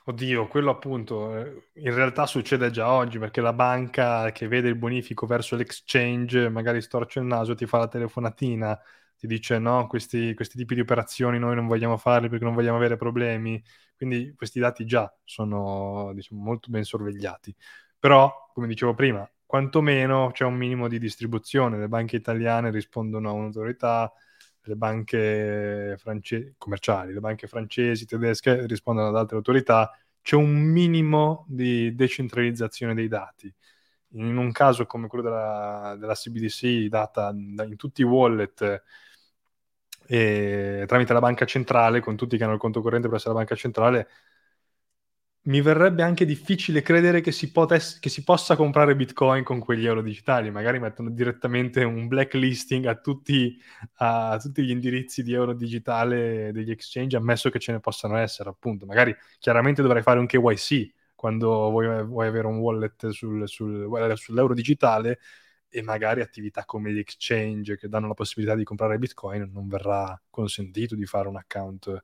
Oddio, 0.06 0.48
quello 0.48 0.72
appunto 0.72 1.36
eh, 1.38 1.70
in 1.76 1.94
realtà 1.94 2.26
succede 2.26 2.72
già 2.72 2.92
oggi 2.92 3.20
perché 3.20 3.40
la 3.40 3.54
banca 3.54 4.32
che 4.32 4.48
vede 4.48 4.68
il 4.68 4.76
bonifico 4.76 5.28
verso 5.28 5.56
l'exchange 5.56 6.50
magari 6.50 6.82
storce 6.82 7.20
il 7.20 7.26
naso, 7.26 7.54
ti 7.54 7.68
fa 7.68 7.78
la 7.78 7.88
telefonatina, 7.88 8.80
ti 9.16 9.28
dice 9.28 9.60
no, 9.60 9.86
questi, 9.86 10.34
questi 10.34 10.58
tipi 10.58 10.74
di 10.74 10.82
operazioni 10.82 11.38
noi 11.38 11.54
non 11.54 11.68
vogliamo 11.68 11.98
farli 11.98 12.30
perché 12.30 12.44
non 12.44 12.56
vogliamo 12.56 12.78
avere 12.78 12.98
problemi. 12.98 13.62
Quindi 13.96 14.34
questi 14.36 14.60
dati 14.60 14.86
già 14.86 15.14
sono 15.24 16.12
diciamo, 16.16 16.42
molto 16.42 16.72
ben 16.72 16.84
sorvegliati. 16.84 17.56
Però, 18.00 18.50
come 18.54 18.66
dicevo 18.68 18.96
prima, 18.96 19.30
quantomeno 19.46 20.32
c'è 20.32 20.46
un 20.46 20.56
minimo 20.56 20.88
di 20.88 20.98
distribuzione. 20.98 21.78
Le 21.78 21.88
banche 21.88 22.16
italiane 22.16 22.72
rispondono 22.72 23.30
a 23.30 23.34
un'autorità, 23.34 24.12
le 24.64 24.76
banche 24.76 25.96
france- 25.98 26.54
commerciali, 26.58 27.14
le 27.14 27.20
banche 27.20 27.48
francesi, 27.48 28.06
tedesche 28.06 28.66
rispondono 28.68 29.10
ad 29.10 29.16
altre 29.16 29.38
autorità. 29.38 29.92
C'è 30.22 30.36
un 30.36 30.52
minimo 30.56 31.46
di 31.48 31.96
decentralizzazione 31.96 32.94
dei 32.94 33.08
dati. 33.08 33.54
In 34.14 34.38
un 34.38 34.52
caso 34.52 34.86
come 34.86 35.08
quello 35.08 35.24
della, 35.24 35.96
della 36.00 36.14
CBDC, 36.14 36.88
data 36.88 37.30
in 37.32 37.76
tutti 37.78 38.02
i 38.02 38.04
wallet 38.04 38.84
e 40.08 40.84
tramite 40.88 41.14
la 41.14 41.20
banca 41.20 41.46
centrale, 41.46 42.02
con 42.02 42.16
tutti 42.18 42.38
che 42.38 42.44
hanno 42.44 42.54
il 42.54 42.60
conto 42.60 42.82
corrente 42.82 43.08
presso 43.08 43.30
la 43.30 43.36
banca 43.36 43.56
centrale, 43.56 44.10
mi 45.44 45.60
verrebbe 45.62 46.04
anche 46.04 46.24
difficile 46.26 46.84
credere 46.84 47.20
che 47.22 47.32
si, 47.32 47.52
potes- 47.52 47.98
che 48.00 48.10
si, 48.10 48.24
possa 48.24 48.56
comprare 48.56 48.96
Bitcoin 48.96 49.44
con 49.44 49.60
quegli 49.60 49.88
euro 49.88 50.02
digitali. 50.04 50.52
Magari 50.52 50.80
mettono 50.80 51.10
direttamente 51.10 51.84
un 51.84 52.08
blacklisting 52.08 52.86
a 52.86 52.96
tutti, 52.96 53.60
a 53.96 54.38
tutti, 54.40 54.64
gli 54.64 54.70
indirizzi 54.70 55.24
di 55.24 55.34
euro 55.34 55.54
digitale 55.54 56.52
degli 56.52 56.70
exchange, 56.70 57.18
ammesso 57.18 57.50
che 57.50 57.60
ce 57.60 57.72
ne 57.72 57.80
possano 57.80 58.18
essere, 58.18 58.50
appunto. 58.50 58.86
Magari 58.86 59.16
chiaramente 59.40 59.82
dovrai 59.82 60.04
fare 60.04 60.20
un 60.20 60.28
KYC 60.28 60.94
quando 61.16 61.70
vuoi, 61.72 62.04
vuoi 62.06 62.28
avere 62.28 62.46
un 62.48 62.58
wallet 62.58 63.10
sul, 63.10 63.48
sul, 63.48 64.14
sull'euro 64.16 64.54
digitale 64.54 65.20
e 65.70 65.82
magari 65.82 66.22
attività 66.22 66.66
come 66.66 66.92
gli 66.92 67.00
exchange 67.00 67.78
che 67.78 67.88
danno 67.88 68.08
la 68.08 68.14
possibilità 68.14 68.56
di 68.56 68.64
comprare 68.64 68.98
Bitcoin 68.98 69.50
non 69.54 69.68
verrà 69.68 70.20
consentito 70.30 70.96
di 70.96 71.06
fare 71.06 71.30
un 71.30 71.38
account 71.38 72.04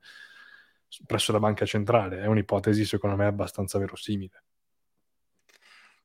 presso 1.05 1.31
la 1.31 1.39
banca 1.39 1.65
centrale. 1.65 2.21
È 2.21 2.25
un'ipotesi, 2.25 2.85
secondo 2.85 3.15
me, 3.15 3.25
abbastanza 3.25 3.77
verosimile. 3.79 4.43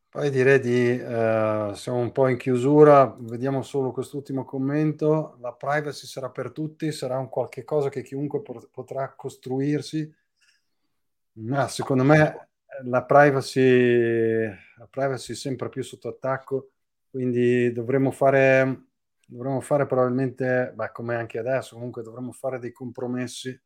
Poi 0.09 0.29
direi 0.29 0.61
di, 0.61 0.91
eh, 0.91 1.71
siamo 1.75 1.99
un 1.99 2.13
po' 2.13 2.29
in 2.29 2.37
chiusura, 2.37 3.17
vediamo 3.21 3.63
solo 3.63 3.93
quest'ultimo 3.93 4.45
commento. 4.45 5.39
La 5.41 5.55
privacy 5.55 6.07
sarà 6.07 6.29
per 6.29 6.53
tutti, 6.53 6.93
sarà 6.93 7.19
un 7.19 7.31
qualche 7.31 7.65
cosa 7.65 7.89
che 7.89 8.03
chiunque 8.03 8.43
pot- 8.43 8.69
potrà 8.71 9.15
costruirsi. 9.15 10.15
Ma 11.35 11.67
secondo 11.69 12.05
me 12.05 12.49
la 12.85 13.05
privacy, 13.05 14.43
la 14.77 14.87
privacy 14.91 15.33
è 15.33 15.37
sempre 15.37 15.71
più 15.71 15.83
sotto 15.83 16.09
attacco, 16.09 16.73
quindi 17.11 17.73
dovremmo 17.73 18.11
fare, 18.11 18.89
dovremmo 19.27 19.61
fare 19.61 19.87
probabilmente, 19.87 20.73
beh, 20.75 20.93
come 20.93 21.15
anche 21.15 21.39
adesso, 21.39 21.75
comunque 21.75 22.03
dovremmo 22.03 22.33
fare 22.33 22.59
dei 22.59 22.73
compromessi, 22.73 23.59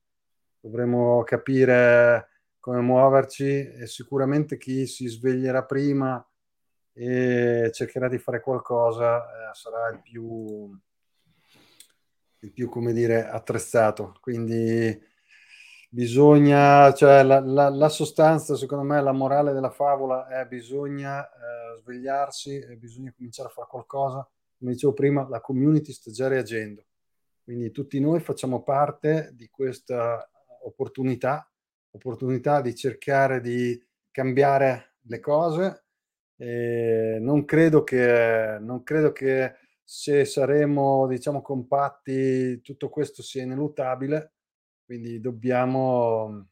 dovremmo 0.66 1.22
capire 1.22 2.28
come 2.58 2.80
muoverci 2.80 3.44
e 3.44 3.86
sicuramente 3.86 4.58
chi 4.58 4.86
si 4.86 5.06
sveglierà 5.06 5.64
prima 5.64 6.24
e 6.92 7.70
cercherà 7.72 8.08
di 8.08 8.18
fare 8.18 8.40
qualcosa 8.40 9.22
eh, 9.22 9.54
sarà 9.54 9.90
il 9.90 10.00
più, 10.02 10.76
il 12.40 12.52
più, 12.52 12.68
come 12.68 12.92
dire, 12.92 13.28
attrezzato. 13.28 14.16
Quindi 14.20 15.00
bisogna, 15.88 16.92
cioè 16.94 17.22
la, 17.22 17.38
la, 17.38 17.68
la, 17.68 17.88
sostanza, 17.88 18.56
secondo 18.56 18.82
me, 18.82 19.00
la 19.00 19.12
morale 19.12 19.52
della 19.52 19.70
favola 19.70 20.26
è 20.26 20.46
bisogna 20.46 21.24
eh, 21.24 21.78
svegliarsi 21.78 22.58
e 22.58 22.76
bisogna 22.76 23.12
cominciare 23.14 23.50
a 23.50 23.52
fare 23.52 23.68
qualcosa. 23.68 24.28
Come 24.58 24.72
dicevo 24.72 24.94
prima, 24.94 25.28
la 25.28 25.40
community 25.40 25.92
sta 25.92 26.10
già 26.10 26.26
reagendo. 26.26 26.84
Quindi 27.44 27.70
tutti 27.70 28.00
noi 28.00 28.18
facciamo 28.18 28.64
parte 28.64 29.30
di 29.34 29.48
questa 29.48 30.28
opportunità, 30.66 31.50
opportunità 31.90 32.60
di 32.60 32.74
cercare 32.74 33.40
di 33.40 33.80
cambiare 34.10 34.96
le 35.02 35.20
cose. 35.20 35.84
E 36.36 37.18
non 37.20 37.44
credo 37.44 37.82
che, 37.84 38.58
non 38.60 38.82
credo 38.82 39.12
che 39.12 39.54
se 39.82 40.24
saremo, 40.24 41.06
diciamo, 41.06 41.40
compatti, 41.42 42.60
tutto 42.60 42.88
questo 42.88 43.22
sia 43.22 43.42
ineluttabile 43.42 44.32
quindi 44.86 45.20
dobbiamo, 45.20 46.46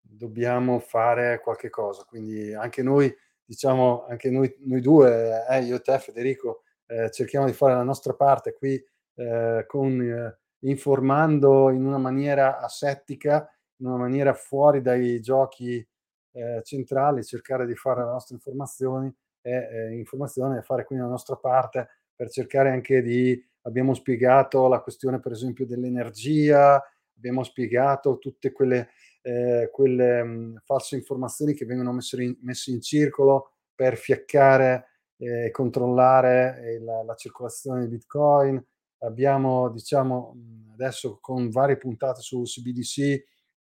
dobbiamo 0.00 0.78
fare 0.78 1.40
qualche 1.40 1.68
cosa. 1.68 2.04
Quindi 2.04 2.54
anche 2.54 2.82
noi, 2.82 3.12
diciamo, 3.44 4.06
anche 4.06 4.30
noi, 4.30 4.54
noi 4.60 4.80
due, 4.80 5.44
eh, 5.48 5.62
io 5.64 5.76
e 5.76 5.80
te 5.80 5.98
Federico, 5.98 6.62
eh, 6.86 7.10
cerchiamo 7.10 7.46
di 7.46 7.52
fare 7.52 7.74
la 7.74 7.82
nostra 7.82 8.14
parte 8.14 8.54
qui 8.54 8.80
eh, 9.16 9.64
con, 9.66 10.00
eh, 10.00 10.38
informando 10.60 11.70
in 11.70 11.84
una 11.84 11.98
maniera 11.98 12.58
asettica, 12.58 13.48
in 13.76 13.86
una 13.86 13.96
maniera 13.96 14.34
fuori 14.34 14.82
dai 14.82 15.20
giochi 15.20 15.86
eh, 16.32 16.60
centrali, 16.62 17.24
cercare 17.24 17.66
di 17.66 17.74
fare 17.74 18.04
le 18.04 18.10
nostre 18.10 18.34
informazioni 18.34 19.12
e 19.42 19.52
eh, 19.52 19.94
informazione 19.94 20.58
e 20.58 20.62
fare 20.62 20.84
quindi 20.84 21.04
la 21.04 21.10
nostra 21.10 21.36
parte 21.36 21.88
per 22.14 22.30
cercare 22.30 22.70
anche 22.70 23.02
di, 23.02 23.42
abbiamo 23.62 23.94
spiegato 23.94 24.68
la 24.68 24.80
questione 24.80 25.20
per 25.20 25.32
esempio 25.32 25.66
dell'energia, 25.66 26.82
abbiamo 27.16 27.42
spiegato 27.42 28.18
tutte 28.18 28.52
quelle, 28.52 28.90
eh, 29.22 29.70
quelle 29.72 30.22
mh, 30.22 30.62
false 30.64 30.96
informazioni 30.96 31.54
che 31.54 31.64
vengono 31.64 31.92
messe 31.92 32.22
in, 32.22 32.36
messe 32.42 32.70
in 32.70 32.80
circolo 32.80 33.52
per 33.74 33.96
fiaccare 33.96 34.86
e 35.16 35.46
eh, 35.46 35.50
controllare 35.50 36.60
eh, 36.62 36.80
la, 36.80 37.02
la, 37.02 37.14
circolazione 37.14 37.82
di 37.82 37.88
Bitcoin. 37.88 38.62
Abbiamo, 39.00 39.70
diciamo, 39.70 40.36
adesso 40.72 41.18
con 41.20 41.50
varie 41.50 41.76
puntate 41.76 42.20
su 42.20 42.42
CBDC, 42.42 42.98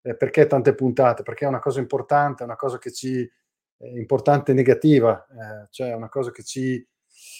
eh, 0.03 0.17
perché 0.17 0.47
tante 0.47 0.75
puntate? 0.75 1.23
Perché 1.23 1.45
è 1.45 1.49
una 1.49 1.61
cosa 1.61 1.81
importante, 1.81 2.43
è 2.43 2.47
una 2.47 2.57
cosa 2.57 2.79
che 2.79 2.93
ci, 2.93 3.29
importante 3.79 4.53
negativa, 4.53 5.27
eh, 5.27 5.69
cioè 5.71 5.93
una 5.93 6.09
cosa 6.09 6.31
che 6.31 6.43
ci, 6.43 6.85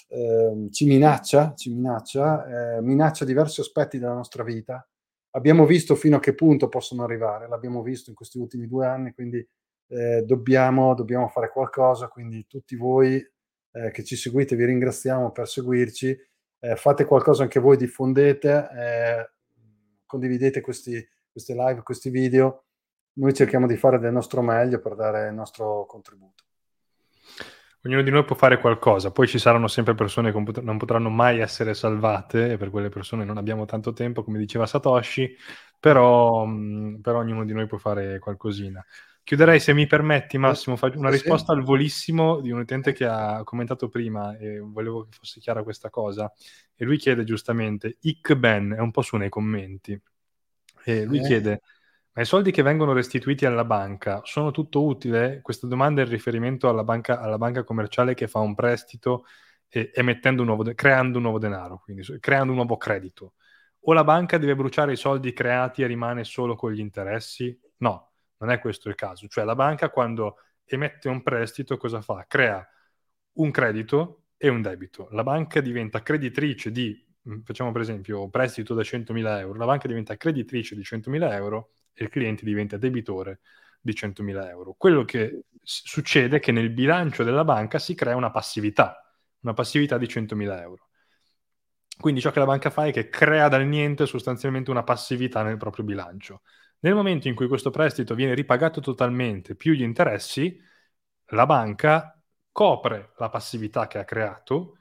ehm, 0.09 0.71
ci 0.71 0.87
minaccia, 0.87 1.55
ci 1.55 1.73
minaccia, 1.73 2.77
eh, 2.77 2.83
minaccia 2.83 3.25
diversi 3.25 3.61
aspetti 3.61 3.99
della 3.99 4.15
nostra 4.15 4.43
vita, 4.43 4.87
abbiamo 5.31 5.65
visto 5.67 5.95
fino 5.95 6.17
a 6.17 6.21
che 6.21 6.35
punto 6.35 6.69
possono 6.69 7.05
arrivare, 7.05 7.49
l'abbiamo 7.49 7.83
visto 7.83 8.11
in 8.11 8.17
questi 8.17 8.39
ultimi 8.39 8.67
due 8.67 8.87
anni, 8.87 9.13
quindi 9.13 9.47
eh, 9.89 10.23
dobbiamo, 10.23 10.95
dobbiamo, 10.95 11.29
fare 11.29 11.51
qualcosa, 11.51 12.09
quindi 12.09 12.47
tutti 12.47 12.77
voi 12.77 13.17
eh, 13.73 13.91
che 13.91 14.05
ci 14.05 14.17
seguite 14.17 14.57
vi 14.57 14.65
ringraziamo 14.65 15.31
per 15.33 15.49
seguirci, 15.49 16.17
eh, 16.61 16.77
fate 16.77 17.05
qualcosa 17.05 17.43
anche 17.43 17.61
voi, 17.61 17.77
diffondete, 17.77 18.69
eh, 18.73 19.31
condividete 20.07 20.61
questi, 20.61 21.07
queste 21.31 21.55
live, 21.55 21.83
questi 21.83 22.11
video, 22.11 22.65
noi 23.15 23.35
cerchiamo 23.35 23.67
di 23.67 23.77
fare 23.77 23.99
del 23.99 24.13
nostro 24.13 24.43
meglio 24.43 24.81
per 24.81 24.95
dare 24.95 25.29
il 25.29 25.35
nostro 25.35 25.87
contributo 25.87 26.45
ognuno 27.87 28.03
di 28.03 28.11
noi 28.11 28.25
può 28.25 28.37
fare 28.37 28.59
qualcosa, 28.61 29.11
poi 29.11 29.27
ci 29.27 29.39
saranno 29.39 29.69
sempre 29.69 29.95
persone 29.95 30.33
che 30.33 30.61
non 30.63 30.79
potranno 30.79 31.09
mai 31.09 31.39
essere 31.41 31.75
salvate 31.75 32.53
e 32.53 32.57
per 32.57 32.71
quelle 32.71 32.89
persone 32.89 33.25
non 33.25 33.39
abbiamo 33.39 33.65
tanto 33.65 33.93
tempo, 33.93 34.25
come 34.25 34.39
diceva 34.39 34.67
Satoshi, 34.67 35.35
però, 35.79 36.45
mm, 36.45 36.97
però 36.97 37.19
ognuno 37.19 37.45
di 37.45 37.53
noi 37.53 37.67
può 37.67 37.79
fare 37.79 38.19
qualcosina. 38.19 38.85
Chiuderei, 39.27 39.59
se 39.59 39.75
mi 39.75 39.89
permetti, 39.89 40.39
Massimo, 40.39 40.77
faccio 40.77 41.01
una 41.01 41.11
risposta 41.11 41.51
al 41.51 41.65
volissimo 41.65 42.39
di 42.39 42.53
un 42.53 42.61
utente 42.61 42.93
che 42.93 43.07
ha 43.07 43.43
commentato 43.43 43.89
prima 43.89 44.37
e 44.37 44.61
volevo 44.61 45.03
che 45.03 45.09
fosse 45.11 45.41
chiara 45.41 45.65
questa 45.65 45.91
cosa. 45.91 46.33
E 46.77 46.85
lui 46.85 46.97
chiede 46.97 47.25
giustamente, 47.25 47.97
Ickben 48.03 48.75
è 48.77 48.79
un 48.79 48.93
po' 48.93 49.03
su 49.03 49.17
nei 49.17 49.29
commenti. 49.29 50.01
E 50.85 51.05
lui 51.05 51.19
eh. 51.19 51.23
chiede, 51.23 51.61
ma 52.13 52.23
i 52.23 52.25
soldi 52.25 52.53
che 52.53 52.63
vengono 52.63 52.93
restituiti 52.93 53.45
alla 53.47 53.65
banca 53.65 54.21
sono 54.23 54.53
tutto 54.53 54.85
utile? 54.85 55.41
Questa 55.43 55.67
domanda 55.67 56.03
è 56.03 56.05
in 56.05 56.11
riferimento 56.11 56.69
alla 56.69 56.85
banca, 56.85 57.19
alla 57.19 57.37
banca 57.37 57.65
commerciale 57.65 58.15
che 58.15 58.29
fa 58.29 58.39
un 58.39 58.55
prestito 58.55 59.25
e, 59.69 59.91
emettendo 59.93 60.43
un 60.43 60.47
nuovo 60.47 60.63
de- 60.63 60.77
creando 60.77 61.17
un 61.17 61.25
nuovo 61.25 61.41
denaro, 61.41 61.81
quindi 61.83 62.05
creando 62.21 62.53
un 62.53 62.59
nuovo 62.59 62.77
credito. 62.77 63.33
O 63.81 63.93
la 63.93 64.05
banca 64.05 64.39
deve 64.39 64.55
bruciare 64.55 64.93
i 64.93 64.97
soldi 64.97 65.33
creati 65.33 65.83
e 65.83 65.89
rimane 65.89 66.23
solo 66.23 66.55
con 66.55 66.71
gli 66.71 66.79
interessi? 66.79 67.59
No, 67.79 68.13
non 68.39 68.51
è 68.51 68.59
questo 68.59 68.89
il 68.89 68.95
caso. 68.95 69.27
Cioè 69.29 69.45
la 69.45 69.55
banca 69.55 69.91
quando 69.91 70.39
emette 70.65 71.09
un 71.09 71.23
prestito 71.23 71.77
cosa 71.77 72.01
fa? 72.03 72.25
Crea 72.29 72.67
un 73.35 73.51
credito 73.51 74.25
e 74.37 74.49
un 74.49 74.63
debito. 74.63 75.09
La 75.13 75.23
banca 75.23 75.61
diventa 75.61 76.03
creditrice 76.03 76.71
di, 76.71 77.05
facciamo 77.45 77.73
per 77.73 77.81
esempio, 77.83 78.23
un 78.23 78.31
prestito 78.31 78.75
da 78.75 78.83
100.000 78.83 79.39
euro, 79.39 79.59
la 79.59 79.67
banca 79.67 79.89
diventa 79.89 80.17
creditrice 80.17 80.75
di 80.75 80.83
100.000 80.83 81.33
euro 81.35 81.73
e 81.93 82.05
il 82.05 82.11
cliente 82.11 82.45
diventa 82.45 82.77
debitore 82.77 83.41
di 83.81 83.95
100.000 83.95 84.49
euro. 84.49 84.75
Quello 84.77 85.05
che 85.05 85.45
succede 85.63 86.37
è 86.37 86.41
che 86.41 86.53
nel 86.53 86.71
bilancio 86.71 87.25
della 87.25 87.45
banca 87.45 87.79
si 87.79 87.95
crea 87.95 88.17
una 88.17 88.31
passività, 88.31 89.01
una 89.41 89.53
passività 89.55 89.99
di 89.99 90.07
100.000 90.07 90.61
euro. 90.61 90.89
Quindi 91.99 92.21
ciò 92.21 92.31
che 92.31 92.39
la 92.39 92.45
banca 92.45 92.69
fa 92.69 92.87
è 92.87 92.93
che 92.93 93.09
crea 93.09 93.49
dal 93.49 93.67
niente 93.67 94.05
sostanzialmente 94.05 94.71
una 94.71 94.83
passività 94.83 95.43
nel 95.43 95.57
proprio 95.57 95.85
bilancio. 95.85 96.43
Nel 96.87 96.95
momento 96.95 97.27
in 97.27 97.35
cui 97.35 97.49
questo 97.49 97.71
prestito 97.71 98.15
viene 98.15 98.33
ripagato 98.33 98.81
totalmente 98.81 99.57
più 99.57 99.73
gli 99.73 99.83
interessi, 99.83 100.57
la 101.31 101.45
banca 101.45 102.17
copre 102.53 103.13
la 103.17 103.29
passività 103.29 103.89
che 103.89 103.99
ha 103.99 104.05
creato, 104.05 104.77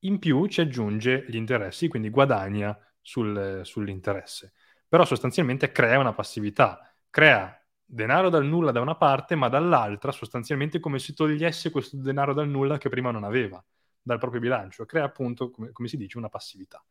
in 0.00 0.18
più 0.18 0.46
ci 0.46 0.62
aggiunge 0.62 1.26
gli 1.28 1.36
interessi, 1.36 1.88
quindi 1.88 2.08
guadagna 2.08 2.74
sul, 3.02 3.60
sull'interesse 3.64 4.54
però 4.88 5.04
sostanzialmente 5.04 5.72
crea 5.72 5.98
una 5.98 6.14
passività, 6.14 6.90
crea 7.10 7.54
denaro 7.84 8.30
dal 8.30 8.46
nulla 8.46 8.72
da 8.72 8.80
una 8.80 8.96
parte, 8.96 9.34
ma 9.34 9.48
dall'altra 9.48 10.10
sostanzialmente 10.10 10.80
come 10.80 10.98
se 10.98 11.12
togliesse 11.12 11.70
questo 11.70 11.98
denaro 11.98 12.32
dal 12.32 12.48
nulla 12.48 12.78
che 12.78 12.88
prima 12.88 13.10
non 13.10 13.24
aveva 13.24 13.62
dal 14.00 14.18
proprio 14.18 14.40
bilancio, 14.40 14.86
crea 14.86 15.04
appunto, 15.04 15.50
come, 15.50 15.70
come 15.72 15.88
si 15.88 15.98
dice, 15.98 16.16
una 16.16 16.30
passività. 16.30 16.82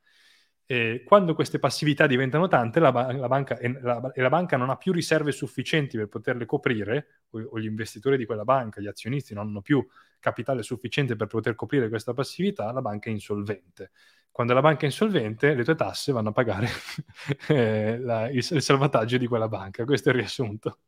E 0.71 1.03
quando 1.03 1.35
queste 1.35 1.59
passività 1.59 2.07
diventano 2.07 2.47
tante 2.47 2.79
la, 2.79 2.91
la 2.91 3.27
banca, 3.27 3.57
e, 3.57 3.77
la, 3.81 4.09
e, 4.13 4.21
la, 4.21 4.29
banca 4.29 4.55
non 4.55 4.69
ha 4.69 4.77
più 4.77 4.93
riserve 4.93 5.33
sufficienti 5.33 5.97
per 5.97 6.07
poterle 6.07 6.45
coprire, 6.45 7.23
o, 7.31 7.41
o, 7.41 7.59
gli 7.59 7.65
investitori 7.65 8.15
di 8.15 8.23
quella 8.23 8.45
banca, 8.45 8.79
gli 8.79 8.87
azionisti 8.87 9.33
non 9.33 9.47
hanno 9.47 9.59
più 9.59 9.85
capitale 10.17 10.63
sufficiente 10.63 11.17
per 11.17 11.27
poter 11.27 11.55
coprire 11.55 11.89
questa 11.89 12.13
passività, 12.13 12.71
la 12.71 12.79
banca 12.79 13.09
è 13.09 13.11
insolvente. 13.11 13.91
Quando 14.31 14.53
la 14.53 14.61
banca 14.61 14.83
è 14.83 14.85
insolvente, 14.85 15.55
le 15.55 15.65
tue 15.65 15.75
tasse 15.75 16.13
vanno 16.13 16.29
a 16.29 16.31
pagare 16.31 16.69
eh, 17.49 17.97
la, 17.99 18.29
il, 18.29 18.37
il 18.37 18.61
salvataggio 18.61 19.17
di 19.17 19.27
quella 19.27 19.49
banca. 19.49 19.83
Questo 19.83 20.07
è 20.07 20.13
il 20.13 20.19
riassunto. 20.19 20.79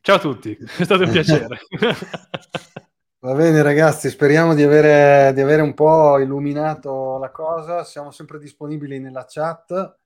Ciao 0.00 0.16
a 0.16 0.18
tutti, 0.18 0.56
è 0.58 0.82
stato 0.82 1.04
un 1.04 1.10
piacere. 1.12 1.60
Va 3.20 3.34
bene 3.34 3.62
ragazzi, 3.62 4.10
speriamo 4.10 4.54
di 4.54 4.62
avere, 4.62 5.32
di 5.34 5.40
avere, 5.40 5.60
un 5.60 5.74
po' 5.74 6.20
illuminato 6.20 7.18
la 7.18 7.32
cosa. 7.32 7.82
Siamo 7.82 8.12
sempre 8.12 8.38
disponibili 8.38 9.00
nella 9.00 9.24
chat 9.26 9.98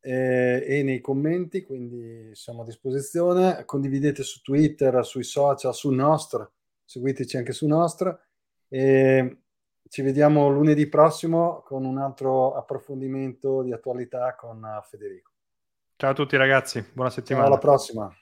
eh, 0.00 0.64
e 0.66 0.82
nei 0.82 1.02
commenti, 1.02 1.62
quindi 1.62 2.34
siamo 2.34 2.62
a 2.62 2.64
disposizione. 2.64 3.66
Condividete 3.66 4.22
su 4.22 4.40
Twitter, 4.40 5.04
sui 5.04 5.22
social, 5.22 5.74
sul 5.74 5.94
nostro, 5.94 6.52
seguiteci 6.82 7.36
anche 7.36 7.52
su 7.52 7.66
nostro. 7.66 8.20
E 8.68 9.40
ci 9.90 10.00
vediamo 10.00 10.48
lunedì 10.48 10.88
prossimo 10.88 11.60
con 11.62 11.84
un 11.84 11.98
altro 11.98 12.54
approfondimento 12.54 13.60
di 13.60 13.74
attualità 13.74 14.34
con 14.34 14.66
Federico. 14.88 15.32
Ciao 15.96 16.12
a 16.12 16.14
tutti 16.14 16.38
ragazzi, 16.38 16.82
buona 16.94 17.10
settimana. 17.10 17.48
Ciao, 17.48 17.52
alla 17.52 17.62
prossima. 17.62 18.16